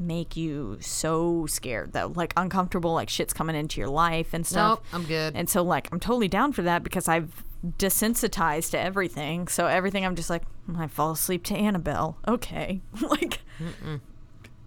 make 0.02 0.36
you 0.36 0.78
so 0.82 1.45
scared 1.45 1.93
though, 1.93 2.12
like 2.16 2.34
uncomfortable, 2.38 2.93
like 2.93 3.10
shit's 3.10 3.34
coming 3.34 3.56
into 3.56 3.80
your 3.80 3.89
life 3.89 4.34
and 4.34 4.45
stuff. 4.45 4.80
Nope, 4.80 4.86
I'm 4.93 5.04
good. 5.04 5.36
And 5.36 5.49
so 5.49 5.62
like 5.64 5.88
I'm 5.91 5.99
totally 5.99 6.28
down 6.28 6.52
for 6.54 6.62
that 6.64 6.84
because 6.84 7.08
I've 7.08 7.43
desensitized 7.78 8.72
to 8.72 8.80
everything. 8.80 9.47
So 9.47 9.68
everything 9.68 10.06
I'm 10.06 10.16
just 10.16 10.30
like 10.30 10.43
I 10.78 10.88
fall 10.88 11.12
asleep 11.12 11.43
to 11.45 11.56
Annabelle. 11.56 12.18
Okay, 12.28 12.82
like 13.02 13.41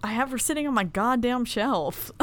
I 0.03 0.13
have 0.13 0.31
her 0.31 0.39
sitting 0.39 0.67
on 0.67 0.75
my 0.75 0.85
goddamn 0.85 1.45
shelf. 1.45 2.11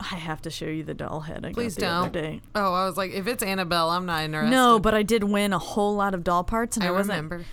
I 0.00 0.16
have 0.16 0.42
to 0.42 0.50
show 0.50 0.66
you 0.66 0.82
the 0.82 0.92
doll 0.92 1.20
head 1.20 1.46
I 1.46 1.52
Please 1.52 1.76
got 1.76 2.12
the 2.12 2.20
don't. 2.20 2.24
day. 2.24 2.40
Oh, 2.54 2.74
I 2.74 2.84
was 2.84 2.96
like, 2.96 3.12
if 3.12 3.26
it's 3.26 3.42
Annabelle, 3.42 3.88
I'm 3.90 4.04
not 4.04 4.24
interested. 4.24 4.50
No, 4.50 4.78
but 4.78 4.92
I 4.92 5.02
did 5.02 5.24
win 5.24 5.52
a 5.52 5.58
whole 5.58 5.94
lot 5.94 6.14
of 6.14 6.24
doll 6.24 6.44
parts, 6.44 6.76
and 6.76 6.84
I, 6.84 6.88
I 6.88 6.90
remember. 6.90 7.44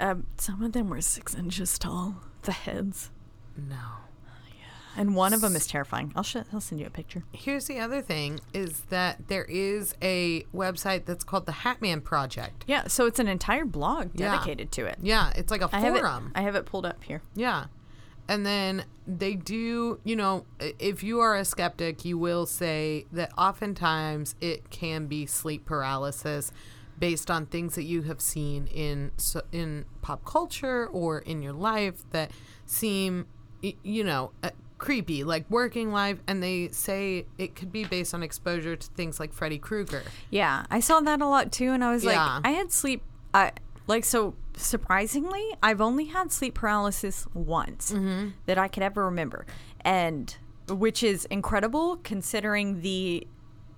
Um, 0.00 0.26
some 0.36 0.62
of 0.62 0.72
them 0.72 0.88
were 0.88 1.00
six 1.00 1.34
inches 1.34 1.78
tall. 1.78 2.16
The 2.42 2.52
heads, 2.52 3.10
No. 3.56 3.76
Oh, 3.76 5.00
and 5.00 5.14
one 5.14 5.32
of 5.32 5.40
them 5.40 5.56
is 5.56 5.66
terrifying. 5.66 6.12
I'll 6.14 6.22
show. 6.22 6.44
I'll 6.52 6.60
send 6.60 6.80
you 6.80 6.86
a 6.86 6.90
picture. 6.90 7.24
Here's 7.32 7.66
the 7.66 7.78
other 7.78 8.02
thing: 8.02 8.40
is 8.52 8.80
that 8.90 9.28
there 9.28 9.44
is 9.44 9.94
a 10.02 10.42
website 10.54 11.06
that's 11.06 11.24
called 11.24 11.46
the 11.46 11.52
Hatman 11.52 12.04
Project. 12.04 12.64
Yeah, 12.66 12.88
so 12.88 13.06
it's 13.06 13.18
an 13.18 13.28
entire 13.28 13.64
blog 13.64 14.10
Yeah. 14.14 14.32
dedicated 14.32 14.70
to 14.72 14.86
it. 14.86 14.98
Yeah, 15.00 15.32
it's 15.34 15.50
like 15.50 15.62
a 15.62 15.68
I 15.72 15.80
have 15.80 15.94
it. 15.96 16.00
forum. 16.00 16.32
I 16.34 16.42
have 16.42 16.54
it 16.56 16.66
pulled 16.66 16.84
up 16.86 17.02
here. 17.04 17.22
Yeah. 17.34 17.66
And 18.28 18.46
then 18.46 18.84
they 19.06 19.34
do, 19.34 19.98
you 20.04 20.14
know, 20.14 20.46
i- 20.60 20.74
if 20.78 21.02
you 21.02 21.18
are 21.20 21.34
a 21.36 21.44
skeptic, 21.44 22.04
you 22.04 22.16
will 22.16 22.46
say 22.46 23.06
that 23.12 23.32
oftentimes 23.36 24.36
it 24.40 24.70
can 24.70 25.06
be 25.06 25.26
sleep 25.26 25.64
paralysis 25.66 26.52
based 26.98 27.30
on 27.30 27.46
things 27.46 27.74
that 27.74 27.82
you 27.82 28.02
have 28.02 28.20
seen 28.20 28.66
in 28.68 29.10
so- 29.16 29.42
in 29.50 29.86
pop 30.02 30.24
culture 30.24 30.86
or 30.86 31.18
in 31.18 31.42
your 31.42 31.52
life 31.52 32.04
that 32.12 32.30
seem 32.64 33.26
you 33.82 34.04
know, 34.04 34.32
uh, 34.42 34.50
creepy, 34.78 35.22
like 35.24 35.44
working 35.48 35.92
life 35.92 36.18
and 36.26 36.42
they 36.42 36.68
say 36.68 37.24
it 37.38 37.54
could 37.54 37.70
be 37.70 37.84
based 37.84 38.12
on 38.14 38.22
exposure 38.22 38.74
to 38.74 38.86
things 38.88 39.20
like 39.20 39.32
Freddy 39.32 39.58
Krueger. 39.58 40.02
Yeah, 40.30 40.64
I 40.70 40.80
saw 40.80 41.00
that 41.00 41.20
a 41.20 41.26
lot 41.26 41.52
too, 41.52 41.70
and 41.70 41.84
I 41.84 41.92
was 41.92 42.02
Yeah. 42.04 42.34
like, 42.36 42.46
I 42.46 42.50
had 42.50 42.72
sleep. 42.72 43.02
I 43.32 43.52
like 43.86 44.04
so 44.04 44.34
surprisingly, 44.56 45.42
I've 45.62 45.80
only 45.80 46.06
had 46.06 46.32
sleep 46.32 46.54
paralysis 46.54 47.26
once 47.34 47.92
Mm-hmm. 47.92 48.30
that 48.46 48.58
I 48.58 48.66
could 48.68 48.82
ever 48.82 49.04
remember, 49.04 49.46
and 49.82 50.36
which 50.68 51.02
is 51.02 51.24
incredible 51.26 51.98
considering 52.02 52.80
the 52.82 53.26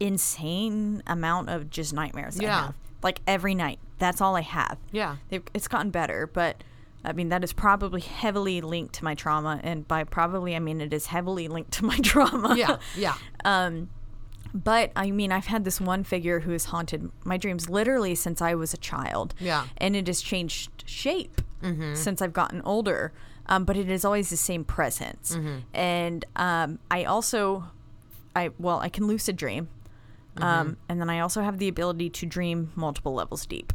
insane 0.00 1.02
amount 1.06 1.48
of 1.50 1.70
just 1.70 1.92
nightmares 1.92 2.38
I 2.38 2.44
Yeah. 2.44 2.66
have. 2.66 2.74
Like 3.02 3.20
every 3.26 3.54
night, 3.54 3.78
that's 3.98 4.20
all 4.20 4.36
I 4.36 4.40
have. 4.42 4.78
Yeah. 4.92 5.16
They've, 5.28 5.42
it's 5.52 5.68
gotten 5.68 5.90
better, 5.90 6.26
but 6.26 6.62
I 7.04 7.12
mean 7.12 7.28
that 7.28 7.44
is 7.44 7.52
probably 7.52 8.00
heavily 8.00 8.60
linked 8.60 8.94
to 8.96 9.04
my 9.04 9.14
trauma, 9.14 9.60
and 9.62 9.86
by 9.86 10.04
probably 10.04 10.56
I 10.56 10.58
mean 10.58 10.80
it 10.80 10.92
is 10.92 11.06
heavily 11.06 11.48
linked 11.48 11.72
to 11.72 11.84
my 11.84 11.98
trauma. 12.02 12.56
Yeah, 12.56 12.78
yeah. 12.96 13.14
Um, 13.44 13.88
but 14.54 14.92
I 14.94 15.10
mean, 15.10 15.32
I've 15.32 15.46
had 15.46 15.64
this 15.64 15.80
one 15.80 16.04
figure 16.04 16.40
who 16.40 16.52
has 16.52 16.66
haunted 16.66 17.10
my 17.24 17.36
dreams 17.36 17.68
literally 17.68 18.14
since 18.14 18.40
I 18.40 18.54
was 18.54 18.72
a 18.72 18.76
child. 18.76 19.34
Yeah. 19.40 19.66
And 19.78 19.96
it 19.96 20.06
has 20.06 20.22
changed 20.22 20.84
shape 20.86 21.40
since 21.94 22.22
I've 22.22 22.32
gotten 22.34 22.62
older. 22.62 23.12
Um, 23.46 23.64
but 23.64 23.76
it 23.76 23.90
is 23.90 24.04
always 24.04 24.30
the 24.30 24.36
same 24.36 24.64
presence. 24.64 25.36
And 25.74 26.24
um, 26.36 26.78
I 26.90 27.04
also, 27.04 27.64
I 28.36 28.50
well, 28.58 28.78
I 28.78 28.88
can 28.88 29.06
lucid 29.06 29.36
dream. 29.36 29.68
Um, 30.40 30.76
and 30.88 31.00
then 31.00 31.08
I 31.10 31.20
also 31.20 31.42
have 31.42 31.58
the 31.58 31.68
ability 31.68 32.10
to 32.10 32.26
dream 32.26 32.72
multiple 32.74 33.14
levels 33.14 33.46
deep. 33.46 33.72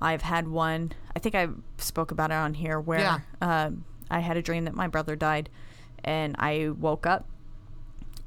I've 0.00 0.22
had 0.22 0.48
one, 0.48 0.92
I 1.14 1.18
think 1.18 1.34
I 1.34 1.48
spoke 1.78 2.10
about 2.10 2.30
it 2.30 2.34
on 2.34 2.54
here, 2.54 2.80
where 2.80 3.00
Yeah. 3.00 3.18
um, 3.42 3.84
I 4.10 4.20
had 4.20 4.36
a 4.36 4.42
dream 4.42 4.64
that 4.64 4.74
my 4.74 4.88
brother 4.88 5.16
died. 5.16 5.50
And 6.04 6.34
I 6.38 6.70
woke 6.70 7.06
up 7.06 7.26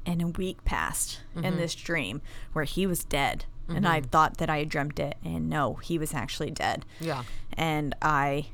and 0.06 0.20
a 0.22 0.26
week 0.28 0.64
passed 0.64 1.20
Mm-hmm. 1.34 1.44
in 1.44 1.56
this 1.56 1.74
dream 1.74 2.20
where 2.52 2.64
he 2.64 2.86
was 2.86 3.04
dead 3.04 3.46
and 3.68 3.88
i 3.88 4.02
thought 4.02 4.36
that 4.36 4.50
i 4.50 4.58
had 4.58 4.68
dreamt 4.68 4.98
it 4.98 5.16
and 5.24 5.48
no 5.48 5.74
he 5.74 5.96
was 5.98 6.12
actually 6.12 6.50
dead 6.50 6.84
Yeah. 7.00 7.22
and 7.54 7.94
i 8.02 8.46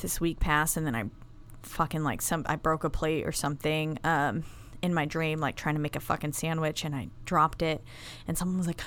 this 0.00 0.20
week 0.20 0.40
passed 0.40 0.76
and 0.76 0.84
then 0.84 0.96
i 0.96 1.04
fucking 1.62 2.02
like 2.02 2.20
some 2.20 2.42
i 2.46 2.56
broke 2.56 2.82
a 2.82 2.90
plate 2.90 3.24
or 3.24 3.30
something 3.30 3.98
um 4.02 4.42
in 4.84 4.92
my 4.94 5.04
dream 5.06 5.40
like 5.40 5.56
trying 5.56 5.74
to 5.74 5.80
make 5.80 5.96
a 5.96 6.00
fucking 6.00 6.32
sandwich 6.32 6.84
and 6.84 6.94
i 6.94 7.08
dropped 7.24 7.62
it 7.62 7.82
and 8.28 8.36
someone 8.36 8.58
was 8.58 8.66
like 8.66 8.82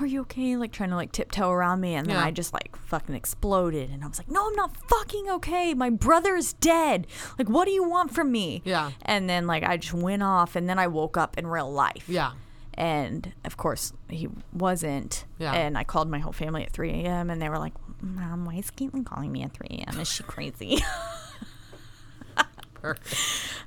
are 0.00 0.06
you 0.06 0.22
okay 0.22 0.56
like 0.56 0.72
trying 0.72 0.88
to 0.90 0.96
like 0.96 1.12
tiptoe 1.12 1.50
around 1.50 1.80
me 1.80 1.94
and 1.94 2.06
then 2.08 2.16
Yeah. 2.16 2.24
i 2.24 2.30
just 2.30 2.52
like 2.54 2.74
fucking 2.76 3.14
exploded 3.14 3.90
and 3.90 4.02
i 4.02 4.06
was 4.06 4.18
like 4.18 4.30
no 4.30 4.46
i'm 4.48 4.54
not 4.54 4.76
fucking 4.88 5.28
okay 5.30 5.74
my 5.74 5.90
brother 5.90 6.34
is 6.34 6.54
dead 6.54 7.06
like 7.38 7.48
what 7.48 7.66
do 7.66 7.72
you 7.72 7.84
want 7.88 8.14
from 8.14 8.32
me 8.32 8.62
Yeah. 8.64 8.92
and 9.02 9.28
then 9.28 9.46
like 9.46 9.62
I 9.62 9.76
just 9.76 9.92
went 9.94 10.22
off 10.22 10.56
and 10.56 10.68
then 10.68 10.78
I 10.78 10.86
woke 10.86 11.16
up 11.16 11.36
in 11.38 11.46
real 11.46 11.70
life. 11.70 12.04
Yeah. 12.08 12.32
And 12.74 13.32
of 13.44 13.56
course 13.56 13.92
he 14.08 14.28
wasn't. 14.52 15.24
Yeah. 15.38 15.52
And 15.52 15.76
I 15.76 15.84
called 15.84 16.08
my 16.08 16.18
whole 16.18 16.32
family 16.32 16.62
at 16.64 16.72
3 16.72 16.90
a.m. 16.90 17.30
and 17.30 17.40
they 17.42 17.48
were 17.48 17.58
like, 17.58 17.74
Mom, 18.00 18.44
why 18.44 18.54
is 18.56 18.70
Caitlin 18.70 19.04
calling 19.04 19.30
me 19.32 19.42
at 19.42 19.52
3 19.52 19.66
a.m.? 19.70 20.00
Is 20.00 20.08
she 20.08 20.22
crazy? 20.24 20.78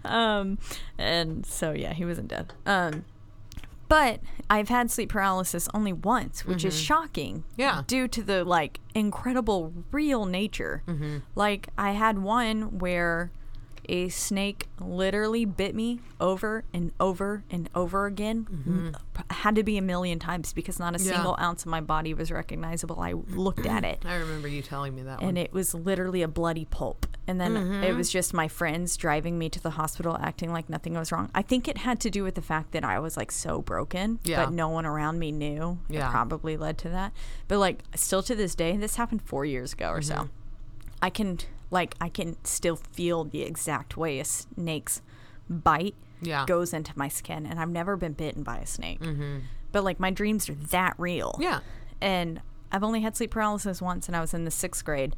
um, 0.05 0.57
and 0.97 1.45
so 1.45 1.71
yeah, 1.71 1.93
he 1.93 2.05
wasn't 2.05 2.27
dead. 2.29 2.53
Um, 2.65 3.05
but 3.89 4.19
I've 4.49 4.67
had 4.69 4.91
sleep 4.91 5.09
paralysis 5.09 5.69
only 5.73 5.93
once, 5.93 6.45
which 6.45 6.65
is 6.65 6.77
shocking. 6.77 7.39
Mm-hmm. 7.51 7.61
Yeah. 7.61 7.83
Due 7.87 8.07
to 8.09 8.21
the 8.23 8.43
like 8.43 8.79
incredible 8.93 9.73
real 9.91 10.25
nature. 10.25 10.83
Mm-hmm. 10.87 11.17
Like 11.35 11.69
I 11.77 11.91
had 11.91 12.19
one 12.19 12.79
where 12.79 13.31
a 13.89 14.09
snake 14.09 14.67
literally 14.81 15.45
bit 15.45 15.73
me 15.73 16.01
over 16.19 16.65
and 16.73 16.91
over 16.99 17.45
and 17.49 17.69
over 17.73 18.05
again. 18.05 18.45
M- 18.67 18.95
Had 19.29 19.55
to 19.55 19.63
be 19.63 19.77
a 19.77 19.81
million 19.81 20.19
times 20.19 20.51
because 20.51 20.77
not 20.79 20.93
a 20.93 20.97
Mm-hmm. 20.97 21.07
Yeah. 21.07 21.13
single 21.15 21.37
ounce 21.39 21.61
of 21.63 21.67
my 21.69 21.79
body 21.79 22.13
was 22.13 22.29
recognizable. 22.29 22.99
I 22.99 23.13
looked 23.13 23.65
at 23.65 23.85
it 23.85 24.01
I 24.05 24.15
remember 24.15 24.49
you 24.49 24.61
telling 24.61 24.93
me 24.93 25.03
that 25.03 25.21
one. 25.21 25.29
and 25.29 25.37
it 25.37 25.53
was 25.53 25.73
literally 25.73 26.21
a 26.21 26.27
bloody 26.27 26.65
pulp. 26.65 27.05
And 27.27 27.41
then 27.41 27.55
Mm-hmm. 27.55 27.83
it 27.83 27.93
was 27.95 28.09
just 28.09 28.33
my 28.33 28.47
friends 28.47 28.95
driving 28.95 29.37
me 29.37 29.49
to 29.49 29.61
the 29.61 29.71
hospital, 29.71 30.17
acting 30.21 30.53
like 30.53 30.69
nothing 30.69 30.93
was 30.93 31.11
wrong. 31.11 31.29
I 31.35 31.41
think 31.41 31.67
it 31.67 31.79
had 31.79 31.99
to 32.01 32.09
do 32.09 32.23
with 32.23 32.35
the 32.35 32.41
fact 32.41 32.71
that 32.71 32.85
I 32.85 32.99
was 32.99 33.17
like 33.17 33.31
so 33.33 33.61
broken, 33.61 34.19
Yeah. 34.23 34.45
but 34.45 34.53
no 34.53 34.69
one 34.69 34.85
around 34.85 35.19
me 35.19 35.31
knew. 35.33 35.79
Yeah. 35.89 36.07
It 36.07 36.11
probably 36.11 36.55
led 36.55 36.77
to 36.79 36.89
that. 36.89 37.11
But 37.49 37.59
like, 37.59 37.83
still 37.95 38.23
to 38.23 38.33
this 38.35 38.55
day, 38.55 38.77
this 38.77 38.95
happened 38.95 39.21
four 39.23 39.43
years 39.43 39.73
ago 39.73 39.89
or 39.89 39.99
Mm-hmm. 39.99 40.21
so. 40.25 40.29
I 41.01 41.09
can 41.09 41.37
like 41.69 41.95
I 41.99 42.07
can 42.09 42.37
still 42.45 42.77
feel 42.77 43.25
the 43.25 43.41
exact 43.43 43.97
way 43.97 44.19
a 44.19 44.25
snake's 44.25 45.01
bite 45.49 45.95
Yeah. 46.21 46.45
goes 46.47 46.73
into 46.73 46.93
my 46.95 47.09
skin, 47.09 47.45
and 47.45 47.59
I've 47.59 47.69
never 47.69 47.97
been 47.97 48.13
bitten 48.13 48.41
by 48.43 48.57
a 48.59 48.65
snake. 48.65 49.01
But 49.73 49.83
like 49.83 49.99
my 49.99 50.11
dreams 50.11 50.49
are 50.49 50.55
that 50.55 50.95
real 50.97 51.33
Mm-hmm. 51.33 51.41
yeah. 51.43 51.59
and 52.01 52.41
I've 52.71 52.83
only 52.83 53.01
had 53.01 53.15
sleep 53.17 53.31
paralysis 53.31 53.81
once, 53.81 54.07
and 54.07 54.15
I 54.15 54.21
was 54.21 54.33
in 54.33 54.45
the 54.45 54.51
sixth 54.51 54.83
grade, 54.85 55.15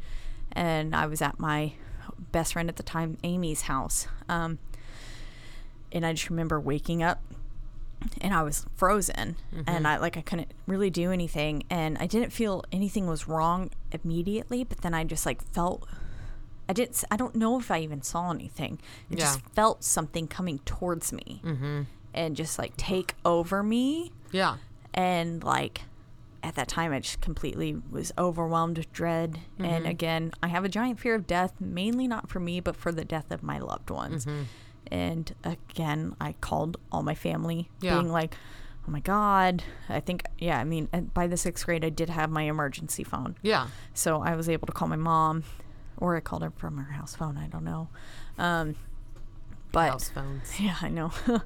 and 0.52 0.96
I 0.96 1.06
was 1.06 1.22
at 1.22 1.40
my 1.40 1.74
best 2.32 2.54
friend 2.54 2.70
at 2.70 2.76
the 2.76 2.84
time, 2.84 3.18
Amy's 3.24 3.64
house, 3.64 4.08
um, 4.28 4.60
and 5.92 6.06
I 6.06 6.14
just 6.14 6.30
remember 6.30 6.60
waking 6.60 7.02
up, 7.04 7.22
and 8.22 8.34
I 8.34 8.44
was 8.44 8.66
frozen, 8.76 9.36
and 9.68 9.88
I 9.88 9.98
like 9.98 10.18
I 10.18 10.22
couldn't 10.22 10.52
really 10.68 10.90
do 10.90 11.12
anything, 11.12 11.64
and 11.70 11.98
I 12.00 12.08
didn't 12.08 12.32
feel 12.32 12.64
anything 12.72 13.08
was 13.08 13.28
wrong 13.28 13.72
immediately, 13.92 14.64
but 14.64 14.82
then 14.82 14.94
I 14.94 15.04
just 15.04 15.26
like 15.26 15.42
felt. 15.54 15.88
I 16.68 16.74
didn't. 16.74 17.04
I 17.10 17.18
don't 17.18 17.34
know 17.36 17.60
if 17.60 17.72
I 17.72 17.80
even 17.80 18.04
saw 18.04 18.30
anything. 18.30 18.80
I 19.12 19.16
just 19.16 19.42
felt 19.56 19.84
something 19.84 20.28
coming 20.28 20.60
towards 20.60 21.12
me, 21.12 21.42
and 22.14 22.36
just 22.36 22.60
like 22.60 22.78
take 22.78 23.16
over 23.26 23.64
me 23.64 24.12
Yeah. 24.32 24.58
and 24.94 25.44
like 25.44 25.82
at 26.44 26.56
that 26.56 26.68
time 26.68 26.92
i 26.94 27.00
just 27.00 27.22
completely 27.22 27.76
was 27.90 28.12
overwhelmed 28.18 28.78
with 28.78 28.92
dread 28.94 29.40
and 29.58 29.86
again 29.86 30.32
i 30.42 30.48
have 30.48 30.64
a 30.66 30.70
giant 30.70 31.00
fear 31.00 31.16
of 31.16 31.28
death 31.28 31.54
mainly 31.60 32.08
not 32.08 32.30
for 32.30 32.40
me 32.40 32.60
but 32.60 32.76
for 32.76 32.92
the 32.92 33.04
death 33.06 33.32
of 33.32 33.44
my 33.44 33.58
loved 33.60 33.90
ones 33.90 34.26
and 34.92 35.34
again 35.44 36.16
i 36.20 36.34
called 36.42 36.78
all 36.92 37.04
my 37.04 37.16
family 37.16 37.70
Yeah. 37.82 37.96
being 37.96 38.12
like 38.12 38.36
oh 38.88 38.92
my 38.92 39.02
god 39.02 39.64
i 39.90 40.00
think 40.00 40.24
yeah 40.40 40.58
i 40.60 40.64
mean 40.64 40.88
by 41.14 41.28
the 41.28 41.38
sixth 41.38 41.66
grade 41.66 41.84
i 41.86 41.90
did 41.90 42.10
have 42.10 42.30
my 42.32 42.44
emergency 42.44 43.04
phone 43.04 43.36
Yeah. 43.42 43.68
so 43.94 44.22
I 44.22 44.36
was 44.36 44.48
able 44.50 44.66
to 44.68 44.74
call 44.74 44.88
my 44.88 44.96
mom, 44.96 45.44
or 45.98 46.16
I 46.16 46.22
called 46.22 46.44
her 46.44 46.52
from 46.56 46.78
her 46.78 46.94
house 46.94 47.14
phone. 47.16 47.38
I 47.38 47.48
don't 47.48 47.66
know. 47.66 47.90
Um, 48.38 48.76
but 49.72 49.90
House 49.92 50.10
phones. 50.10 50.60
yeah, 50.60 50.76
I 50.82 50.90
know. 50.90 51.12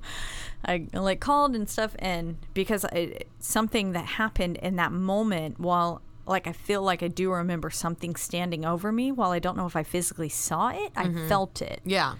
I 0.65 0.87
like 0.93 1.19
called 1.19 1.55
and 1.55 1.67
stuff, 1.69 1.95
and 1.99 2.37
because 2.53 2.85
I, 2.85 3.19
something 3.39 3.91
that 3.93 4.05
happened 4.05 4.57
in 4.57 4.77
that 4.77 4.91
moment, 4.91 5.59
while 5.59 6.01
like 6.25 6.47
I 6.47 6.53
feel 6.53 6.81
like 6.81 7.03
I 7.03 7.09
do 7.09 7.31
remember 7.31 7.69
something 7.69 8.15
standing 8.15 8.63
over 8.65 8.91
me, 8.91 9.11
while 9.11 9.31
I 9.31 9.39
don't 9.39 9.57
know 9.57 9.65
if 9.65 9.75
I 9.75 9.83
physically 9.83 10.29
saw 10.29 10.69
it, 10.69 10.91
I 10.95 11.11
felt 11.27 11.61
it, 11.61 11.81
Yeah. 11.83 12.15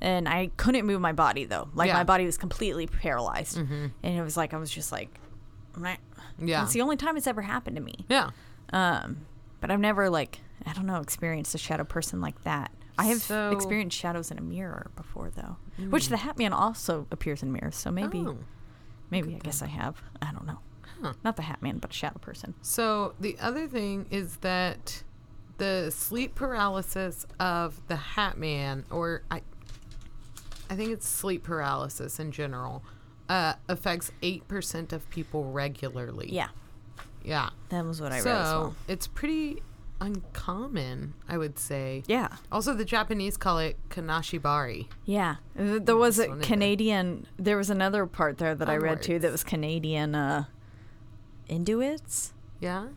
and 0.00 0.28
I 0.28 0.50
couldn't 0.56 0.84
move 0.84 1.00
my 1.00 1.12
body 1.12 1.44
though. 1.44 1.68
Like 1.74 1.88
Yeah. 1.88 1.94
my 1.94 2.04
body 2.04 2.24
was 2.26 2.36
completely 2.36 2.88
paralyzed, 2.88 3.56
and 3.56 3.92
it 4.02 4.22
was 4.22 4.36
like 4.36 4.52
I 4.52 4.56
was 4.56 4.70
just 4.70 4.90
like, 4.90 5.16
"Meh." 5.76 5.96
Yeah. 6.38 6.64
It's 6.64 6.72
the 6.72 6.80
only 6.82 6.96
time 6.96 7.16
it's 7.16 7.28
ever 7.28 7.42
happened 7.42 7.76
to 7.76 7.82
me. 7.82 8.04
Yeah. 8.08 8.30
Um, 8.72 9.18
but 9.60 9.70
I've 9.70 9.78
never 9.80 10.10
like 10.10 10.40
I 10.66 10.72
don't 10.72 10.86
know 10.86 11.00
experienced 11.00 11.54
a 11.54 11.58
shadow 11.58 11.84
person 11.84 12.20
like 12.20 12.42
that. 12.42 12.72
I 12.98 13.04
have 13.04 13.22
So- 13.22 13.50
experienced 13.52 13.96
shadows 13.96 14.32
in 14.32 14.38
a 14.38 14.42
mirror 14.42 14.90
before 14.96 15.05
though, 15.30 15.56
which 15.90 16.08
the 16.08 16.18
Hat 16.18 16.38
Man 16.38 16.52
also 16.52 17.06
appears 17.10 17.42
in 17.42 17.52
mirrors. 17.52 17.76
So 17.76 17.90
maybe, 17.90 18.18
Oh. 18.26 18.38
maybe 19.10 19.34
I 19.34 19.38
guess 19.38 19.62
I 19.62 19.66
have. 19.66 20.02
I 20.22 20.32
don't 20.32 20.46
know. 20.46 20.58
Not 21.22 21.36
the 21.36 21.42
Hat 21.42 21.62
Man, 21.62 21.78
but 21.78 21.90
a 21.90 21.92
shadow 21.94 22.18
person. 22.18 22.54
So 22.62 23.14
the 23.20 23.36
other 23.38 23.66
thing 23.68 24.06
is 24.10 24.36
that 24.38 25.02
the 25.58 25.90
sleep 25.90 26.34
paralysis 26.34 27.26
of 27.38 27.80
the 27.88 27.96
Hat 27.96 28.38
Man, 28.38 28.84
or 28.90 29.22
I, 29.30 29.42
I 30.70 30.74
think 30.76 30.90
it's 30.90 31.06
sleep 31.08 31.42
paralysis 31.44 32.18
in 32.18 32.32
general, 32.32 32.82
uh, 33.28 33.54
affects 33.68 34.10
8% 34.22 34.92
of 34.92 35.08
people 35.10 35.50
regularly. 35.52 36.32
Yeah, 36.32 36.48
Yeah. 37.22 37.50
that 37.68 37.84
was 37.84 38.00
what 38.00 38.12
I 38.12 38.20
so 38.20 38.30
read 38.30 38.36
as 38.40 38.44
well. 38.52 38.76
it's 38.88 39.06
pretty 39.06 39.62
uncommon, 40.00 41.14
I 41.28 41.38
would 41.38 41.58
say. 41.58 42.02
Yeah. 42.06 42.28
Also, 42.52 42.74
the 42.74 42.84
Japanese 42.84 43.36
call 43.36 43.58
it 43.58 43.76
kanashibari. 43.88 44.86
Yeah, 45.04 45.36
there 45.54 45.96
was 45.96 46.18
a 46.18 46.22
one 46.28 46.32
of 46.32 46.38
the- 46.40 46.46
Canadian. 46.46 47.26
There 47.38 47.56
was 47.56 47.70
another 47.70 48.06
part 48.06 48.38
there 48.38 48.54
that 48.54 48.68
I 48.68 48.76
read 48.76 49.02
too 49.02 49.18
that 49.20 49.32
was 49.32 49.42
Canadian 49.44 50.14
uh, 50.14 50.44
Inuits 51.48 52.32
Yeah. 52.60 52.88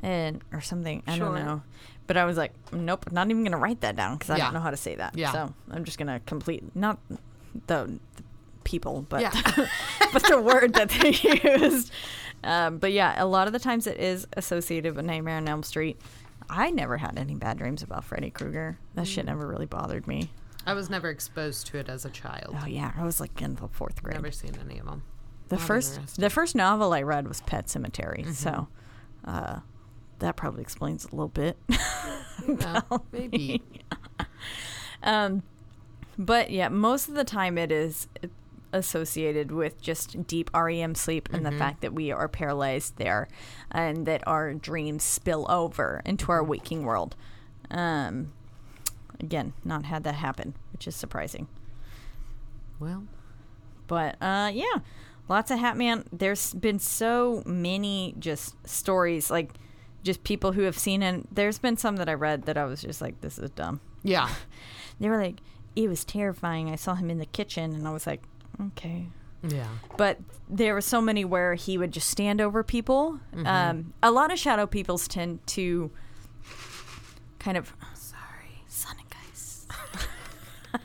and 0.00 0.42
or 0.52 0.60
something. 0.60 1.02
I 1.06 1.16
Sure. 1.16 1.26
don't 1.34 1.44
know, 1.44 1.62
but 2.06 2.16
I 2.16 2.24
was 2.24 2.36
like, 2.36 2.52
nope, 2.72 3.10
not 3.12 3.28
even 3.30 3.44
gonna 3.44 3.58
write 3.58 3.80
that 3.80 3.96
down 3.96 4.16
because 4.16 4.30
I 4.30 4.36
Yeah. 4.36 4.44
don't 4.44 4.54
know 4.54 4.60
how 4.60 4.70
to 4.70 4.76
say 4.76 4.94
that. 4.94 5.16
Yeah. 5.16 5.32
So 5.32 5.54
I'm 5.70 5.84
just 5.84 5.98
gonna 5.98 6.20
complete 6.20 6.64
not 6.76 6.98
the, 7.66 7.98
the 8.16 8.22
people, 8.64 9.04
but 9.08 9.20
Yeah. 9.22 9.32
but 10.12 10.22
the 10.28 10.40
word 10.40 10.74
that 10.74 10.90
they 10.90 11.10
used. 11.66 11.90
Um, 12.42 12.78
but 12.78 12.92
yeah, 12.92 13.22
a 13.22 13.26
lot 13.26 13.46
of 13.48 13.52
the 13.52 13.58
times 13.58 13.86
it 13.86 13.98
is 13.98 14.26
associated 14.36 14.96
with 14.96 15.04
Nightmare 15.04 15.36
on 15.36 15.46
Elm 15.48 15.62
Street. 15.62 16.00
I 16.52 16.70
never 16.70 16.96
had 16.98 17.16
any 17.18 17.34
bad 17.36 17.58
dreams 17.58 17.82
about 17.82 18.04
Freddy 18.04 18.30
Krueger. 18.30 18.78
That 18.94 19.06
shit 19.06 19.24
Mm. 19.24 19.28
never 19.28 19.46
really 19.46 19.66
bothered 19.66 20.06
me. 20.08 20.32
I 20.66 20.74
was 20.74 20.90
never 20.90 21.08
exposed 21.08 21.68
to 21.68 21.78
it 21.78 21.88
as 21.88 22.04
a 22.04 22.10
child. 22.10 22.56
Oh 22.60 22.66
yeah, 22.66 22.92
I 22.96 23.04
was 23.04 23.20
like 23.20 23.40
in 23.40 23.54
the 23.54 23.68
fourth 23.68 24.02
grade. 24.02 24.16
Never 24.16 24.30
seen 24.32 24.56
any 24.62 24.78
of 24.78 24.86
them. 24.86 25.02
The 25.48 25.56
first 25.58 26.16
the 26.16 26.28
first 26.30 26.54
novel 26.54 26.92
I 26.92 27.02
read 27.02 27.26
was 27.28 27.40
Pet 27.40 27.66
Sematary, 27.66 28.32
so 28.34 28.68
uh, 29.24 29.60
that 30.18 30.36
probably 30.36 30.62
explains 30.62 31.04
a 31.04 31.10
little 31.10 31.28
bit. 31.28 31.56
maybe. 33.12 33.62
um, 35.02 35.42
but 36.18 36.50
yeah, 36.50 36.68
most 36.68 37.08
of 37.08 37.14
the 37.14 37.24
time 37.24 37.56
it 37.58 37.72
is 37.72 38.06
associated 38.72 39.50
with 39.52 39.80
just 39.80 40.26
deep 40.26 40.50
REM 40.54 40.94
sleep 40.94 41.28
and 41.32 41.44
the 41.44 41.50
fact 41.52 41.80
that 41.80 41.92
we 41.92 42.10
are 42.12 42.28
paralyzed 42.28 42.96
there, 42.96 43.28
and 43.70 44.06
that 44.06 44.22
our 44.26 44.54
dreams 44.54 45.02
spill 45.02 45.46
over 45.50 46.02
into 46.04 46.30
our 46.32 46.42
waking 46.42 46.84
world. 46.84 47.16
Um, 47.70 48.32
again, 49.18 49.52
not 49.64 49.84
had 49.84 50.04
that 50.04 50.14
happen, 50.16 50.54
which 50.72 50.86
is 50.88 50.96
surprising. 50.96 51.46
Well, 52.78 53.04
But 53.86 54.16
uh, 54.22 54.50
yeah, 54.52 54.78
lots 55.28 55.50
of 55.50 55.58
Hatman. 55.58 56.06
There's 56.12 56.54
been 56.54 56.78
so 56.78 57.42
many 57.44 58.14
just 58.18 58.54
stories, 58.66 59.30
like 59.30 59.52
just 60.02 60.24
people 60.24 60.52
who 60.52 60.62
have 60.62 60.78
seen 60.78 61.02
it. 61.02 61.34
There's 61.34 61.58
been 61.58 61.76
some 61.76 61.96
that 61.96 62.08
I 62.08 62.14
read 62.14 62.44
that 62.44 62.56
I 62.56 62.64
was 62.64 62.80
just 62.82 63.00
like, 63.02 63.20
this 63.20 63.38
is 63.38 63.50
dumb. 63.50 63.80
yeah. 64.02 64.28
They 65.00 65.08
were 65.08 65.16
like, 65.16 65.40
it 65.74 65.88
was 65.88 66.04
terrifying. 66.04 66.68
I 66.68 66.76
saw 66.76 66.94
him 66.94 67.08
in 67.08 67.16
the 67.16 67.24
kitchen, 67.24 67.74
and 67.74 67.88
I 67.88 67.90
was 67.90 68.06
like, 68.06 68.22
okay. 68.68 69.06
Yeah. 69.42 69.68
But 69.96 70.18
there 70.48 70.74
were 70.74 70.80
so 70.82 71.00
many 71.00 71.24
where 71.24 71.54
he 71.54 71.78
would 71.78 71.92
just 71.92 72.08
stand 72.10 72.40
over 72.40 72.62
people. 72.62 73.20
Um, 73.46 73.94
a 74.02 74.10
lot 74.10 74.30
of 74.32 74.38
shadow 74.38 74.66
peoples 74.66 75.08
tend 75.08 75.46
to 75.48 75.90
kind 77.38 77.56
of 77.56 77.72
sorry, 77.94 78.62
Sonic 78.68 79.06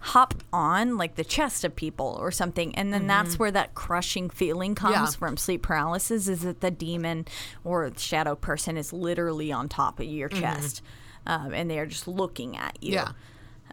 hop 0.00 0.34
on 0.52 0.96
like 0.96 1.14
the 1.16 1.24
chest 1.24 1.64
of 1.64 1.74
people 1.74 2.16
or 2.20 2.30
something, 2.30 2.74
and 2.74 2.92
then 2.92 3.06
that's 3.06 3.38
where 3.38 3.50
that 3.50 3.74
crushing 3.74 4.30
feeling 4.30 4.74
comes 4.74 4.94
Yeah. 4.94 5.06
from 5.06 5.36
sleep 5.36 5.62
paralysis. 5.62 6.28
Is 6.28 6.42
that 6.42 6.60
the 6.60 6.70
demon 6.70 7.26
or 7.64 7.90
the 7.90 7.98
shadow 7.98 8.34
person 8.34 8.76
is 8.76 8.92
literally 8.92 9.50
on 9.50 9.68
top 9.68 9.98
of 10.00 10.06
your 10.06 10.28
chest, 10.28 10.82
um, 11.26 11.52
and 11.52 11.70
they 11.70 11.78
are 11.78 11.86
just 11.86 12.06
looking 12.06 12.56
at 12.56 12.76
you. 12.82 12.94
Yeah. 12.94 13.12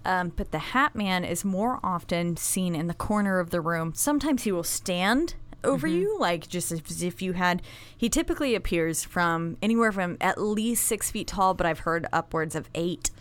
Um, 0.05 0.31
but 0.35 0.51
the 0.51 0.59
Hat 0.59 0.95
Man 0.95 1.23
is 1.23 1.45
more 1.45 1.79
often 1.83 2.35
seen 2.37 2.75
in 2.75 2.87
the 2.87 2.93
corner 2.93 3.39
of 3.39 3.49
the 3.51 3.61
room. 3.61 3.93
Sometimes 3.95 4.43
he 4.43 4.51
will 4.51 4.63
stand 4.63 5.35
over 5.63 5.85
you, 5.85 6.17
like 6.19 6.47
just 6.47 6.71
as 6.71 7.03
if 7.03 7.21
you 7.21 7.33
had. 7.33 7.61
He 7.95 8.09
typically 8.09 8.55
appears 8.55 9.03
from 9.03 9.57
anywhere 9.61 9.91
from 9.91 10.17
at 10.19 10.41
least 10.41 10.85
six 10.87 11.11
feet 11.11 11.27
tall, 11.27 11.53
but 11.53 11.67
I've 11.67 11.79
heard 11.79 12.07
upwards 12.11 12.55
of 12.55 12.67
8 12.73 13.11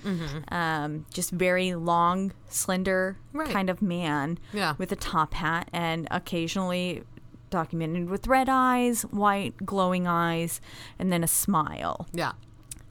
Um, 0.49 1.05
just 1.13 1.33
very 1.33 1.75
long, 1.75 2.33
slender 2.49 3.19
Right. 3.35 3.51
kind 3.51 3.69
of 3.69 3.83
man 3.83 4.39
Yeah. 4.55 4.75
with 4.79 4.91
a 4.91 4.97
top 4.97 5.35
hat, 5.35 5.69
and 5.71 6.09
occasionally 6.11 7.03
documented 7.51 8.09
with 8.09 8.27
red 8.27 8.49
eyes, 8.49 9.03
white 9.03 9.67
glowing 9.67 10.07
eyes, 10.07 10.63
and 10.99 11.13
then 11.13 11.23
a 11.23 11.29
smile 11.29 12.07
Yeah. 12.13 12.33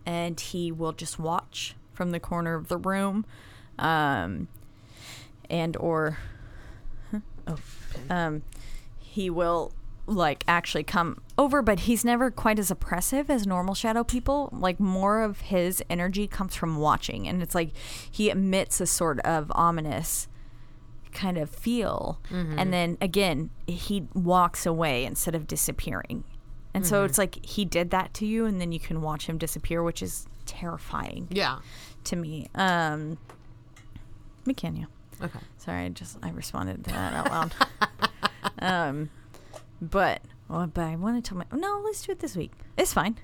and 0.06 0.40
he 0.40 0.72
will 0.72 0.92
just 0.94 1.18
watch 1.18 1.76
from 1.92 2.12
the 2.12 2.20
corner 2.20 2.54
of 2.54 2.68
the 2.68 2.78
room 2.78 3.26
um 3.80 4.48
and 5.50 5.76
or 5.78 6.18
oh 7.48 7.58
um 8.10 8.44
he 9.00 9.30
will 9.30 9.72
like 10.06 10.44
actually 10.48 10.84
come 10.84 11.22
over 11.38 11.62
but 11.62 11.82
he's 11.82 12.04
never 12.04 12.32
quite 12.32 12.58
as 12.60 12.72
oppressive 12.72 13.30
as 13.30 13.46
normal 13.46 13.76
shadow 13.76 14.04
people. 14.04 14.50
Like 14.52 14.80
more 14.80 15.22
of 15.22 15.42
his 15.42 15.84
energy 15.90 16.28
comes 16.28 16.56
from 16.56 16.78
watching 16.78 17.28
and 17.28 17.42
it's 17.44 17.54
like 17.54 17.72
he 18.10 18.30
emits 18.32 18.82
a 18.82 18.88
sort 18.88 19.20
of 19.22 19.52
ominous 19.54 20.28
kind 21.12 21.38
of 21.38 21.50
feel. 21.50 22.20
And 22.32 22.74
then 22.74 22.98
again 23.02 23.52
he 23.68 24.08
walks 24.16 24.66
away 24.66 25.06
instead 25.06 25.36
of 25.36 25.46
disappearing. 25.48 26.24
And 26.74 26.86
so 26.88 27.04
it's 27.04 27.18
like 27.18 27.44
he 27.46 27.66
did 27.66 27.90
that 27.92 28.14
to 28.16 28.26
you 28.26 28.46
and 28.46 28.60
then 28.60 28.72
you 28.72 28.80
can 28.80 29.02
watch 29.02 29.28
him 29.28 29.38
disappear 29.38 29.84
which 29.84 30.02
is 30.02 30.28
terrifying 30.48 31.28
Yeah. 31.30 31.60
to 32.06 32.16
me. 32.16 32.48
Um 32.56 33.20
mckenna 34.50 34.88
Okay. 35.22 35.40
sorry 35.58 35.86
i 35.86 35.90
just 35.90 36.18
i 36.24 36.30
responded 36.30 36.84
to 36.86 36.92
that 36.92 37.14
out 37.14 37.30
loud. 37.32 37.54
Um 38.60 39.10
but 39.82 40.22
well, 40.48 40.66
but 40.68 40.84
i 40.84 40.96
want 40.96 41.24
to 41.24 41.28
tell 41.30 41.38
my 41.38 41.46
no 41.54 41.82
let's 41.86 42.02
do 42.06 42.12
it 42.12 42.20
this 42.20 42.36
week. 42.36 42.52
It's 42.78 42.94
fine. 42.94 43.18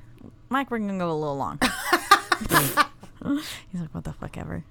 Mike 0.50 0.70
we're 0.72 0.80
gonna 0.80 0.98
go 0.98 1.12
a 1.12 1.14
little 1.14 1.38
long. 1.38 1.60
He's 3.72 3.82
like 3.82 3.94
what 3.94 4.04
the 4.04 4.14
fuck 4.14 4.38
ever. 4.38 4.64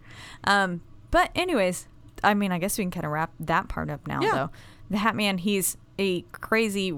Um 0.44 0.82
but 1.10 1.30
anyways 1.34 1.88
i 2.22 2.32
mean 2.34 2.52
i 2.52 2.58
guess 2.58 2.78
we 2.78 2.84
can 2.84 2.90
kind 2.90 3.04
of 3.06 3.12
wrap 3.12 3.32
that 3.40 3.68
part 3.68 3.90
up 3.90 4.06
now 4.06 4.20
Yeah. 4.22 4.30
though. 4.32 4.50
The 4.90 4.98
hat 4.98 5.16
man 5.16 5.38
he's 5.38 5.76
a 5.98 6.22
crazy 6.32 6.92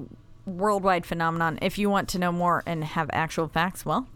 worldwide 0.44 1.06
phenomenon. 1.06 1.58
If 1.62 1.78
you 1.78 1.88
want 1.90 2.08
to 2.10 2.18
know 2.18 2.32
more 2.32 2.62
and 2.66 2.84
have 2.84 3.08
actual 3.12 3.48
facts 3.48 3.84
well 3.86 4.06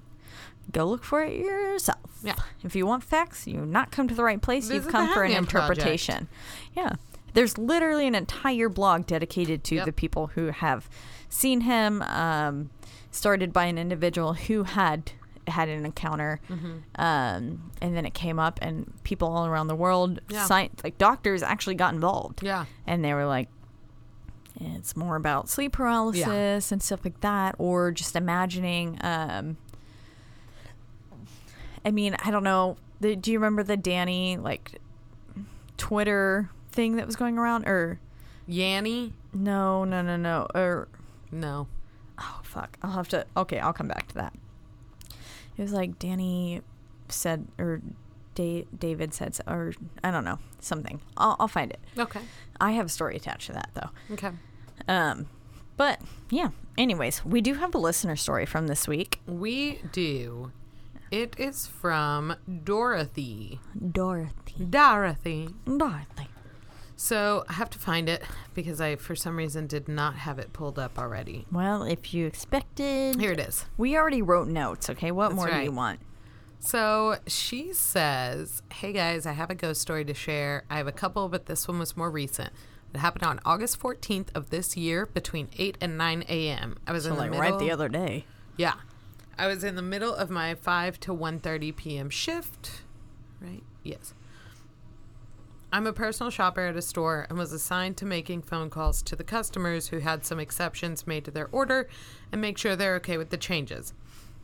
go 0.72 0.84
look 0.86 1.04
for 1.04 1.22
it 1.22 1.36
yourself 1.38 1.98
Yeah. 2.22 2.34
if 2.64 2.74
you 2.76 2.86
want 2.86 3.02
facts 3.04 3.46
you've 3.46 3.66
not 3.68 3.90
come 3.90 4.08
to 4.08 4.14
the 4.14 4.24
right 4.24 4.40
place 4.40 4.70
you've 4.70 4.88
come 4.88 5.12
for 5.12 5.22
an 5.24 5.32
Hatman 5.32 5.48
Project. 5.48 5.78
interpretation 5.78 6.28
yeah 6.76 6.92
there's 7.34 7.56
literally 7.58 8.06
an 8.06 8.14
entire 8.14 8.68
blog 8.68 9.06
dedicated 9.06 9.62
to 9.64 9.76
Yep. 9.76 9.84
the 9.86 9.92
people 9.92 10.28
who 10.28 10.46
have 10.48 10.88
seen 11.28 11.60
him 11.62 12.02
um, 12.02 12.70
started 13.12 13.52
by 13.52 13.66
an 13.66 13.78
individual 13.78 14.34
who 14.34 14.64
had 14.64 15.12
had 15.46 15.68
an 15.68 15.84
encounter 15.86 16.40
Mm-hmm. 16.48 17.00
um, 17.00 17.70
and 17.80 17.96
then 17.96 18.04
it 18.06 18.14
came 18.14 18.38
up 18.38 18.58
and 18.62 18.92
people 19.04 19.28
all 19.28 19.46
around 19.46 19.66
the 19.68 19.74
world 19.76 20.20
Yeah. 20.28 20.44
sci- 20.44 20.70
like 20.84 20.98
doctors 20.98 21.42
actually 21.42 21.74
got 21.76 21.94
involved 21.94 22.42
Yeah. 22.42 22.66
and 22.86 23.04
they 23.04 23.14
were 23.14 23.26
like 23.26 23.48
it's 24.60 24.96
more 24.96 25.16
about 25.16 25.48
sleep 25.48 25.72
paralysis 25.72 26.70
and 26.72 26.82
stuff 26.82 27.00
like 27.04 27.20
that 27.20 27.54
or 27.58 27.92
just 27.92 28.14
imagining 28.16 28.98
um 29.00 29.56
i 31.84 31.90
mean 31.90 32.16
i 32.24 32.30
don't 32.30 32.44
know 32.44 32.76
the, 33.00 33.16
do 33.16 33.32
you 33.32 33.38
remember 33.38 33.62
the 33.62 33.76
danny 33.76 34.36
like 34.36 34.80
twitter 35.76 36.50
thing 36.72 36.96
that 36.96 37.06
was 37.06 37.16
going 37.16 37.38
around 37.38 37.66
or 37.66 37.98
Yanny? 38.48 39.12
no 39.32 39.84
no 39.84 40.02
no 40.02 40.16
no 40.16 40.46
or 40.54 40.88
No. 41.32 41.66
oh 42.18 42.40
fuck 42.42 42.76
i'll 42.82 42.92
have 42.92 43.08
to 43.08 43.24
okay 43.36 43.58
i'll 43.58 43.72
come 43.72 43.88
back 43.88 44.08
to 44.08 44.14
that 44.16 44.34
it 45.56 45.62
was 45.62 45.72
like 45.72 45.98
danny 45.98 46.62
said 47.08 47.46
or 47.58 47.80
da- 48.34 48.66
david 48.76 49.14
said 49.14 49.36
or 49.46 49.72
i 50.04 50.10
don't 50.10 50.24
know 50.24 50.38
something 50.60 51.00
I'll, 51.16 51.36
I'll 51.40 51.48
find 51.48 51.70
it 51.70 51.80
Okay. 51.98 52.20
i 52.60 52.72
have 52.72 52.86
a 52.86 52.90
story 52.90 53.16
attached 53.16 53.46
to 53.46 53.52
that 53.54 53.70
though 53.74 53.90
Okay. 54.14 54.30
um, 54.88 55.26
but 55.76 55.98
yeah. 56.28 56.50
Anyways, 56.76 57.24
we 57.24 57.40
do 57.40 57.54
have 57.54 57.74
a 57.74 57.78
listener 57.78 58.14
story 58.16 58.44
from 58.44 58.66
this 58.66 58.86
week. 58.86 59.20
We 59.26 59.80
do. 59.92 60.52
It 61.10 61.34
is 61.38 61.66
from 61.66 62.36
Dorothy. 62.64 63.58
Dorothy. 63.92 64.64
Dorothy. 64.68 65.48
Dorothy. 65.66 66.28
So 66.96 67.44
I 67.48 67.54
have 67.54 67.70
to 67.70 67.78
find 67.78 68.08
it 68.08 68.22
because 68.54 68.80
I, 68.80 68.96
for 68.96 69.16
some 69.16 69.36
reason, 69.36 69.66
did 69.66 69.88
not 69.88 70.16
have 70.16 70.38
it 70.38 70.52
pulled 70.52 70.78
up 70.78 70.98
already. 70.98 71.46
Well, 71.50 71.82
if 71.82 72.12
you 72.12 72.26
expected, 72.26 73.18
Here 73.18 73.32
it 73.32 73.40
is. 73.40 73.64
we 73.78 73.96
already 73.96 74.22
wrote 74.22 74.48
notes. 74.48 74.90
Okay, 74.90 75.10
what 75.10 75.30
That's 75.30 75.36
more 75.36 75.50
do 75.50 75.60
you 75.62 75.72
want? 75.72 76.00
So 76.58 77.16
she 77.26 77.72
says, 77.72 78.62
Hey 78.70 78.92
guys, 78.92 79.24
I 79.24 79.32
have 79.32 79.50
a 79.50 79.54
ghost 79.54 79.80
story 79.80 80.04
to 80.04 80.12
share. 80.14 80.64
I 80.68 80.76
have 80.76 80.86
a 80.86 80.92
couple, 80.92 81.28
but 81.30 81.46
this 81.46 81.66
one 81.66 81.78
was 81.78 81.96
more 81.96 82.10
recent. 82.10 82.52
It 82.92 82.98
happened 82.98 83.24
on 83.24 83.40
August 83.46 83.80
14th 83.80 84.28
of 84.34 84.50
this 84.50 84.76
year 84.76 85.06
between 85.06 85.48
8 85.56 85.78
and 85.80 85.96
9 85.96 86.24
a.m. 86.28 86.76
I 86.86 86.92
was 86.92 87.06
in 87.06 87.14
the 87.14 87.18
like 87.20 87.30
middle. 87.30 87.50
right 87.50 87.58
the 87.58 87.70
other 87.70 87.88
day. 87.88 88.26
Yeah. 88.58 88.74
I 89.40 89.46
was 89.46 89.64
in 89.64 89.74
the 89.74 89.80
middle 89.80 90.14
of 90.14 90.28
my 90.28 90.54
5 90.54 91.00
to 91.00 91.14
1:30 91.14 91.74
p.m. 91.74 92.10
shift. 92.10 92.82
Right? 93.40 93.62
Yes. 93.82 94.12
I'm 95.72 95.86
a 95.86 95.94
personal 95.94 96.28
shopper 96.28 96.66
at 96.66 96.76
a 96.76 96.82
store 96.82 97.26
and 97.30 97.38
was 97.38 97.50
assigned 97.50 97.96
to 97.96 98.04
making 98.04 98.42
phone 98.42 98.68
calls 98.68 99.00
to 99.00 99.16
the 99.16 99.24
customers 99.24 99.88
who 99.88 100.00
had 100.00 100.26
some 100.26 100.38
exceptions 100.38 101.06
made 101.06 101.24
to 101.24 101.30
their 101.30 101.48
order 101.52 101.88
and 102.30 102.42
make 102.42 102.58
sure 102.58 102.76
they're 102.76 102.96
okay 102.96 103.16
with 103.16 103.30
the 103.30 103.38
changes. 103.38 103.94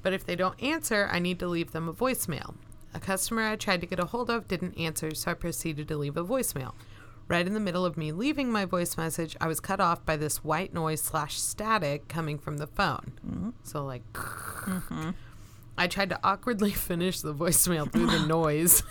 But 0.02 0.14
if 0.14 0.24
they 0.24 0.34
don't 0.34 0.62
answer, 0.62 1.10
I 1.12 1.18
need 1.18 1.40
to 1.40 1.46
leave 1.46 1.72
them 1.72 1.90
a 1.90 1.92
voicemail. 1.92 2.54
A 2.94 2.98
customer 2.98 3.42
I 3.42 3.56
tried 3.56 3.82
to 3.82 3.86
get 3.86 4.00
a 4.00 4.06
hold 4.06 4.30
of 4.30 4.48
didn't 4.48 4.78
answer, 4.78 5.14
so 5.14 5.32
I 5.32 5.34
proceeded 5.34 5.88
to 5.88 5.98
leave 5.98 6.16
a 6.16 6.24
voicemail. 6.24 6.72
Right 7.28 7.46
in 7.46 7.54
the 7.54 7.60
middle 7.60 7.84
of 7.84 7.96
me 7.96 8.12
leaving 8.12 8.52
my 8.52 8.64
voice 8.64 8.96
message, 8.96 9.36
I 9.40 9.48
was 9.48 9.58
cut 9.58 9.80
off 9.80 10.04
by 10.04 10.16
this 10.16 10.44
white 10.44 10.72
noise 10.72 11.00
slash 11.00 11.40
static 11.40 12.06
coming 12.06 12.38
from 12.38 12.58
the 12.58 12.68
phone. 12.68 13.12
Mm-hmm. 13.26 13.50
So, 13.64 13.84
like, 13.84 14.04
mm-hmm. 14.12 15.10
I 15.78 15.88
tried 15.88 16.10
to 16.10 16.20
awkwardly 16.22 16.70
finish 16.72 17.20
the 17.20 17.34
voicemail 17.34 17.90
through 17.90 18.06
the 18.06 18.26
noise. 18.26 18.82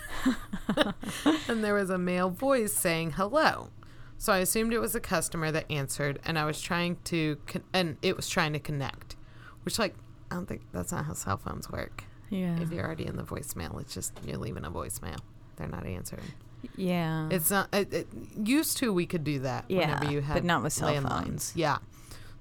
and 1.48 1.64
there 1.64 1.74
was 1.74 1.90
a 1.90 1.98
male 1.98 2.30
voice 2.30 2.74
saying 2.74 3.12
hello. 3.12 3.70
So 4.18 4.32
I 4.32 4.38
assumed 4.38 4.72
it 4.72 4.80
was 4.80 4.94
a 4.94 5.00
customer 5.00 5.50
that 5.50 5.70
answered, 5.70 6.20
and 6.24 6.38
I 6.38 6.44
was 6.44 6.60
trying 6.60 6.96
to, 7.04 7.38
con- 7.46 7.64
and 7.72 7.96
it 8.02 8.16
was 8.16 8.28
trying 8.28 8.52
to 8.54 8.58
connect, 8.58 9.16
which, 9.64 9.78
like, 9.78 9.94
I 10.30 10.34
don't 10.34 10.46
think 10.46 10.62
that's 10.72 10.92
not 10.92 11.04
how 11.04 11.12
cell 11.12 11.36
phones 11.36 11.70
work. 11.70 12.04
Yeah. 12.30 12.58
If 12.60 12.72
you're 12.72 12.84
already 12.84 13.06
in 13.06 13.16
the 13.16 13.22
voicemail, 13.22 13.80
it's 13.80 13.94
just 13.94 14.12
you're 14.24 14.38
leaving 14.38 14.64
a 14.64 14.70
voicemail. 14.70 15.18
They're 15.56 15.68
not 15.68 15.86
answering. 15.86 16.32
Yeah. 16.76 17.28
It's 17.30 17.50
not. 17.50 17.68
It, 17.72 17.92
it, 17.92 18.08
used 18.42 18.76
to 18.78 18.92
we 18.92 19.06
could 19.06 19.24
do 19.24 19.40
that. 19.40 19.64
Yeah, 19.68 19.80
whenever 19.94 20.12
you 20.12 20.20
had 20.20 20.34
but 20.34 20.44
not 20.44 20.62
with 20.62 20.72
cell 20.72 20.90
landlines. 20.92 21.24
phones. 21.24 21.52
Yeah. 21.54 21.78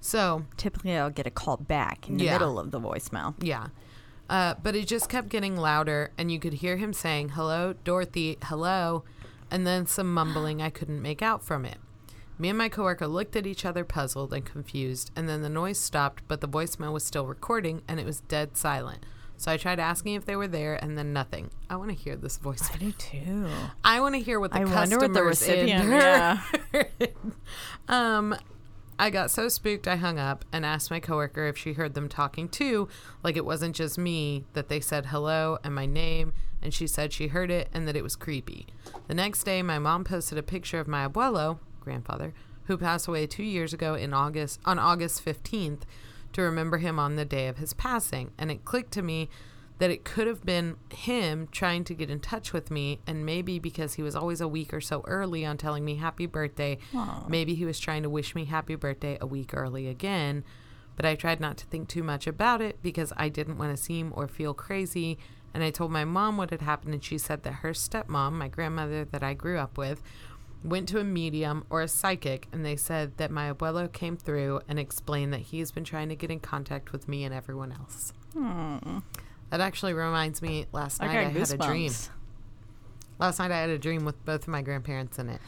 So 0.02 0.46
Typically, 0.58 0.96
I'll 0.96 1.10
get 1.10 1.28
a 1.28 1.32
call 1.32 1.58
back 1.58 2.08
in 2.08 2.18
the 2.18 2.26
Yeah. 2.26 2.34
middle 2.34 2.60
of 2.60 2.72
the 2.72 2.80
voicemail. 2.80 3.34
Yeah. 3.42 3.68
Uh, 4.30 4.56
but 4.62 4.76
it 4.76 4.88
just 4.88 5.10
kept 5.10 5.30
getting 5.30 5.56
louder, 5.56 6.12
and 6.18 6.32
you 6.32 6.40
could 6.40 6.54
hear 6.54 6.78
him 6.78 6.94
saying, 6.94 7.30
Hello, 7.30 7.74
Dorothy, 7.84 8.38
hello, 8.44 9.04
and 9.52 9.68
then 9.68 9.86
some 9.86 10.12
mumbling 10.14 10.62
I 10.62 10.70
couldn't 10.72 11.02
make 11.02 11.22
out 11.22 11.44
from 11.44 11.64
it. 11.66 11.78
Me 12.38 12.50
and 12.50 12.58
my 12.58 12.68
coworker 12.68 13.08
looked 13.08 13.36
at 13.36 13.46
each 13.48 13.64
other, 13.66 13.84
puzzled 13.86 14.34
and 14.34 14.44
confused, 14.46 15.10
and 15.16 15.30
then 15.30 15.42
the 15.42 15.50
noise 15.50 15.80
stopped, 15.80 16.24
but 16.28 16.42
the 16.42 16.48
voicemail 16.50 16.92
was 16.92 17.06
still 17.06 17.26
recording, 17.28 17.82
and 17.88 18.00
it 18.00 18.06
was 18.06 18.20
dead 18.22 18.58
silent. 18.58 19.06
So 19.38 19.52
I 19.52 19.58
tried 19.58 19.80
asking 19.80 20.16
if 20.16 20.26
they 20.26 20.36
were 20.36 20.48
there, 20.48 20.76
and 20.76 20.98
then 20.98 21.14
nothing. 21.14 21.50
I 21.70 21.76
want 21.76 21.90
to 21.90 21.96
hear 21.96 22.16
this 22.16 22.38
voicemail. 22.38 22.76
I 22.76 22.78
do 22.78 22.92
too. 22.94 23.50
I 23.84 24.00
want 24.00 24.16
to 24.16 24.22
hear 24.22 24.40
what 24.40 24.52
the 24.52 24.60
I 24.60 24.64
customers 24.64 24.90
wonder 24.90 24.98
what 25.00 25.14
the 25.14 25.20
in 25.20 25.26
recipient. 25.26 25.90
Yeah. 25.90 26.42
um, 27.90 28.36
I 28.98 29.10
got 29.10 29.30
so 29.30 29.50
spooked 29.50 29.88
I 29.88 29.98
hung 29.98 30.18
up 30.20 30.46
and 30.54 30.66
asked 30.66 30.90
my 30.90 31.02
coworker 31.02 31.48
if 31.48 31.58
she 31.58 31.74
heard 31.74 31.96
them 31.96 32.08
talking 32.08 32.48
too, 32.48 32.88
like 33.24 33.36
it 33.36 33.44
wasn't 33.44 33.76
just 33.76 33.98
me, 33.98 34.46
that 34.54 34.70
they 34.70 34.80
said 34.80 35.08
hello 35.08 35.58
and 35.64 35.76
my 35.76 35.86
name, 35.86 36.34
and 36.62 36.74
she 36.74 36.88
said 36.88 37.12
she 37.12 37.28
heard 37.28 37.52
it 37.52 37.68
and 37.74 37.88
that 37.88 37.98
it 37.98 38.04
was 38.04 38.16
creepy. 38.16 38.68
The 39.08 39.14
next 39.14 39.44
day, 39.44 39.62
my 39.62 39.80
mom 39.80 40.06
posted 40.06 40.38
a 40.38 40.44
picture 40.44 40.80
of 40.80 40.88
my 40.88 41.06
abuelo, 41.08 41.60
grandfather, 41.82 42.34
who 42.66 42.78
passed 42.78 43.08
away 43.08 43.28
two 43.28 43.44
years 43.44 43.74
ago 43.74 43.96
in 43.96 44.14
August 44.14 44.62
on 44.66 44.80
August 44.80 45.24
15th 45.26 45.82
to 46.36 46.42
remember 46.44 46.78
him 46.78 47.00
on 47.00 47.16
the 47.16 47.26
day 47.26 47.48
of 47.48 47.58
his 47.58 47.74
passing, 47.74 48.32
and 48.38 48.52
it 48.52 48.64
clicked 48.66 48.92
to 48.94 49.02
me 49.02 49.30
that 49.78 49.90
it 49.90 50.06
could 50.06 50.26
have 50.28 50.46
been 50.46 50.78
him 50.94 51.48
trying 51.52 51.84
to 51.84 51.94
get 51.94 52.10
in 52.10 52.20
touch 52.20 52.54
with 52.54 52.72
me 52.72 53.00
and 53.06 53.26
maybe 53.26 53.60
because 53.60 53.96
he 53.96 54.04
was 54.04 54.16
always 54.16 54.40
a 54.40 54.48
week 54.48 54.74
or 54.74 54.80
so 54.80 55.04
early 55.06 55.46
on 55.46 55.58
telling 55.58 55.84
me 55.84 55.96
happy 55.96 56.26
birthday. 56.26 56.78
Maybe 57.28 57.56
he 57.56 57.66
was 57.66 57.78
trying 57.78 58.04
to 58.04 58.10
wish 58.10 58.36
me 58.36 58.46
happy 58.46 58.76
birthday 58.76 59.18
a 59.20 59.28
week 59.28 59.54
early 59.54 59.90
again. 59.90 60.46
But 60.96 61.06
i 61.06 61.14
tried 61.16 61.42
not 61.42 61.58
to 61.58 61.66
think 61.66 61.90
too 61.90 62.04
much 62.04 62.26
about 62.26 62.62
it 62.62 62.82
because 62.82 63.12
i 63.18 63.28
didn't 63.28 63.58
want 63.58 63.76
to 63.76 63.82
seem 63.84 64.14
or 64.16 64.30
feel 64.30 64.54
crazy. 64.54 65.18
And 65.54 65.62
i 65.62 65.72
told 65.72 65.92
my 65.92 66.06
mom 66.06 66.38
what 66.38 66.52
had 66.52 66.62
happened 66.62 66.94
and 66.94 67.04
she 67.04 67.18
said 67.18 67.44
that 67.44 67.56
her 67.56 67.74
stepmom 67.74 68.32
my 68.32 68.48
grandmother 68.48 69.04
that 69.04 69.24
i 69.24 69.34
grew 69.34 69.58
up 69.58 69.78
with 69.78 70.02
went 70.66 70.88
to 70.90 71.00
a 71.00 71.04
medium 71.04 71.66
or 71.70 71.82
a 71.82 71.88
psychic 71.88 72.48
and 72.52 72.66
they 72.66 72.76
said 72.76 73.18
that 73.18 73.32
my 73.32 73.52
abuelo 73.52 73.92
came 73.92 74.18
through 74.18 74.62
and 74.68 74.80
explained 74.80 75.32
that 75.34 75.42
he's 75.42 75.72
been 75.72 75.84
trying 75.84 76.10
to 76.10 76.16
get 76.16 76.32
in 76.32 76.40
contact 76.40 76.92
with 76.92 77.08
me 77.08 77.24
and 77.24 77.34
everyone 77.34 77.72
else 77.72 78.14
that 79.50 79.62
actually 79.62 79.94
reminds 79.94 80.42
me. 80.42 80.66
Last 80.72 81.02
I 81.02 81.08
night 81.08 81.18
I 81.18 81.24
had 81.30 81.52
a 81.52 81.58
dream. 81.58 81.92
Last 83.20 83.40
night 83.40 83.52
I 83.52 83.60
had 83.60 83.70
a 83.70 83.78
dream 83.78 84.06
with 84.06 84.24
both 84.26 84.44
of 84.44 84.48
my 84.50 84.62
grandparents 84.62 85.20
in 85.20 85.30
it. 85.30 85.42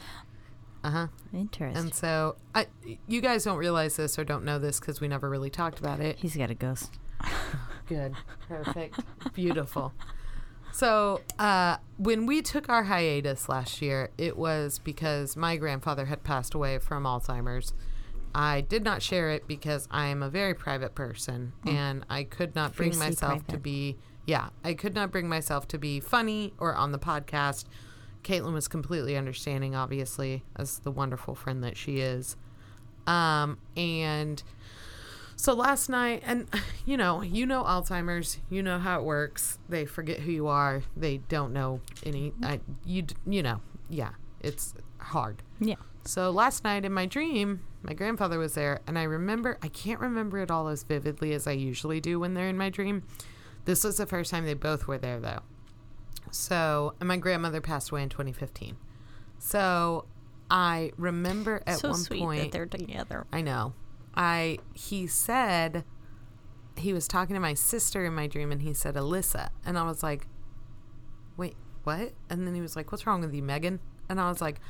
Uh 0.82 0.90
huh. 0.90 1.06
Interesting. 1.34 1.76
And 1.76 1.94
so 1.94 2.36
I, 2.54 2.66
you 3.06 3.20
guys 3.20 3.44
don't 3.44 3.58
realize 3.58 3.96
this 3.96 4.18
or 4.18 4.24
don't 4.24 4.44
know 4.44 4.58
this 4.58 4.80
because 4.80 5.00
we 5.00 5.08
never 5.08 5.28
really 5.28 5.50
talked 5.50 5.78
about 5.78 6.00
it. 6.00 6.18
He's 6.18 6.36
got 6.36 6.50
a 6.50 6.54
ghost. 6.54 6.98
Good. 7.86 8.14
Perfect. 8.48 9.00
Beautiful. 9.34 9.92
So, 10.78 11.22
uh, 11.40 11.78
when 11.96 12.26
we 12.26 12.40
took 12.40 12.68
our 12.68 12.84
hiatus 12.84 13.48
last 13.48 13.82
year, 13.82 14.10
it 14.16 14.38
was 14.38 14.78
because 14.78 15.36
my 15.36 15.56
grandfather 15.56 16.04
had 16.04 16.22
passed 16.22 16.54
away 16.54 16.78
from 16.78 17.02
Alzheimer's. 17.02 17.74
I 18.32 18.60
did 18.60 18.84
not 18.84 19.02
share 19.02 19.30
it 19.30 19.48
because 19.48 19.88
I 19.90 20.06
am 20.06 20.22
a 20.22 20.30
very 20.30 20.54
private 20.54 20.94
person 20.94 21.52
and 21.66 22.06
I 22.08 22.22
could 22.22 22.54
not 22.54 22.76
bring 22.76 22.92
Fiercely 22.92 23.06
myself 23.08 23.44
to 23.48 23.58
be, 23.58 23.96
yeah, 24.24 24.50
I 24.62 24.74
could 24.74 24.94
not 24.94 25.10
bring 25.10 25.28
myself 25.28 25.66
to 25.68 25.78
be 25.78 25.98
funny 25.98 26.54
or 26.58 26.76
on 26.76 26.92
the 26.92 26.98
podcast. 27.00 27.64
Caitlin 28.22 28.52
was 28.52 28.68
completely 28.68 29.16
understanding, 29.16 29.74
obviously, 29.74 30.44
as 30.54 30.78
the 30.78 30.92
wonderful 30.92 31.34
friend 31.34 31.64
that 31.64 31.76
she 31.76 31.98
is. 31.98 32.36
Um, 33.08 33.58
and 33.76 34.40
so 35.38 35.54
last 35.54 35.88
night, 35.88 36.22
and 36.26 36.48
you 36.84 36.96
know, 36.96 37.22
you 37.22 37.46
know 37.46 37.62
Alzheimer's, 37.62 38.38
you 38.50 38.62
know 38.62 38.78
how 38.78 38.98
it 38.98 39.04
works. 39.04 39.58
They 39.68 39.86
forget 39.86 40.20
who 40.20 40.32
you 40.32 40.48
are. 40.48 40.82
They 40.96 41.18
don't 41.18 41.52
know 41.52 41.80
any. 42.04 42.32
I, 42.42 42.60
you 42.84 43.04
you 43.24 43.42
know, 43.42 43.60
yeah, 43.88 44.10
it's 44.40 44.74
hard. 44.98 45.42
Yeah. 45.60 45.76
So 46.04 46.30
last 46.30 46.64
night 46.64 46.84
in 46.84 46.92
my 46.92 47.06
dream, 47.06 47.60
my 47.82 47.94
grandfather 47.94 48.38
was 48.38 48.54
there, 48.54 48.80
and 48.86 48.98
I 48.98 49.04
remember 49.04 49.58
I 49.62 49.68
can't 49.68 50.00
remember 50.00 50.38
it 50.38 50.50
all 50.50 50.66
as 50.68 50.82
vividly 50.82 51.32
as 51.32 51.46
I 51.46 51.52
usually 51.52 52.00
do 52.00 52.18
when 52.18 52.34
they're 52.34 52.48
in 52.48 52.58
my 52.58 52.68
dream. 52.68 53.04
This 53.64 53.84
was 53.84 53.98
the 53.98 54.06
first 54.06 54.30
time 54.32 54.44
they 54.44 54.54
both 54.54 54.88
were 54.88 54.98
there, 54.98 55.20
though. 55.20 55.40
So, 56.32 56.94
and 57.00 57.08
my 57.08 57.16
grandmother 57.16 57.60
passed 57.60 57.90
away 57.90 58.02
in 58.02 58.08
2015. 58.08 58.76
So, 59.38 60.06
I 60.50 60.92
remember 60.96 61.62
at 61.66 61.78
so 61.78 61.90
one 61.90 62.04
point 62.04 62.42
that 62.42 62.52
they're 62.52 62.66
together. 62.66 63.26
I 63.32 63.42
know. 63.42 63.74
I 64.18 64.58
he 64.74 65.06
said 65.06 65.84
he 66.76 66.92
was 66.92 67.08
talking 67.08 67.34
to 67.34 67.40
my 67.40 67.54
sister 67.54 68.04
in 68.04 68.14
my 68.14 68.26
dream 68.26 68.52
and 68.52 68.60
he 68.60 68.74
said 68.74 68.94
Alyssa 68.94 69.48
and 69.64 69.78
I 69.78 69.84
was 69.84 70.02
like 70.02 70.26
wait, 71.38 71.54
what? 71.84 72.12
And 72.28 72.46
then 72.46 72.54
he 72.54 72.60
was 72.60 72.76
like, 72.76 72.92
What's 72.92 73.06
wrong 73.06 73.22
with 73.22 73.32
you, 73.32 73.42
Megan? 73.42 73.80
And 74.10 74.20
I 74.20 74.28
was 74.28 74.42
like, 74.42 74.60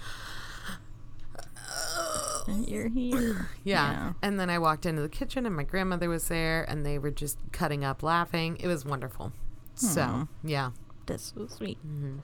you're 2.67 2.89
here. 2.89 3.49
yeah. 3.65 4.13
And 4.23 4.39
then 4.39 4.51
I 4.51 4.59
walked 4.59 4.87
into 4.87 5.03
the 5.03 5.09
kitchen 5.09 5.47
and 5.47 5.55
my 5.55 5.65
grandmother 5.65 6.09
was 6.09 6.29
there 6.29 6.65
and 6.69 6.85
they 6.85 6.99
were 6.99 7.11
just 7.11 7.39
cutting 7.53 7.85
up 7.85 8.03
laughing. 8.03 8.57
It 8.61 8.67
was 8.67 8.85
wonderful. 8.85 9.33
So, 9.75 10.29
yeah. 10.43 10.71
That's 11.07 11.33
so 11.37 11.47
sweet. 11.47 11.79
Mm-hmm. 11.87 12.19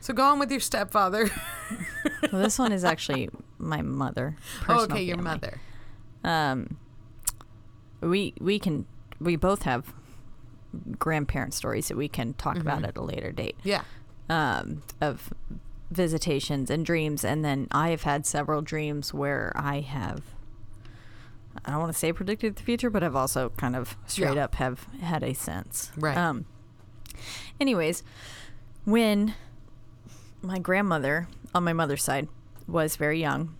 So 0.00 0.14
go 0.14 0.24
on 0.24 0.38
with 0.38 0.50
your 0.50 0.60
stepfather. 0.60 1.30
Well, 2.30 2.42
this 2.42 2.58
one 2.58 2.72
is 2.72 2.84
actually 2.84 3.30
my 3.56 3.80
mother. 3.80 4.36
oh, 4.68 4.82
okay, 4.84 5.02
your 5.02 5.16
family. 5.16 5.30
mother. 5.30 5.60
Um, 6.28 6.76
we 8.00 8.34
we 8.40 8.58
can 8.58 8.86
we 9.20 9.36
both 9.36 9.62
have 9.62 9.92
grandparent 10.98 11.54
stories 11.54 11.88
that 11.88 11.96
we 11.96 12.08
can 12.08 12.34
talk 12.34 12.58
about 12.58 12.84
at 12.84 12.96
a 12.96 13.02
later 13.02 13.32
date. 13.32 13.56
Yeah. 13.64 13.82
Um, 14.28 14.82
of 15.00 15.32
visitations 15.90 16.70
and 16.70 16.84
dreams, 16.84 17.24
and 17.24 17.42
then 17.44 17.66
I 17.72 17.88
have 17.90 18.02
had 18.02 18.26
several 18.26 18.60
dreams 18.60 19.14
where 19.14 19.52
I 19.56 19.80
have. 19.80 20.22
I 21.64 21.70
don't 21.70 21.80
want 21.80 21.92
to 21.92 21.98
say 21.98 22.12
predicted 22.12 22.56
the 22.56 22.62
future, 22.62 22.90
but 22.90 23.02
I've 23.02 23.16
also 23.16 23.48
kind 23.56 23.74
of 23.74 23.96
straight 24.06 24.34
Yeah. 24.36 24.44
up 24.44 24.54
have 24.56 24.86
had 25.00 25.22
a 25.24 25.32
sense. 25.32 25.90
Right. 25.96 26.16
Um. 26.16 26.44
Anyways, 27.58 28.02
when 28.84 29.34
my 30.42 30.58
grandmother 30.58 31.26
on 31.54 31.64
my 31.64 31.72
mother's 31.72 32.04
side 32.04 32.28
was 32.68 32.96
very 32.96 33.18
young, 33.18 33.56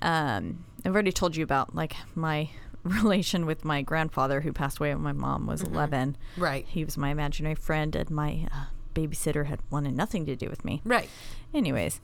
um, 0.00 0.64
I've 0.84 0.92
already 0.92 1.12
told 1.12 1.36
you 1.36 1.44
about 1.44 1.74
like 1.74 1.94
my 2.14 2.50
relation 2.84 3.46
with 3.46 3.64
my 3.64 3.82
grandfather 3.82 4.40
who 4.40 4.52
passed 4.52 4.78
away 4.78 4.94
when 4.94 5.02
my 5.02 5.12
mom 5.12 5.46
was 5.46 5.62
11. 5.62 6.16
Right. 6.36 6.66
He 6.68 6.84
was 6.84 6.96
my 6.96 7.10
imaginary 7.10 7.54
friend, 7.54 7.94
and 7.94 8.10
my 8.10 8.48
uh, 8.52 8.64
babysitter 8.94 9.46
had 9.46 9.60
wanted 9.70 9.94
nothing 9.94 10.26
to 10.26 10.36
do 10.36 10.48
with 10.48 10.64
me. 10.64 10.82
Right. 10.84 11.08
Anyways, 11.54 12.00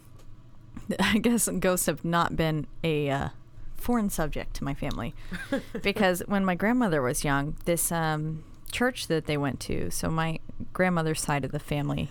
I 1.01 1.18
guess 1.18 1.49
ghosts 1.59 1.87
have 1.87 2.05
not 2.05 2.37
been 2.37 2.66
a 2.85 3.11
uh, 3.11 3.29
foreign 3.76 4.11
subject 4.11 4.55
to 4.55 4.64
my 4.64 4.74
family 4.74 5.14
because 5.83 6.22
when 6.26 6.45
my 6.45 6.55
grandmother 6.55 7.03
was 7.03 7.24
young, 7.24 7.57
this 7.64 7.91
um, 7.91 8.45
church 8.70 9.07
that 9.09 9.26
they 9.26 9.37
went 9.37 9.61
to, 9.61 9.91
so 9.91 10.09
my 10.09 10.39
grandmother's 10.72 11.20
side 11.20 11.45
of 11.45 11.53
the 11.53 11.59
family. 11.59 12.11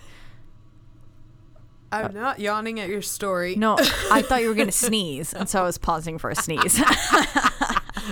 I'm 1.90 2.14
not 2.14 2.38
yawning 2.38 2.80
at 2.80 2.88
your 2.88 3.02
story. 3.02 3.56
No, 3.56 3.76
I 4.10 4.22
thought 4.22 4.42
you 4.42 4.48
were 4.48 4.54
going 4.54 4.66
to 4.68 4.72
sneeze, 4.72 5.32
and 5.32 5.48
so 5.48 5.60
I 5.60 5.62
was 5.62 5.78
pausing 5.78 6.18
for 6.18 6.30
a 6.30 6.36
sneeze. 6.36 6.80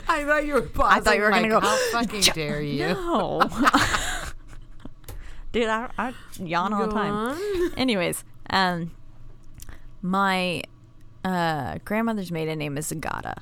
I 0.08 0.24
thought 0.24 0.46
you 0.46 0.54
were 0.54 0.62
pausing. 0.62 0.98
I 0.98 1.00
thought 1.00 1.16
you 1.16 1.22
were 1.22 1.30
like, 1.30 1.42
going 1.42 1.50
to 1.50 1.60
go. 1.60 1.66
How 1.66 1.76
fucking 1.92 2.20
dare 2.34 2.60
you? 2.62 2.86
No. 2.86 3.42
Dude, 5.52 5.68
I, 5.68 5.90
I 5.98 6.14
yawn 6.38 6.72
all 6.72 6.86
the 6.86 6.92
time. 6.92 7.12
on. 7.14 7.72
Anyways, 7.76 8.24
um, 8.50 8.90
my 10.02 10.62
uh, 11.24 11.78
grandmother's 11.84 12.30
maiden 12.30 12.58
name 12.58 12.76
is 12.76 12.90
Zagata, 12.90 13.38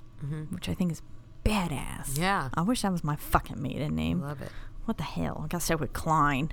which 0.51 0.68
I 0.68 0.74
think 0.74 0.93
is 0.93 1.03
badass. 1.45 2.11
Mm-hmm. 2.11 2.22
Yeah. 2.22 2.49
I 2.55 2.62
wish 2.62 2.82
that 2.82 2.93
was 2.93 3.03
my 3.03 3.16
fucking 3.16 3.61
maiden 3.61 3.95
name. 3.97 4.20
Love 4.20 4.43
it. 4.43 4.51
What 4.85 4.97
the 4.97 5.05
hell? 5.05 5.43
I 5.45 5.49
got 5.49 5.62
stuck 5.62 5.80
with 5.80 5.93
Klein. 5.93 6.53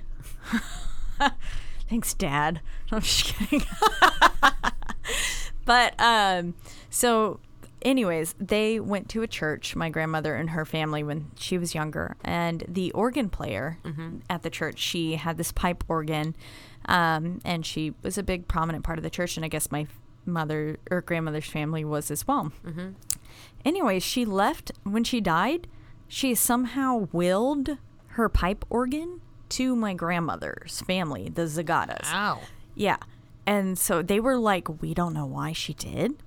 Thanks, 1.92 2.14
Dad. 2.14 2.62
I'm 2.90 3.02
just 3.02 3.34
kidding. 3.34 3.66
but 5.66 5.92
um, 6.00 6.54
so, 6.88 7.38
anyways, 7.82 8.34
they 8.40 8.80
went 8.80 9.10
to 9.10 9.20
a 9.20 9.26
church. 9.26 9.76
My 9.76 9.90
grandmother 9.90 10.34
and 10.34 10.48
her 10.48 10.64
family 10.64 11.02
when 11.02 11.30
she 11.36 11.58
was 11.58 11.74
younger, 11.74 12.16
and 12.24 12.64
the 12.66 12.92
organ 12.92 13.28
player 13.28 13.76
at 14.30 14.42
the 14.42 14.48
church, 14.48 14.78
she 14.78 15.16
had 15.16 15.36
this 15.36 15.52
pipe 15.52 15.84
organ, 15.86 16.34
um, 16.86 17.42
and 17.44 17.66
she 17.66 17.92
was 18.00 18.16
a 18.16 18.22
big 18.22 18.48
prominent 18.48 18.84
part 18.84 18.98
of 18.98 19.04
the 19.04 19.10
church. 19.10 19.36
And 19.36 19.44
I 19.44 19.48
guess 19.48 19.70
my 19.70 19.86
mother 20.24 20.78
or 20.90 21.02
grandmother's 21.02 21.44
family 21.44 21.84
was 21.84 22.10
as 22.10 22.26
well. 22.26 22.52
Anyways, 23.66 24.02
she 24.02 24.24
left 24.24 24.72
when 24.84 25.04
she 25.04 25.20
died. 25.20 25.68
She 26.08 26.34
somehow 26.34 27.08
willed 27.12 27.76
her 28.12 28.30
pipe 28.30 28.64
organ 28.70 29.20
to 29.52 29.76
my 29.76 29.94
grandmother's 29.94 30.80
family, 30.82 31.28
the 31.28 31.42
Zagatas. 31.42 32.06
Ow. 32.12 32.40
Yeah. 32.74 32.96
And 33.46 33.78
so 33.78 34.02
they 34.02 34.20
were 34.20 34.38
like, 34.38 34.82
we 34.82 34.94
don't 34.94 35.12
know 35.12 35.26
why 35.26 35.52
she 35.52 35.74
did. 35.74 36.22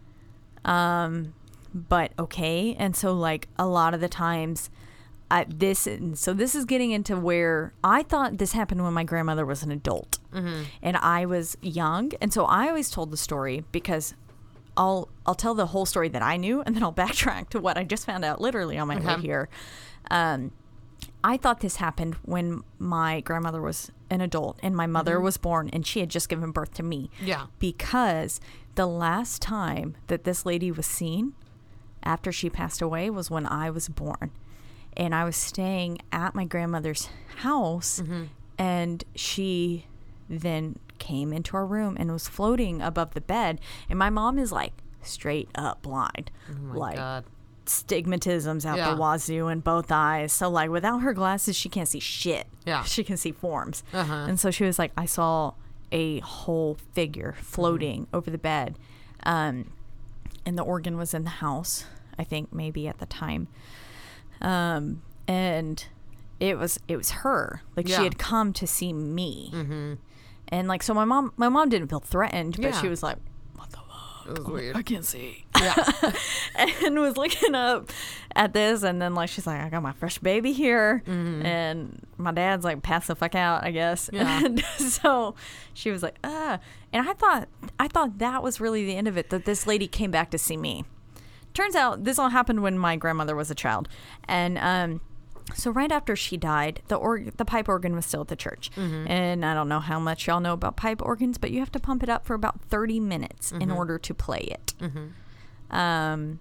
Um, 0.64 1.34
but 1.74 2.12
okay. 2.18 2.76
And 2.78 2.96
so 2.96 3.14
like 3.14 3.48
a 3.58 3.66
lot 3.68 3.94
of 3.94 4.02
the 4.02 4.10
times 4.10 4.70
I, 5.32 5.46
this 5.50 5.88
and 5.88 6.18
so 6.18 6.34
this 6.34 6.54
is 6.54 6.66
getting 6.66 6.92
into 6.92 7.18
where 7.18 7.74
I 7.84 8.04
thought 8.04 8.38
this 8.38 8.52
happened 8.52 8.84
when 8.84 8.94
my 8.94 9.04
grandmother 9.04 9.46
was 9.46 9.64
an 9.64 9.72
adult 9.72 10.20
and 10.84 10.98
I 10.98 11.26
was 11.26 11.58
young. 11.62 12.12
And 12.22 12.32
so 12.32 12.46
I 12.46 12.68
always 12.68 12.90
told 12.92 13.10
the 13.12 13.18
story 13.18 13.64
because 13.72 14.14
I'll 14.78 15.10
I'll 15.26 15.36
tell 15.36 15.56
the 15.56 15.68
whole 15.68 15.86
story 15.86 16.10
that 16.10 16.22
I 16.22 16.38
knew 16.38 16.62
and 16.62 16.76
then 16.76 16.84
I'll 16.84 16.94
backtrack 17.06 17.50
to 17.50 17.60
what 17.60 17.78
I 17.78 17.84
just 17.84 18.06
found 18.06 18.24
out 18.24 18.40
literally 18.40 18.78
on 18.78 18.88
my 18.88 19.00
way 19.00 19.22
here. 19.22 19.50
Um, 20.12 20.52
I 21.26 21.38
thought 21.38 21.62
this 21.62 21.78
happened 21.78 22.18
when 22.22 22.64
my 22.78 23.20
grandmother 23.22 23.60
was 23.60 23.92
an 24.12 24.22
adult 24.22 24.60
and 24.62 24.76
my 24.76 24.86
mother 24.86 25.16
mm-hmm. 25.16 25.24
was 25.24 25.38
born 25.38 25.72
and 25.74 25.84
she 25.86 26.00
had 26.00 26.10
just 26.10 26.30
given 26.30 26.52
birth 26.52 26.76
to 26.76 26.84
me. 26.84 27.10
Yeah. 27.20 27.48
Because 27.58 28.40
the 28.76 28.86
last 28.86 29.42
time 29.42 29.96
that 30.06 30.24
this 30.24 30.46
lady 30.46 30.72
was 30.72 30.86
seen 30.86 31.34
after 32.04 32.32
she 32.32 32.48
passed 32.48 32.80
away 32.80 33.10
was 33.10 33.32
when 33.32 33.48
I 33.48 33.72
was 33.72 33.90
born. 33.90 34.30
And 34.96 35.16
I 35.16 35.24
was 35.24 35.36
staying 35.36 35.98
at 36.12 36.36
my 36.36 36.46
grandmother's 36.46 37.10
house 37.38 38.02
mm-hmm. 38.02 38.26
and 38.60 39.04
she 39.16 39.88
then 40.30 40.78
came 41.00 41.34
into 41.34 41.58
our 41.58 41.66
room 41.66 41.98
and 42.00 42.12
was 42.12 42.28
floating 42.28 42.84
above 42.84 43.16
the 43.16 43.22
bed 43.22 43.60
and 43.90 43.98
my 43.98 44.12
mom 44.12 44.38
is 44.38 44.52
like 44.52 44.74
straight 45.02 45.50
up 45.56 45.82
blind. 45.82 46.30
Oh 46.52 46.78
like 46.78 46.98
God. 46.98 47.26
Stigmatisms 47.66 48.66
out 48.66 48.78
Yeah. 48.78 48.91
the 48.93 48.97
wazoo 49.01 49.47
in 49.47 49.59
both 49.59 49.91
eyes. 49.91 50.32
So 50.34 50.49
like 50.49 50.70
without 50.70 50.99
her 50.99 51.13
glasses, 51.13 51.55
she 51.55 51.70
can't 51.70 51.88
see 51.88 51.99
shit. 51.99 52.47
Yeah. 52.66 52.84
she 52.86 53.03
can 53.03 53.18
see 53.18 53.32
forms. 53.32 53.84
Uh-huh. 53.93 54.13
And 54.28 54.39
so 54.39 54.51
she 54.51 54.63
was 54.63 54.78
like, 54.80 54.91
I 54.97 55.05
saw 55.05 55.53
a 55.91 56.20
whole 56.20 56.78
figure 56.93 57.36
floating 57.39 58.03
Mm-hmm. 58.05 58.16
over 58.16 58.30
the 58.32 58.38
bed, 58.38 58.78
um, 59.24 59.72
and 60.45 60.57
the 60.57 60.63
organ 60.63 60.97
was 60.97 61.13
in 61.13 61.24
the 61.24 61.30
house. 61.30 61.86
I 62.18 62.24
think 62.24 62.51
maybe 62.53 62.88
at 62.88 62.97
the 62.99 63.05
time, 63.05 63.47
um, 64.41 65.01
and 65.28 65.86
it 66.39 66.57
was 66.57 66.80
it 66.88 66.97
was 66.97 67.11
her. 67.11 67.61
Like 67.76 67.88
Yeah. 67.88 67.97
she 67.97 68.03
had 68.03 68.18
come 68.18 68.53
to 68.53 68.68
see 68.68 68.93
me, 68.93 69.51
and 70.49 70.68
like 70.68 70.84
so 70.84 70.93
my 70.93 71.05
mom 71.05 71.34
my 71.38 71.49
mom 71.49 71.70
didn't 71.70 71.88
feel 71.89 71.99
threatened, 71.99 72.55
but 72.57 72.66
Yeah. 72.74 72.82
she 72.82 72.88
was 72.89 73.01
like. 73.03 73.18
It 74.28 74.38
was 74.40 74.48
weird. 74.48 74.76
I 74.76 74.82
can't 74.82 75.06
see. 75.06 75.46
Yeah. 75.60 75.76
and 76.56 77.00
was 77.00 77.18
looking 77.18 77.56
up 77.56 77.92
at 78.36 78.54
this 78.54 78.84
and 78.84 79.02
then 79.02 79.16
like 79.16 79.30
she's 79.30 79.48
like 79.48 79.62
i 79.62 79.70
got 79.70 79.82
my 79.82 79.94
fresh 79.94 80.18
baby 80.18 80.52
here 80.52 81.02
and 81.08 82.06
my 82.18 82.32
dad's 82.34 82.66
like 82.66 82.82
pass 82.84 83.08
the 83.08 83.16
fuck 83.16 83.34
out 83.36 83.64
i 83.64 83.72
guess 83.72 84.10
Mm-hmm. 84.10 84.16
Yeah. 84.18 84.46
and 84.46 84.62
so 84.82 85.36
she 85.74 85.90
was 85.92 86.04
like 86.04 86.16
ah 86.24 86.60
and 86.92 87.08
i 87.10 87.14
thought 87.14 87.48
i 87.80 87.88
thought 87.88 88.18
that 88.20 88.44
was 88.44 88.60
really 88.60 88.86
the 88.86 88.96
end 88.96 89.08
of 89.08 89.18
it 89.18 89.30
that 89.30 89.46
this 89.46 89.66
lady 89.66 89.88
came 89.88 90.12
back 90.12 90.32
to 90.32 90.38
see 90.38 90.58
me 90.58 90.84
turns 91.54 91.76
out 91.76 92.04
this 92.04 92.20
all 92.20 92.30
happened 92.30 92.62
when 92.62 92.78
my 92.78 92.96
grandmother 92.98 93.36
was 93.36 93.50
a 93.50 93.56
child 93.56 93.88
and 94.28 94.58
um 94.58 95.00
so 95.54 95.70
right 95.72 95.91
after 95.91 96.16
she 96.16 96.38
died, 96.38 96.82
the 96.88 96.96
org- 96.96 97.38
the 97.38 97.46
pipe 97.46 97.70
organ 97.70 97.96
was 97.96 98.06
still 98.06 98.22
at 98.22 98.30
the 98.30 98.36
church, 98.36 98.72
mm-hmm. 98.76 99.08
and 99.08 99.46
I 99.46 99.54
don't 99.54 99.70
know 99.70 99.80
how 99.80 100.00
much 100.00 100.28
y'all 100.28 100.39
know 100.39 100.54
about 100.54 100.76
pipe 100.76 101.02
organs, 101.02 101.38
but 101.38 101.52
you 101.52 101.60
have 101.60 101.72
to 101.74 101.80
pump 101.80 102.02
it 102.02 102.10
up 102.10 102.26
for 102.26 102.34
about 102.34 102.62
thirty 102.62 103.00
minutes 103.00 103.52
in 103.52 103.60
mm-hmm. 103.60 103.74
order 103.74 104.00
to 104.00 104.14
play 104.14 104.39
it. 104.39 104.74
Mm-hmm. 104.80 105.76
Um, 105.76 106.39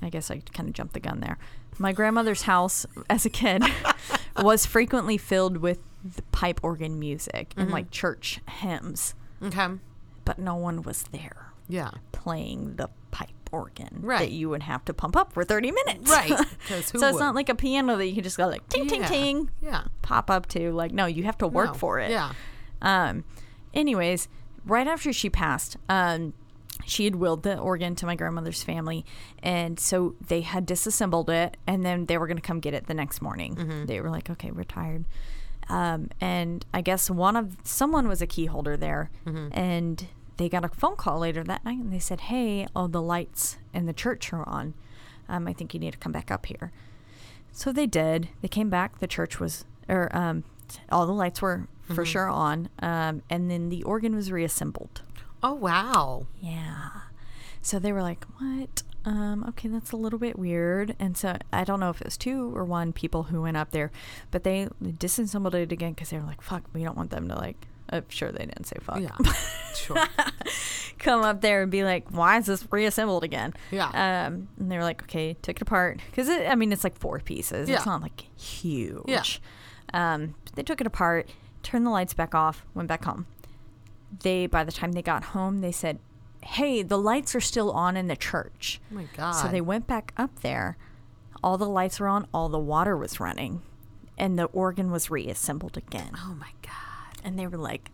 I 0.00 0.08
guess 0.08 0.30
I 0.30 0.38
kind 0.52 0.68
of 0.68 0.74
jumped 0.74 0.94
the 0.94 1.00
gun 1.00 1.20
there. 1.20 1.38
My 1.78 1.92
grandmother's 1.92 2.42
house 2.42 2.86
as 3.08 3.24
a 3.24 3.30
kid 3.30 3.62
was 4.42 4.66
frequently 4.66 5.16
filled 5.18 5.58
with 5.58 5.78
pipe 6.32 6.60
organ 6.62 6.98
music 6.98 7.52
and 7.56 7.70
like 7.70 7.90
church 7.90 8.40
hymns, 8.48 9.14
Okay. 9.42 9.68
but 10.24 10.38
no 10.38 10.54
one 10.56 10.82
was 10.82 11.04
there 11.12 11.52
Yeah. 11.68 11.90
playing 12.12 12.76
the 12.76 12.88
pipe 13.10 13.41
organ 13.52 14.02
that 14.08 14.32
you 14.32 14.48
would 14.48 14.62
have 14.64 14.84
to 14.86 14.94
pump 14.94 15.14
up 15.16 15.32
for 15.32 15.44
30 15.44 15.70
minutes. 15.70 16.10
Right. 16.10 16.28
who 16.68 16.74
so 16.74 16.74
it's 16.76 16.92
would? 16.94 17.20
not 17.20 17.34
like 17.34 17.48
a 17.48 17.54
piano 17.54 17.96
that 17.96 18.06
you 18.06 18.14
can 18.14 18.24
just 18.24 18.36
go 18.36 18.46
like 18.48 18.66
ting, 18.68 18.86
ting, 18.88 19.02
Yeah. 19.02 19.06
ting, 19.08 19.50
Yeah. 19.60 19.84
pop 20.02 20.30
up 20.30 20.46
to. 20.48 20.72
Like, 20.72 20.92
no, 20.92 21.06
you 21.06 21.22
have 21.24 21.38
to 21.38 21.46
work 21.46 21.68
No. 21.72 21.74
for 21.74 22.00
it. 22.00 22.10
Yeah. 22.10 22.32
Um, 22.80 23.24
anyways, 23.74 24.28
right 24.64 24.86
after 24.88 25.12
she 25.12 25.30
passed, 25.30 25.76
um, 25.88 26.32
she 26.84 27.04
had 27.04 27.14
willed 27.16 27.44
the 27.44 27.56
organ 27.58 27.94
to 27.96 28.06
my 28.06 28.16
grandmother's 28.16 28.62
family, 28.64 29.04
and 29.42 29.78
so 29.78 30.16
they 30.26 30.40
had 30.40 30.66
disassembled 30.66 31.30
it, 31.30 31.56
and 31.66 31.84
then 31.86 32.06
they 32.06 32.18
were 32.18 32.26
going 32.26 32.38
to 32.38 32.42
come 32.42 32.58
get 32.58 32.74
it 32.74 32.86
the 32.88 32.94
next 32.94 33.22
morning. 33.22 33.54
Mm-hmm. 33.54 33.84
They 33.86 34.00
were 34.00 34.10
like, 34.10 34.28
"Okay, 34.30 34.50
we're 34.50 34.64
tired," 34.64 35.04
um, 35.68 36.08
and 36.20 36.66
I 36.74 36.80
guess 36.80 37.08
one 37.08 37.36
of 37.36 37.56
someone 37.62 38.08
was 38.08 38.20
a 38.20 38.26
key 38.26 38.46
holder 38.46 38.76
there, 38.76 39.10
Mm-hmm. 39.26 39.48
and 39.56 40.06
they 40.42 40.48
got 40.48 40.64
a 40.64 40.68
phone 40.68 40.96
call 40.96 41.20
later 41.20 41.44
that 41.44 41.64
night, 41.64 41.78
and 41.78 41.92
they 41.92 42.00
said, 42.00 42.22
"Hey, 42.22 42.66
all 42.74 42.88
the 42.88 43.00
lights 43.00 43.58
in 43.72 43.86
the 43.86 43.92
church 43.92 44.32
are 44.32 44.46
on. 44.48 44.74
Um, 45.28 45.46
I 45.46 45.52
think 45.52 45.72
you 45.72 45.78
need 45.78 45.92
to 45.92 45.98
come 45.98 46.10
back 46.10 46.32
up 46.32 46.46
here." 46.46 46.72
So 47.52 47.72
they 47.72 47.86
did. 47.86 48.28
They 48.40 48.48
came 48.48 48.68
back. 48.68 48.98
The 48.98 49.06
church 49.06 49.38
was, 49.38 49.64
or 49.88 50.14
um, 50.16 50.42
all 50.90 51.06
the 51.06 51.12
lights 51.12 51.40
were 51.40 51.68
for 51.82 52.04
sure 52.04 52.28
on. 52.28 52.70
Um, 52.80 53.22
and 53.30 53.50
then 53.50 53.68
the 53.68 53.84
organ 53.84 54.16
was 54.16 54.32
reassembled. 54.32 55.02
Oh 55.42 55.54
wow. 55.54 56.26
Yeah. 56.40 56.88
So 57.60 57.78
they 57.78 57.92
were 57.92 58.02
like, 58.02 58.24
"What? 58.38 58.82
Um, 59.04 59.44
okay, 59.50 59.68
that's 59.68 59.92
a 59.92 59.96
little 59.96 60.18
bit 60.18 60.36
weird." 60.36 60.96
And 60.98 61.16
so 61.16 61.36
I 61.52 61.62
don't 61.62 61.78
know 61.78 61.90
if 61.90 62.00
it 62.00 62.06
was 62.06 62.16
two 62.16 62.56
or 62.56 62.64
one 62.64 62.92
people 62.92 63.24
who 63.24 63.42
went 63.42 63.56
up 63.56 63.70
there, 63.70 63.92
but 64.32 64.42
they 64.42 64.68
disassembled 64.98 65.54
it 65.54 65.70
again 65.70 65.92
because 65.92 66.10
they 66.10 66.18
were 66.18 66.26
like, 66.26 66.42
"Fuck, 66.42 66.64
we 66.72 66.82
don't 66.82 66.96
want 66.96 67.10
them 67.10 67.28
to 67.28 67.36
like." 67.36 67.68
I'm 67.92 68.08
sure 68.08 68.32
they 68.32 68.46
didn't 68.46 68.64
say 68.64 68.76
fuck. 68.80 69.00
Yeah. 69.00 69.16
Sure. 69.74 69.96
Come 70.98 71.22
up 71.22 71.40
there 71.40 71.62
and 71.62 71.70
be 71.70 71.82
like, 71.82 72.10
"Why 72.10 72.36
is 72.38 72.46
this 72.46 72.66
reassembled 72.70 73.24
again?" 73.24 73.54
Yeah. 73.70 73.86
Um, 73.88 74.48
and 74.58 74.70
they 74.70 74.76
were 74.76 74.82
like, 74.84 75.02
"Okay, 75.02 75.34
took 75.42 75.56
it 75.56 75.62
apart 75.62 75.98
because 76.10 76.28
it, 76.28 76.46
I 76.46 76.54
mean 76.54 76.72
it's 76.72 76.84
like 76.84 76.96
four 76.98 77.18
pieces. 77.20 77.68
Yeah. 77.68 77.76
It's 77.76 77.86
not 77.86 78.02
like 78.02 78.20
huge." 78.38 79.04
Yeah. 79.08 79.22
Um, 79.94 80.34
they 80.54 80.62
took 80.62 80.80
it 80.80 80.86
apart, 80.86 81.28
turned 81.62 81.86
the 81.86 81.90
lights 81.90 82.12
back 82.14 82.34
off, 82.34 82.64
went 82.74 82.86
back 82.88 83.04
home. 83.04 83.26
They 84.22 84.46
by 84.46 84.62
the 84.62 84.72
time 84.72 84.92
they 84.92 85.02
got 85.02 85.24
home, 85.24 85.62
they 85.62 85.72
said, 85.72 85.98
"Hey, 86.42 86.82
the 86.82 86.98
lights 86.98 87.34
are 87.34 87.40
still 87.40 87.72
on 87.72 87.96
in 87.96 88.08
the 88.08 88.16
church." 88.16 88.80
Oh 88.90 88.94
my 88.96 89.06
god. 89.16 89.32
So 89.32 89.48
they 89.48 89.62
went 89.62 89.86
back 89.86 90.12
up 90.18 90.40
there. 90.42 90.76
All 91.42 91.56
the 91.58 91.68
lights 91.68 91.98
were 91.98 92.08
on, 92.08 92.26
all 92.32 92.48
the 92.50 92.58
water 92.58 92.96
was 92.96 93.18
running, 93.18 93.62
and 94.18 94.38
the 94.38 94.44
organ 94.44 94.92
was 94.92 95.10
reassembled 95.10 95.76
again. 95.78 96.12
Oh 96.16 96.36
my 96.38 96.50
god. 96.60 96.72
And 97.24 97.38
they 97.38 97.46
were 97.46 97.58
like, 97.58 97.90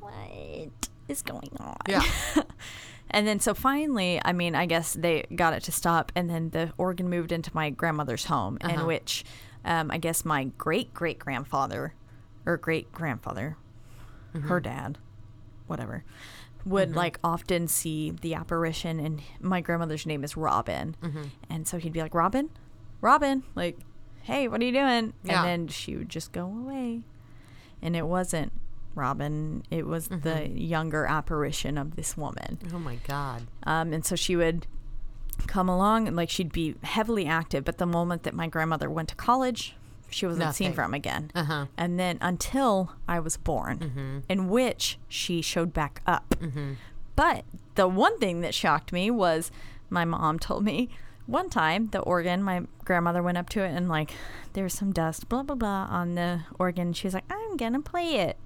"What 0.00 0.88
is 1.08 1.22
going 1.22 1.50
on?" 1.60 1.76
Yeah. 1.88 2.02
and 3.10 3.26
then 3.26 3.40
so 3.40 3.54
finally, 3.54 4.20
I 4.24 4.32
mean, 4.32 4.54
I 4.54 4.66
guess 4.66 4.94
they 4.94 5.24
got 5.34 5.52
it 5.54 5.62
to 5.64 5.72
stop, 5.72 6.12
and 6.14 6.28
then 6.28 6.50
the 6.50 6.72
organ 6.78 7.08
moved 7.08 7.32
into 7.32 7.50
my 7.54 7.70
grandmother's 7.70 8.26
home, 8.26 8.58
Uh-huh. 8.62 8.80
in 8.80 8.86
which 8.86 9.24
um, 9.64 9.90
I 9.90 9.98
guess 9.98 10.24
my 10.24 10.44
great 10.58 10.92
great 10.94 11.18
grandfather 11.18 11.94
or 12.44 12.56
great 12.56 12.92
grandfather, 12.92 13.56
Mm-hmm. 14.34 14.48
her 14.48 14.60
dad, 14.60 14.98
whatever, 15.66 16.04
would 16.66 16.94
like 16.94 17.18
often 17.24 17.68
see 17.68 18.10
the 18.10 18.34
apparition, 18.34 19.00
and 19.00 19.22
my 19.40 19.60
grandmother's 19.62 20.04
name 20.06 20.22
is 20.24 20.36
Robin, 20.36 20.94
Mm-hmm. 21.02 21.22
and 21.48 21.66
so 21.66 21.78
he'd 21.78 21.92
be 21.92 22.02
like, 22.02 22.14
"Robin, 22.14 22.50
Robin, 23.00 23.42
like, 23.54 23.78
hey, 24.22 24.46
what 24.48 24.60
are 24.60 24.64
you 24.64 24.72
doing?" 24.72 25.14
Yeah. 25.24 25.40
And 25.42 25.46
then 25.48 25.68
she 25.68 25.96
would 25.96 26.08
just 26.10 26.32
go 26.32 26.44
away, 26.46 27.02
and 27.80 27.96
it 27.96 28.06
wasn't. 28.06 28.52
Robin, 28.96 29.62
it 29.70 29.86
was 29.86 30.08
Mm-hmm. 30.08 30.28
the 30.28 30.48
younger 30.48 31.06
apparition 31.06 31.78
of 31.78 31.94
this 31.96 32.16
woman. 32.16 32.58
Oh 32.74 32.78
my 32.78 32.96
god. 33.06 33.42
Um, 33.64 33.92
and 33.92 34.04
so 34.04 34.16
she 34.16 34.34
would 34.36 34.66
come 35.46 35.68
along 35.68 36.08
and 36.08 36.16
like 36.16 36.30
she'd 36.30 36.50
be 36.52 36.74
heavily 36.82 37.26
active. 37.26 37.64
But 37.64 37.78
the 37.78 37.86
moment 37.86 38.22
that 38.24 38.34
my 38.34 38.46
grandmother 38.48 38.88
went 38.90 39.08
to 39.10 39.14
college, 39.14 39.74
she 40.10 40.24
wasn't 40.26 40.54
seen 40.54 40.72
from 40.72 40.94
again. 40.94 41.30
Uh-huh. 41.34 41.66
And 41.76 41.98
then 42.00 42.18
until 42.20 42.92
I 43.06 43.20
was 43.20 43.36
born, 43.36 44.22
in 44.28 44.48
which 44.48 44.98
she 45.08 45.42
showed 45.42 45.72
back 45.74 46.00
up. 46.06 46.34
but 47.16 47.44
the 47.74 47.86
one 47.88 48.18
thing 48.18 48.40
that 48.40 48.54
shocked 48.54 48.92
me 48.92 49.10
was 49.10 49.50
my 49.90 50.04
mom 50.04 50.38
told 50.38 50.64
me 50.64 50.88
one 51.26 51.50
time 51.50 51.88
the 51.88 51.98
organ, 52.00 52.42
my 52.42 52.62
grandmother 52.84 53.22
went 53.22 53.36
up 53.36 53.48
to 53.50 53.60
it 53.60 53.68
and 53.74 53.88
like 53.88 54.12
there 54.52 54.62
was 54.64 54.72
some 54.74 54.92
dust, 54.92 55.28
blah 55.28 55.42
blah 55.42 55.56
blah, 55.56 55.86
on 55.90 56.14
the 56.14 56.40
organ. 56.58 56.92
She 56.92 57.06
was 57.06 57.14
like, 57.14 57.24
"I'm 57.30 57.56
gonna 57.56 57.82
play 57.82 58.14
it." 58.20 58.36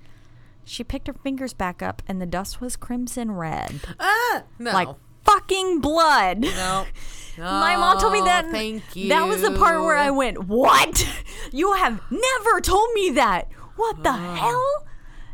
She 0.64 0.84
picked 0.84 1.06
her 1.08 1.14
fingers 1.14 1.52
back 1.52 1.82
up, 1.82 2.02
and 2.06 2.20
the 2.20 2.26
dust 2.26 2.60
was 2.60 2.76
crimson 2.76 3.32
red, 3.32 3.80
Ah, 3.98 4.44
no. 4.58 4.72
like 4.72 4.88
fucking 5.24 5.80
blood. 5.80 6.40
no. 6.40 6.86
My 7.38 7.74
mom 7.76 7.98
told 7.98 8.12
me 8.12 8.20
that. 8.22 8.50
Thank 8.50 8.94
you. 8.94 9.08
That 9.08 9.26
was 9.26 9.40
the 9.40 9.52
part 9.52 9.80
where 9.82 9.96
I 9.96 10.10
went, 10.10 10.44
"What? 10.46 11.06
You 11.52 11.72
have 11.72 12.00
never 12.10 12.60
told 12.60 12.90
me 12.94 13.10
that. 13.10 13.48
What 13.76 14.02
the 14.02 14.12
hell?" 14.12 14.86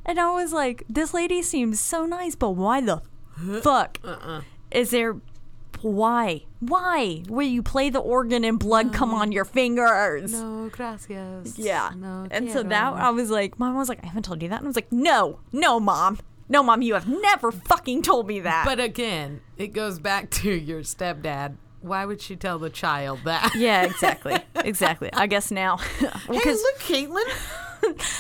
And 0.04 0.20
I 0.20 0.30
was 0.32 0.52
like, 0.52 0.84
"This 0.88 1.12
lady 1.12 1.42
seems 1.42 1.80
so 1.80 2.06
nice, 2.06 2.36
but 2.36 2.50
why 2.50 2.80
the 2.80 3.02
fuck 3.62 3.98
Uh-uh. 4.04 4.42
is 4.70 4.90
there? 4.90 5.16
Why? 5.82 6.42
Why? 6.60 7.22
Where 7.28 7.46
you 7.46 7.62
play 7.62 7.90
the 7.90 7.98
organ 8.00 8.44
and 8.44 8.58
blood 8.58 8.92
come 8.92 9.12
on 9.14 9.32
your 9.32 9.44
fingers?" 9.44 10.32
No, 10.32 10.68
gracias. 10.72 11.58
Yeah. 11.58 11.90
No, 11.96 12.26
and 12.30 12.50
so 12.50 12.62
that. 12.62 12.92
I 12.94 13.10
was 13.10 13.30
like, 13.30 13.58
Mom 13.58 13.76
was 13.76 13.88
like, 13.88 14.02
"I 14.02 14.06
haven't 14.06 14.24
told 14.24 14.42
you 14.42 14.48
that," 14.48 14.56
and 14.58 14.66
I 14.66 14.68
was 14.68 14.76
like, 14.76 14.90
"No, 14.92 15.40
no, 15.52 15.78
Mom, 15.80 16.18
no, 16.48 16.62
Mom, 16.62 16.82
you 16.82 16.94
have 16.94 17.08
never 17.08 17.50
fucking 17.52 18.02
told 18.02 18.26
me 18.26 18.40
that." 18.40 18.64
But 18.64 18.80
again, 18.80 19.40
it 19.56 19.68
goes 19.68 19.98
back 19.98 20.30
to 20.42 20.50
your 20.50 20.80
stepdad. 20.82 21.56
Why 21.82 22.04
would 22.04 22.20
she 22.20 22.34
tell 22.36 22.58
the 22.58 22.70
child 22.70 23.20
that? 23.24 23.52
yeah, 23.54 23.82
exactly, 23.90 24.36
exactly. 24.64 25.10
I 25.12 25.26
guess 25.28 25.50
now, 25.50 25.76
Hey, 25.98 26.06
look, 26.28 26.78
Caitlin. 26.80 27.24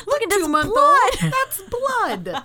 look 0.06 0.22
at 0.22 0.28
this 0.30 0.46
blood. 0.46 0.66
old. 0.66 1.32
That's 1.32 1.62
blood. 1.62 2.42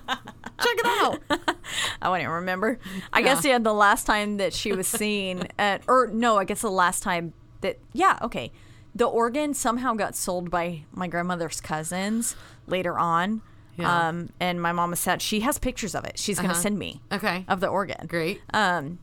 Check 0.63 0.77
it 0.77 0.85
out. 0.85 1.55
I 2.01 2.09
wouldn't 2.09 2.29
remember. 2.29 2.79
I 3.13 3.21
guess 3.21 3.43
yeah, 3.45 3.59
the 3.59 3.73
last 3.73 4.05
time 4.05 4.37
that 4.37 4.53
she 4.53 4.73
was 4.73 4.87
seen 4.87 5.47
at, 5.59 5.81
or 5.87 6.07
no, 6.07 6.37
I 6.37 6.43
guess 6.45 6.61
the 6.61 6.69
last 6.71 7.03
time 7.03 7.33
that, 7.61 7.79
yeah, 7.93 8.17
okay. 8.21 8.51
The 8.93 9.05
organ 9.05 9.53
somehow 9.53 9.93
got 9.93 10.15
sold 10.15 10.49
by 10.51 10.83
my 10.91 11.07
grandmother's 11.07 11.61
cousins 11.61 12.35
later 12.67 12.99
on. 12.99 13.41
Yeah. 13.77 14.09
Um, 14.09 14.29
and 14.39 14.61
my 14.61 14.73
mama 14.73 14.97
said 14.97 15.21
she 15.21 15.39
has 15.41 15.57
pictures 15.57 15.95
of 15.95 16.03
it. 16.03 16.19
She's 16.19 16.37
going 16.37 16.49
to 16.49 16.53
Uh-huh. 16.53 16.61
send 16.61 16.77
me 16.77 17.01
Okay. 17.11 17.45
of 17.47 17.61
the 17.61 17.67
organ. 17.67 18.05
Great. 18.07 18.41
Um, 18.53 18.99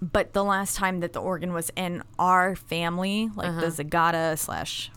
but 0.00 0.32
the 0.34 0.44
last 0.44 0.76
time 0.76 1.00
that 1.00 1.12
the 1.14 1.20
organ 1.20 1.52
was 1.52 1.72
in 1.74 2.04
our 2.16 2.54
family, 2.54 3.28
like 3.34 3.48
Uh-huh. 3.48 3.60
the 3.62 3.66
Zagata 3.66 4.38
slash 4.38 4.92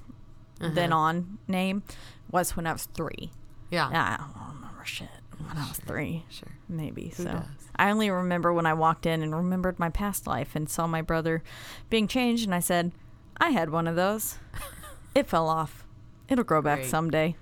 then 0.59 0.93
on 0.93 1.39
name, 1.47 1.81
was 2.29 2.55
when 2.55 2.67
I 2.67 2.73
was 2.73 2.85
three. 2.93 3.31
Yeah. 3.71 3.87
I 3.87 4.17
don't 4.17 4.55
remember 4.57 4.85
shit 4.85 5.09
when 5.47 5.57
I 5.57 5.67
was 5.67 5.77
three. 5.77 6.25
Sure. 6.29 6.49
Maybe. 6.69 7.11
so 7.11 7.25
does? 7.25 7.43
I 7.75 7.89
only 7.91 8.09
remember 8.09 8.53
when 8.53 8.65
I 8.65 8.73
walked 8.73 9.05
in 9.05 9.21
and 9.21 9.35
remembered 9.35 9.79
my 9.79 9.89
past 9.89 10.27
life 10.27 10.55
and 10.55 10.69
saw 10.69 10.87
my 10.87 11.01
brother 11.01 11.43
being 11.89 12.07
changed, 12.07 12.45
and 12.45 12.53
I 12.55 12.59
said, 12.59 12.91
I 13.37 13.49
had 13.51 13.69
one 13.69 13.87
of 13.87 13.95
those. 13.95 14.37
it 15.15 15.27
fell 15.27 15.47
off. 15.47 15.85
It'll 16.29 16.43
grow 16.43 16.61
back 16.61 16.79
Great. 16.79 16.89
someday. 16.89 17.35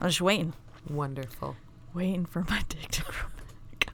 I 0.00 0.04
was 0.04 0.14
just 0.14 0.22
waiting, 0.22 0.54
Wonderful. 0.88 1.56
waiting 1.94 2.24
for 2.24 2.44
my 2.48 2.62
dick 2.68 2.88
to 2.90 3.02
grow 3.02 3.12
back. 3.14 3.92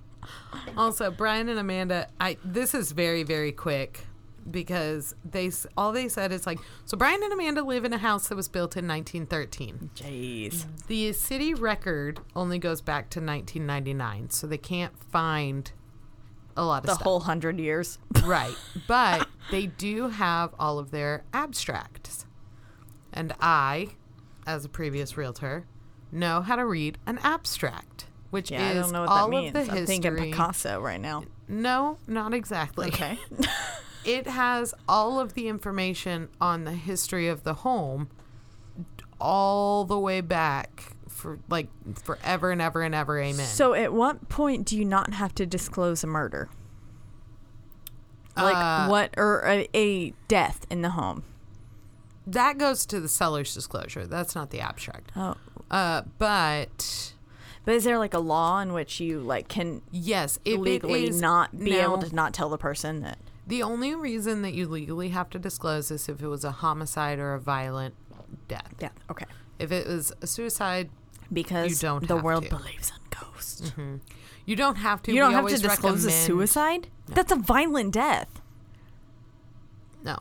Also, 0.77 1.11
Brian 1.11 1.49
and 1.49 1.59
Amanda, 1.59 2.09
I 2.21 2.37
this 2.45 2.75
is 2.75 2.93
very 2.93 3.23
very 3.25 3.53
quick 3.53 4.07
because 4.51 5.15
they 5.25 5.51
all 5.77 5.93
they 5.93 6.09
said 6.09 6.33
is 6.33 6.47
like 6.47 6.59
so 6.85 6.97
Brian 6.97 7.23
and 7.23 7.33
Amanda 7.33 7.63
live 7.63 7.85
in 7.85 7.93
a 7.93 7.99
house 7.99 8.29
that 8.29 8.37
was 8.37 8.49
built 8.49 8.77
in 8.77 8.87
1913. 8.87 9.91
Jeez. 9.97 10.67
The 10.87 11.13
city 11.13 11.55
record 11.55 12.21
only 12.35 12.59
goes 12.59 12.81
back 12.81 13.11
to 13.11 13.21
1999, 13.21 14.31
so 14.31 14.47
they 14.47 14.59
can't 14.59 14.97
find 15.11 15.71
a 16.57 16.65
lot 16.65 16.83
of 16.83 16.87
The 16.87 16.95
stuff. 16.95 17.05
whole 17.05 17.21
hundred 17.21 17.59
years. 17.59 17.99
right, 18.25 18.55
but 18.89 19.29
they 19.51 19.67
do 19.67 20.09
have 20.09 20.55
all 20.59 20.79
of 20.79 20.91
their 20.91 21.25
abstracts. 21.33 22.25
And 23.13 23.35
I, 23.41 23.89
as 24.47 24.65
a 24.65 24.69
previous 24.69 25.17
realtor, 25.17 25.67
know 26.13 26.41
how 26.43 26.57
to 26.57 26.65
read 26.65 26.99
an 27.07 27.19
abstract, 27.23 28.07
which 28.31 28.51
Yeah, 28.51 28.67
I 28.69 28.71
is 28.73 28.85
don't 28.85 28.93
know 28.93 29.01
what 29.01 29.09
all 29.11 29.27
that 29.29 29.31
means. 29.31 29.57
of 29.57 29.67
the 29.67 29.73
I'm 29.81 29.87
thinking. 29.87 30.17
Picasso 30.17 30.81
right 30.81 31.01
now. 31.01 31.25
No, 31.49 31.99
not 32.07 32.33
exactly. 32.35 32.89
Okay. 32.89 33.19
it 34.07 34.27
has 34.27 34.73
all 34.89 35.19
of 35.21 35.35
the 35.35 35.49
information 35.49 36.29
on 36.41 36.65
the 36.65 36.73
history 36.73 37.29
of 37.29 37.43
the 37.43 37.55
home 37.55 38.09
all 39.21 39.85
the 39.85 39.99
way 39.99 40.21
back 40.21 40.93
for 41.09 41.39
like 41.49 41.69
forever 42.05 42.51
and 42.51 42.61
ever 42.63 42.83
and 42.83 42.95
ever 42.95 43.19
amen 43.19 43.47
So, 43.47 43.75
at 43.75 43.93
what 43.93 44.29
point 44.29 44.67
do 44.67 44.77
you 44.77 44.85
not 44.85 45.15
have 45.15 45.35
to 45.37 45.47
disclose 45.47 46.05
a 46.05 46.07
murder? 46.07 46.49
Like 48.37 48.55
Uh, 48.57 48.89
what, 48.89 49.15
or 49.17 49.43
a, 49.47 49.67
a 49.75 50.11
death 50.29 50.67
in 50.71 50.83
the 50.83 50.91
home? 50.91 51.25
that 52.29 52.59
goes 52.59 52.85
to 52.87 52.99
the 53.01 53.09
seller's 53.09 53.55
disclosure 53.55 54.05
that's 54.05 54.35
not 54.35 54.51
the 54.51 54.59
abstract 54.61 55.13
Oh, 55.17 55.37
uh 55.71 56.03
but 56.19 57.15
but 57.65 57.75
is 57.75 57.85
there 57.85 57.99
like 57.99 58.15
a 58.15 58.19
law 58.19 58.59
in 58.59 58.73
which 58.73 58.99
you 58.99 59.21
like 59.21 59.47
can 59.47 59.81
yes 59.93 60.37
it 60.45 60.59
legally 60.59 61.07
is 61.07 61.21
not 61.21 61.57
be 61.57 61.77
able 61.77 61.99
to 61.99 62.13
not 62.15 62.35
tell 62.35 62.49
the 62.49 62.59
person 62.59 63.01
that? 63.03 63.19
The 63.47 63.63
only 63.63 63.95
reason 63.95 64.43
that 64.43 64.55
you 64.55 64.67
legally 64.67 65.11
have 65.11 65.31
to 65.31 65.39
disclose 65.39 65.91
is 65.91 66.09
if 66.09 66.21
it 66.23 66.27
was 66.29 66.45
a 66.45 66.51
homicide 66.51 67.19
or 67.19 67.35
a 67.35 67.41
violent 67.41 67.95
death 68.49 68.75
Yeah. 68.81 68.91
Okay. 69.11 69.27
if 69.59 69.71
it 69.73 69.87
was 69.87 70.13
a 70.21 70.27
suicide 70.27 70.91
Because 71.33 71.71
You 71.83 71.89
don't 71.89 72.09
the 72.09 72.17
world 72.17 72.45
to. 72.45 72.51
believes 72.51 72.91
in 72.91 72.97
ghosts. 73.19 73.71
Mm-hmm. 73.71 73.97
you 74.45 74.57
don't 74.57 74.77
have 74.77 75.03
to 75.05 75.13
You 75.13 75.21
don't 75.21 75.31
We 75.31 75.35
have 75.53 75.61
to 75.61 75.69
disclose 75.69 76.05
a 76.05 76.11
suicide. 76.11 76.89
That's 77.07 77.33
a 77.33 77.37
violent 77.37 77.93
death. 77.95 78.41
no 80.03 80.19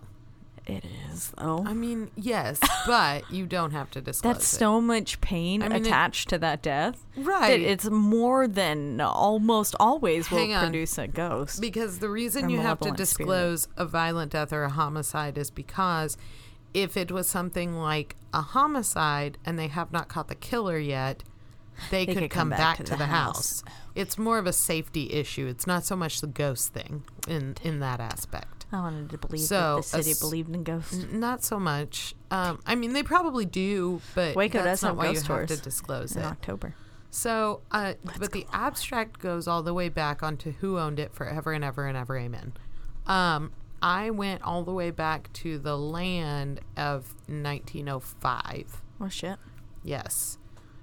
It 0.67 0.83
is 1.11 1.31
though. 1.37 1.63
I 1.65 1.73
mean, 1.73 2.09
yes, 2.15 2.59
but 2.87 3.29
you 3.31 3.45
don't 3.45 3.71
have 3.71 3.91
to 3.91 4.01
disclose 4.01 4.33
That's 4.35 4.53
it. 4.53 4.57
so 4.57 4.81
much 4.81 5.21
pain 5.21 5.61
I 5.61 5.69
mean, 5.69 5.77
it- 5.83 5.87
attached 5.87 6.29
to 6.29 6.37
that 6.39 6.63
death. 6.63 7.05
Right. 7.15 7.59
That 7.59 7.71
it's 7.71 7.85
more 7.89 8.47
than 8.47 8.99
almost 8.99 9.75
always 9.79 10.31
will 10.31 10.39
Hang 10.39 10.53
on. 10.53 10.63
produce 10.63 10.97
a 10.97 11.07
ghost. 11.07 11.61
because 11.61 11.99
the 11.99 12.09
reason 12.09 12.49
you 12.49 12.57
have 12.61 12.79
to 12.79 12.85
malevolent 12.85 13.07
spirit. 13.07 13.27
disclose 13.27 13.67
a 13.77 13.85
violent 13.85 14.31
death 14.31 14.51
or 14.51 14.63
a 14.63 14.69
homicide 14.69 15.37
is 15.37 15.51
because 15.51 16.17
if 16.73 16.97
it 16.97 17.11
was 17.11 17.27
something 17.27 17.75
like 17.75 18.15
a 18.33 18.41
homicide 18.41 19.37
and 19.45 19.57
they 19.59 19.67
have 19.67 19.91
not 19.93 20.07
caught 20.09 20.27
the 20.29 20.35
killer 20.35 20.77
yet, 20.79 21.23
they, 21.91 22.05
could, 22.05 22.29
come, 22.29 22.49
back, 22.49 22.77
to, 22.83 22.95
the, 22.95 23.05
house. 23.05 23.63
It's 23.95 24.17
more 24.17 24.37
of 24.37 24.47
a 24.47 24.53
safety 24.53 25.11
issue. 25.13 25.45
It's 25.47 25.67
not 25.67 25.83
so 25.85 25.95
much 25.95 26.21
the 26.21 26.27
ghost 26.27 26.73
thing 26.73 27.03
in 27.27 27.55
in 27.63 27.79
that 27.81 27.99
aspect. 27.99 28.54
I 28.71 28.81
wanted 28.81 29.09
to 29.11 29.17
believe 29.17 29.41
So, 29.41 29.75
that 29.77 29.97
the 29.97 30.03
city 30.03 30.19
believed 30.19 30.53
in 30.53 30.63
ghosts. 30.63 31.05
Not 31.11 31.43
so 31.43 31.59
much. 31.59 32.15
Um, 32.31 32.59
I 32.65 32.75
mean, 32.75 32.93
they 32.93 33.03
probably 33.03 33.45
do, 33.45 34.01
but 34.13 34.35
Waco 34.35 34.63
that's 34.63 34.81
does 34.81 34.83
not 34.83 34.87
have 34.89 34.97
why 34.97 35.13
ghost 35.13 35.27
you 35.27 35.35
have 35.35 35.47
to 35.47 35.57
disclose 35.57 36.15
in 36.15 36.23
it. 36.23 36.25
October. 36.25 36.75
So, 37.11 37.61
uh, 37.71 37.93
but 38.19 38.33
the 38.33 38.45
abstract 38.51 39.19
goes 39.19 39.47
all 39.47 39.63
the 39.63 39.73
way 39.73 39.87
back 39.87 40.21
onto 40.21 40.51
who 40.53 40.77
owned 40.77 40.99
it 40.99 41.13
forever 41.13 41.53
and 41.53 41.63
ever 41.63 41.87
and 41.87 41.95
ever, 41.95 42.17
amen. 42.17 42.53
Um, 43.07 43.53
I 43.81 44.09
went 44.09 44.41
all 44.41 44.63
the 44.63 44.73
way 44.73 44.91
back 44.91 45.31
to 45.33 45.57
the 45.57 45.77
land 45.77 46.59
of 46.75 47.13
1905. 47.27 48.81
Oh 48.99 49.09
shit. 49.09 49.37
Yes. 49.83 50.37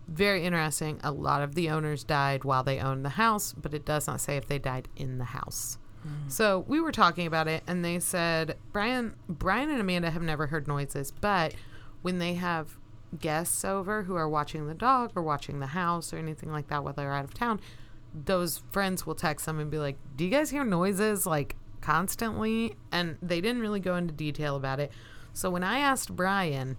Very 0.09 0.45
interesting. 0.45 1.01
A 1.03 1.11
lot 1.11 1.43
of 1.43 1.55
the 1.55 1.71
owners 1.71 2.05
died 2.05 2.45
while 2.45 2.63
they 2.63 2.79
owned 2.79 3.05
the 3.05 3.11
house, 3.11 3.53
but 3.53 3.75
it 3.75 3.85
does 3.85 4.07
not 4.07 4.21
say 4.21 4.37
if 4.37 4.47
they 4.47 4.59
died 4.59 4.89
in 4.97 5.19
the 5.19 5.25
house. 5.25 5.79
Mm-hmm. 6.07 6.29
So 6.29 6.65
we 6.67 6.81
were 6.81 6.93
talking 6.93 7.27
about 7.27 7.49
it, 7.49 7.63
and 7.67 7.85
they 7.85 7.99
said 7.99 8.57
Brian, 8.73 9.15
Brian 9.29 9.71
and 9.71 9.81
Amanda 9.81 10.11
have 10.11 10.23
never 10.23 10.49
heard 10.49 10.67
noises, 10.67 11.13
but 11.13 11.55
when 12.03 12.19
they 12.19 12.35
have 12.35 12.79
guests 13.19 13.65
over 13.65 14.05
who 14.05 14.17
are 14.17 14.29
watching 14.29 14.67
the 14.67 14.75
dog 14.75 15.13
or 15.15 15.23
watching 15.23 15.61
the 15.61 15.69
house 15.69 16.13
or 16.13 16.17
anything 16.17 16.51
like 16.51 16.69
that 16.69 16.83
while 16.83 16.95
they're 16.95 17.13
out 17.13 17.25
of 17.25 17.35
town, 17.35 17.61
those 18.15 18.63
friends 18.73 19.07
will 19.07 19.15
text 19.15 19.47
them 19.47 19.59
and 19.59 19.71
be 19.71 19.79
like, 19.79 19.97
"Do 20.17 20.25
you 20.25 20.31
guys 20.31 20.51
hear 20.51 20.65
noises 20.65 21.27
like 21.27 21.57
constantly?" 21.81 22.77
And 22.91 23.17
they 23.23 23.41
didn't 23.41 23.63
really 23.63 23.81
go 23.81 23.97
into 23.97 24.13
detail 24.13 24.57
about 24.57 24.81
it. 24.81 24.93
So 25.33 25.51
when 25.51 25.63
I 25.63 25.79
asked 25.79 26.15
Brian, 26.15 26.77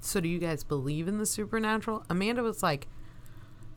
so 0.00 0.20
do 0.20 0.28
you 0.28 0.38
guys 0.38 0.64
believe 0.64 1.06
in 1.06 1.18
the 1.18 1.26
supernatural? 1.26 2.04
Amanda 2.08 2.42
was 2.42 2.62
like, 2.62 2.88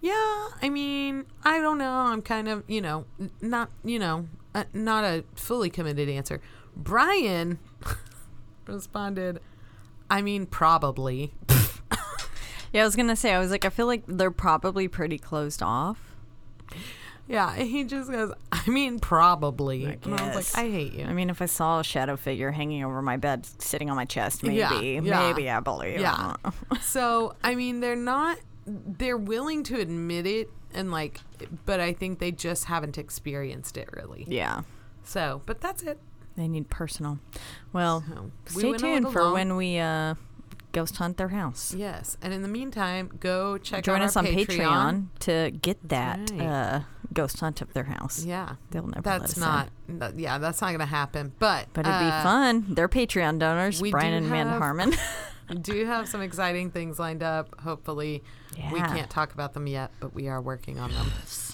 yeah, 0.02 0.50
I 0.62 0.70
mean, 0.70 1.26
I 1.44 1.60
don't 1.60 1.78
know. 1.78 1.92
I'm 1.92 2.22
kind 2.22 2.48
of, 2.48 2.64
you 2.68 2.82
know, 2.82 3.06
not, 3.42 3.70
you 3.86 4.00
know, 4.00 4.28
uh, 4.56 4.64
not 4.74 5.04
a 5.04 5.24
fully 5.36 5.70
committed 5.70 6.10
answer. 6.10 6.42
Brian 6.76 7.60
responded, 8.68 9.40
I 10.10 10.22
mean, 10.22 10.46
probably. 10.46 11.34
Yeah, 12.72 12.82
I 12.82 12.86
was 12.86 12.96
gonna 12.96 13.16
say. 13.16 13.32
I 13.32 13.38
was 13.40 13.52
like, 13.52 13.66
I 13.66 13.70
feel 13.70 13.86
like 13.86 14.02
they're 14.08 14.32
probably 14.32 14.88
pretty 14.88 15.20
closed 15.20 15.62
off. 15.62 16.00
Yeah, 17.28 17.56
he 17.56 17.84
just 17.84 18.12
goes, 18.12 18.34
I 18.52 18.68
mean, 18.68 19.00
probably. 19.00 19.86
and 19.86 20.16
I 20.16 20.36
was 20.36 20.56
like, 20.56 20.66
I 20.66 20.70
hate 20.70 20.94
you. 20.94 21.06
I 21.06 21.14
mean, 21.14 21.30
if 21.30 21.40
I 21.42 21.46
saw 21.46 21.80
a 21.80 21.84
shadow 21.84 22.18
figure 22.18 22.52
hanging 22.52 22.84
over 22.84 23.02
my 23.02 23.16
bed, 23.16 23.46
sitting 23.62 23.90
on 23.92 23.96
my 23.96 24.06
chest, 24.06 24.42
maybe, 24.44 24.58
Yeah, 24.58 24.82
yeah. 24.82 25.00
maybe 25.00 25.50
I 25.50 25.60
believe. 25.60 26.00
Yeah. 26.02 26.36
so, 26.82 27.36
I 27.44 27.54
mean, 27.56 27.80
they're 27.80 27.96
not, 27.96 28.40
they're 28.66 29.18
willing 29.18 29.64
to 29.66 29.80
admit 29.80 30.26
it 30.26 30.50
and 30.74 30.92
like, 30.92 31.22
but 31.66 31.80
I 31.80 31.94
think 31.94 32.20
they 32.20 32.32
just 32.32 32.66
haven't 32.66 32.98
experienced 32.98 33.78
it 33.78 33.90
really. 33.94 34.26
Yeah. 34.28 34.62
So, 35.04 35.42
but 35.46 35.62
that's 35.62 35.84
it. 35.84 36.00
They 36.36 36.48
need 36.48 36.70
personal. 36.70 37.20
Well, 37.74 38.04
So, 38.08 38.32
we 38.56 38.62
stay 38.78 38.78
tuned 38.78 39.12
for 39.14 39.22
long. 39.24 39.34
when 39.34 39.56
we 39.56 39.78
uh, 39.78 40.16
ghost 40.72 40.98
hunt 40.98 41.18
their 41.18 41.28
house. 41.30 41.74
Yes, 41.76 42.18
and 42.22 42.34
in 42.34 42.42
the 42.42 42.48
meantime, 42.48 43.12
go 43.20 43.58
check 43.60 43.84
Join 43.84 44.02
out 44.02 44.06
us 44.06 44.18
our 44.18 44.24
on 44.26 44.30
Patreon. 44.34 45.08
to 45.20 45.52
get 45.62 45.78
that 45.90 46.32
right. 46.32 46.42
uh, 46.42 46.80
ghost 47.14 47.40
hunt 47.40 47.62
of 47.62 47.72
their 47.74 47.84
house. 47.84 48.24
Yeah, 48.26 48.56
They'll 48.72 48.88
never 48.88 49.08
let 49.08 49.22
that's 49.22 49.38
not. 49.38 49.70
in. 49.88 50.02
yeah, 50.18 50.40
that's 50.40 50.60
not 50.62 50.70
going 50.70 50.80
to 50.80 50.86
happen. 50.88 51.34
But 51.38 51.68
But 51.74 51.86
it'd 51.86 52.00
be 52.00 52.06
uh, 52.06 52.24
fun. 52.24 52.66
They're 52.70 52.90
Patreon 52.90 53.38
donors, 53.38 53.80
Brian 53.82 54.14
and 54.14 54.26
Amanda 54.26 54.54
have- 54.54 54.62
Harmon. 54.62 54.94
We 55.54 55.60
do 55.60 55.86
have 55.86 56.08
some 56.10 56.22
exciting 56.22 56.72
things 56.72 56.98
lined 56.98 57.22
up. 57.22 57.60
Hopefully, 57.62 58.24
we 58.72 58.80
can't 58.80 59.10
talk 59.10 59.34
about 59.34 59.54
them 59.54 59.68
yet, 59.68 59.92
but 60.00 60.14
we 60.14 60.28
are 60.28 60.42
working 60.42 60.80
on 60.80 60.92
them. 60.92 61.12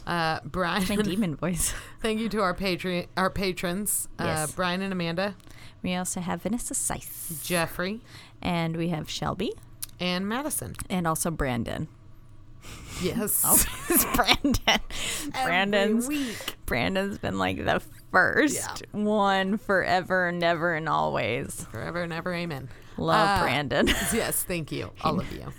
Uh, 0.07 0.39
Brian, 0.45 0.85
My 0.87 0.95
demon 0.97 1.35
voice. 1.35 1.73
thank 2.01 2.19
you 2.21 2.29
to 2.29 2.39
our 2.41 2.53
patron, 2.53 3.07
our 3.17 3.29
patrons, 3.29 4.07
uh, 4.17 4.23
Yes. 4.23 4.51
Brian 4.53 4.81
and 4.81 4.93
Amanda, 4.93 5.35
We 5.83 5.95
also 5.95 6.21
have 6.21 6.41
Vanessa 6.43 6.73
Seiss. 6.73 7.43
Jeffrey, 7.45 8.01
And 8.41 8.77
we 8.77 8.87
have 8.89 9.09
Shelby. 9.09 9.53
and 9.99 10.27
Madison. 10.27 10.75
And 10.89 11.05
also 11.05 11.29
Brandon. 11.29 11.89
Yes, 13.01 13.43
It's 13.89 14.05
Brandon. 14.15 14.79
Brandon's 15.43 16.07
week. 16.07 16.55
Brandon's 16.65 17.17
been 17.17 17.37
like 17.37 17.57
the 17.65 17.81
first 18.11 18.83
one 18.93 19.57
forever 19.57 20.27
and 20.29 20.41
ever 20.43 20.73
and 20.73 20.87
always. 20.87 21.65
forever 21.71 22.01
and 22.01 22.13
ever, 22.13 22.33
amen. 22.33 22.69
Love 22.99 23.39
Uh, 23.39 23.41
Brandon. 23.43 23.87
yes, 24.13 24.43
thank 24.43 24.71
you, 24.71 24.91
all 25.03 25.19
of 25.19 25.31
you. 25.31 25.51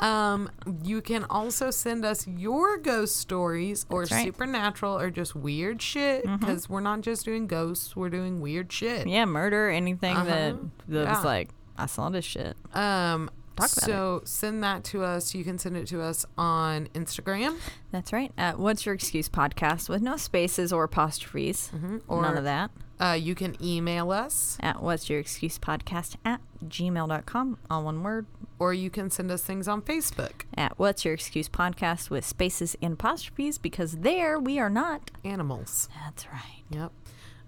Um, 0.00 0.48
you 0.84 1.00
can 1.02 1.24
also 1.24 1.70
send 1.72 2.04
us 2.04 2.24
your 2.28 2.78
ghost 2.78 3.16
stories 3.16 3.84
or 3.90 4.02
right. 4.02 4.08
Mm-hmm. 4.10 4.24
supernatural 4.26 4.96
or 4.98 5.10
just 5.10 5.34
weird 5.34 5.82
shit 5.82 6.22
because 6.24 6.68
we're 6.68 6.80
not 6.80 7.00
just 7.00 7.24
doing 7.24 7.48
ghosts, 7.48 7.96
we're 7.96 8.08
doing 8.08 8.40
weird 8.40 8.72
shit. 8.72 9.08
yeah, 9.08 9.24
murder, 9.24 9.68
anything 9.70 10.14
that, 10.14 10.52
Uh-huh. 10.52 10.62
that 10.88 11.02
Yeah. 11.04 11.10
was 11.16 11.24
like, 11.24 11.48
I 11.76 11.86
saw 11.86 12.10
this 12.10 12.24
shit. 12.24 12.56
Um, 12.74 13.28
Talk 13.56 13.72
about 13.72 13.84
so 13.86 14.20
send 14.24 14.62
that 14.62 14.84
to 14.84 15.02
us. 15.02 15.34
You 15.34 15.42
can 15.42 15.58
send 15.58 15.76
it 15.76 15.88
to 15.88 16.00
us 16.00 16.24
on 16.36 16.86
Instagram. 16.94 17.56
That's 17.90 18.12
right. 18.12 18.30
At 18.38 18.56
What's 18.60 18.86
Your 18.86 18.94
Excuse 18.94 19.28
podcast 19.28 19.88
with 19.88 20.00
no 20.00 20.16
spaces 20.16 20.72
or 20.72 20.84
apostrophes. 20.84 21.72
Or- 22.06 22.22
None 22.22 22.36
of 22.38 22.44
that. 22.44 22.70
Uh, 23.00 23.12
you 23.12 23.34
can 23.34 23.56
email 23.64 24.10
us, 24.10 24.56
At 24.60 24.82
What's 24.82 25.08
Your 25.08 25.20
Excuse 25.20 25.58
podcast 25.58 26.16
at 26.24 26.40
gmail.com. 26.66 27.58
All 27.70 27.84
one 27.84 28.02
word. 28.02 28.26
or 28.58 28.74
you 28.74 28.90
can 28.90 29.08
send 29.08 29.30
us 29.30 29.42
things 29.42 29.68
on 29.68 29.82
Facebook. 29.82 30.42
At 30.56 30.78
What's 30.78 31.04
Your 31.04 31.14
Excuse 31.14 31.48
podcast 31.48 32.10
with 32.10 32.24
spaces 32.26 32.76
and 32.82 32.94
apostrophes 32.94 33.56
because 33.58 33.98
there 33.98 34.38
we 34.40 34.58
are 34.58 34.70
not. 34.70 35.12
Animals. 35.24 35.88
That's 36.04 36.26
right. 36.26 36.64
Yep. 36.70 36.92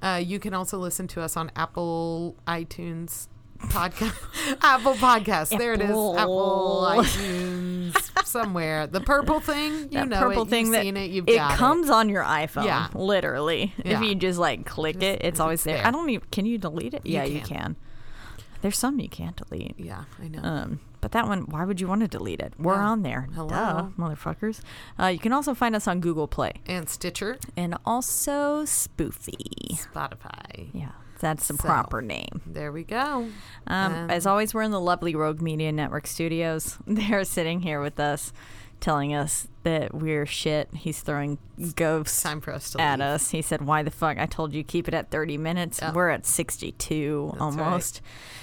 Uh, 0.03 0.23
you 0.25 0.39
can 0.39 0.55
also 0.55 0.79
listen 0.79 1.09
to 1.09 1.21
us 1.21 1.37
on 1.37 1.51
Apple 1.57 2.37
iTunes 2.47 3.27
podcast. 3.59 4.15
Apple 4.63 4.95
Podcasts. 4.95 5.57
There 5.59 5.73
it 5.75 5.81
is. 5.83 5.91
Apple. 5.91 6.17
Apple 6.17 6.87
iTunes 7.03 8.10
somewhere. 8.31 8.87
The 8.87 9.01
purple 9.01 9.41
thing. 9.41 9.73
You 9.73 9.89
that 9.91 10.09
know 10.09 10.19
purple 10.21 10.43
it. 10.45 10.49
thing 10.49 10.67
You've 10.67 10.75
that 10.75 10.83
seen 10.83 10.97
it. 10.97 11.11
You've 11.11 11.29
it 11.29 11.37
got 11.37 11.57
comes 11.59 11.91
on 11.91 12.09
your 12.09 12.23
iPhone. 12.25 12.65
Yeah. 12.65 12.89
literally. 12.95 13.75
Yeah. 13.85 13.99
If 14.01 14.09
you 14.09 14.15
just 14.15 14.39
like 14.39 14.65
click 14.67 15.03
it, 15.03 15.21
it's 15.23 15.41
always 15.41 15.65
there. 15.65 15.77
there. 15.79 15.87
I 15.87 15.91
don't 15.91 16.09
even. 16.11 16.27
Can 16.31 16.47
you 16.47 16.59
delete 16.59 16.95
it? 16.95 17.05
You 17.05 17.15
yeah, 17.15 17.25
you 17.25 17.41
can. 17.41 17.49
can. 17.49 17.77
There's 18.63 18.77
some 18.79 19.01
you 19.01 19.09
can't 19.09 19.37
delete. 19.37 19.75
Yeah, 19.79 20.05
I 20.23 20.29
know. 20.29 20.41
Um, 20.43 20.81
but 21.01 21.13
that 21.13 21.27
one, 21.27 21.45
why 21.45 21.65
would 21.65 21.81
you 21.81 21.87
want 21.89 22.03
to 22.03 22.09
delete 22.09 22.41
it? 22.41 22.53
We're 22.59 22.75
Yeah. 22.75 22.89
on 22.91 23.03
there. 23.03 23.27
Hello. 23.35 23.49
Duh, 23.49 23.89
motherfuckers. 23.99 24.61
Uh, 25.01 25.07
you 25.07 25.19
can 25.19 25.33
also 25.33 25.55
find 25.55 25.75
us 25.75 25.89
on 25.89 26.01
Google 26.01 26.29
Play 26.29 26.53
and 26.67 26.87
Stitcher, 26.89 27.39
and 27.57 27.77
also 27.87 28.65
Spoofy. 28.65 29.81
Spotify. 29.95 30.69
Yeah, 30.75 30.91
that's 31.21 31.49
the 31.49 31.55
So. 31.55 31.63
proper 31.63 32.03
name. 32.03 32.41
There 32.47 32.73
we 32.73 32.83
go. 32.85 33.29
Um, 33.67 33.93
Um, 33.95 34.11
as 34.11 34.27
always, 34.27 34.53
we're 34.55 34.63
in 34.63 34.71
the 34.73 34.81
lovely 34.81 35.15
Rogue 35.15 35.41
Media 35.41 35.71
Network 35.73 36.07
studios. 36.07 36.79
They're 36.87 37.25
sitting 37.25 37.61
here 37.61 37.81
with 37.81 38.01
us, 38.01 38.33
telling 38.81 39.15
us 39.15 39.47
that 39.63 39.95
we're 39.95 40.27
shit. 40.27 40.69
He's 40.75 41.01
throwing 41.01 41.39
ghosts 41.77 42.23
Time 42.23 42.41
for 42.41 42.53
us 42.55 42.71
to 42.71 42.81
at 42.81 42.99
leave. 42.99 43.07
us. 43.09 43.31
He 43.31 43.43
said, 43.43 43.61
"Why 43.63 43.83
the 43.83 43.91
fuck? 43.91 44.19
I 44.19 44.27
told 44.27 44.55
you 44.55 44.65
keep 44.65 44.89
it 44.89 44.95
at 44.95 45.11
30 45.11 45.37
minutes. 45.39 45.79
Yeah. 45.83 45.93
We're 45.93 46.09
at 46.09 46.25
62 46.27 47.29
That's 47.33 47.43
almost." 47.43 48.01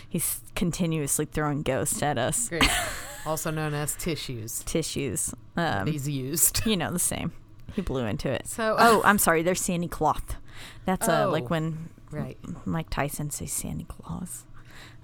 He's 0.09 0.39
continuously 0.55 1.25
throwing 1.25 1.63
ghosts 1.63 2.01
at 2.01 2.17
us. 2.17 2.47
Great. 2.49 2.63
also 3.25 3.51
known 3.51 3.73
as 3.73 3.95
tissues. 3.95 4.63
Tissues. 4.63 5.33
Um, 5.57 5.87
He's 5.87 6.07
used. 6.07 6.65
you 6.65 6.77
know 6.77 6.91
the 6.91 6.99
same. 6.99 7.33
He 7.73 7.81
blew 7.81 8.05
into 8.05 8.29
it. 8.31 8.47
So- 8.47 8.75
oh, 8.79 9.01
I'm 9.03 9.17
sorry. 9.17 9.43
There's 9.43 9.59
Sandy 9.59 9.87
Cloth. 9.89 10.37
That's 10.85 11.09
uh, 11.09 11.25
Oh. 11.27 11.31
like 11.31 11.49
when 11.49 11.89
Right. 12.11 12.37
Mike 12.65 12.89
Tyson 12.89 13.29
says 13.29 13.51
Sandy 13.51 13.85
Claus. 13.85 14.45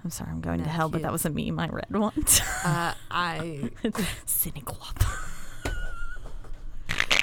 I'm 0.02 0.10
sorry, 0.10 0.30
I'm 0.30 0.40
going 0.40 0.58
to 0.58 0.64
Not 0.66 0.74
hell, 0.74 0.88
but 0.88 1.02
that 1.02 1.12
was 1.12 1.24
a 1.24 1.30
meme 1.30 1.58
I 1.58 1.68
read 1.68 1.86
once. 1.90 2.40
Uh, 2.64 2.94
I. 3.10 3.70
Sandy 4.26 4.60
Cloth. 4.60 5.30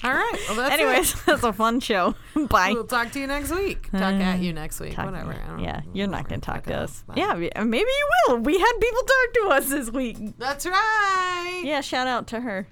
All 0.04 0.12
right. 0.12 0.38
Well, 0.48 0.58
that's 0.58 0.74
it. 0.74 0.82
Anyways, 0.82 1.26
that's 1.26 1.44
a 1.44 1.54
fun 1.54 1.80
show. 1.80 2.16
Bye. 2.50 2.72
We'll 2.74 2.86
talk 2.86 3.12
to 3.12 3.20
you 3.20 3.28
next 3.28 3.52
week. 3.52 3.92
Talk 3.92 4.16
at 4.16 4.40
you 4.40 4.52
next 4.52 4.80
week. 4.80 4.98
Whatever. 4.98 5.34
I 5.34 5.48
don't 5.48 5.60
yeah, 5.60 5.82
you're 5.94 6.08
not 6.08 6.28
going 6.28 6.42
to 6.42 6.46
talk 6.46 6.64
to 6.64 6.74
us. 6.74 7.04
Bye. 7.04 7.14
Yeah, 7.18 7.34
uh, 7.56 7.64
maybe 7.64 7.88
you 7.88 8.10
will. 8.28 8.38
We 8.40 8.58
had 8.60 8.72
people 8.80 9.02
talk 9.04 9.34
to 9.34 9.50
us 9.52 9.70
this 9.70 9.92
week. 9.92 10.18
That's 10.40 10.66
right. 10.66 11.62
Yeah, 11.64 11.82
shout 11.82 12.08
out 12.08 12.26
to 12.28 12.40
her. 12.42 12.68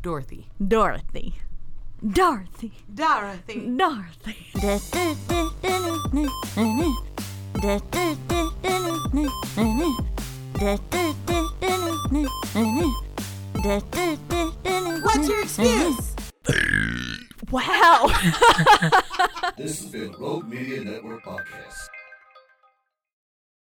Dorothy. 0.00 0.48
Dorothy. 0.66 1.34
Dorothy. 2.10 2.72
Dorothy. 2.92 3.60
Dorothy. 3.60 4.36
What's 15.02 15.28
your 15.28 15.42
excuse? 15.42 16.16
Wow. 17.50 18.10
This 19.58 19.82
has 19.82 19.92
been 19.92 20.14
a 20.14 20.18
Rogue 20.18 20.48
Media 20.48 20.82
Network 20.82 21.26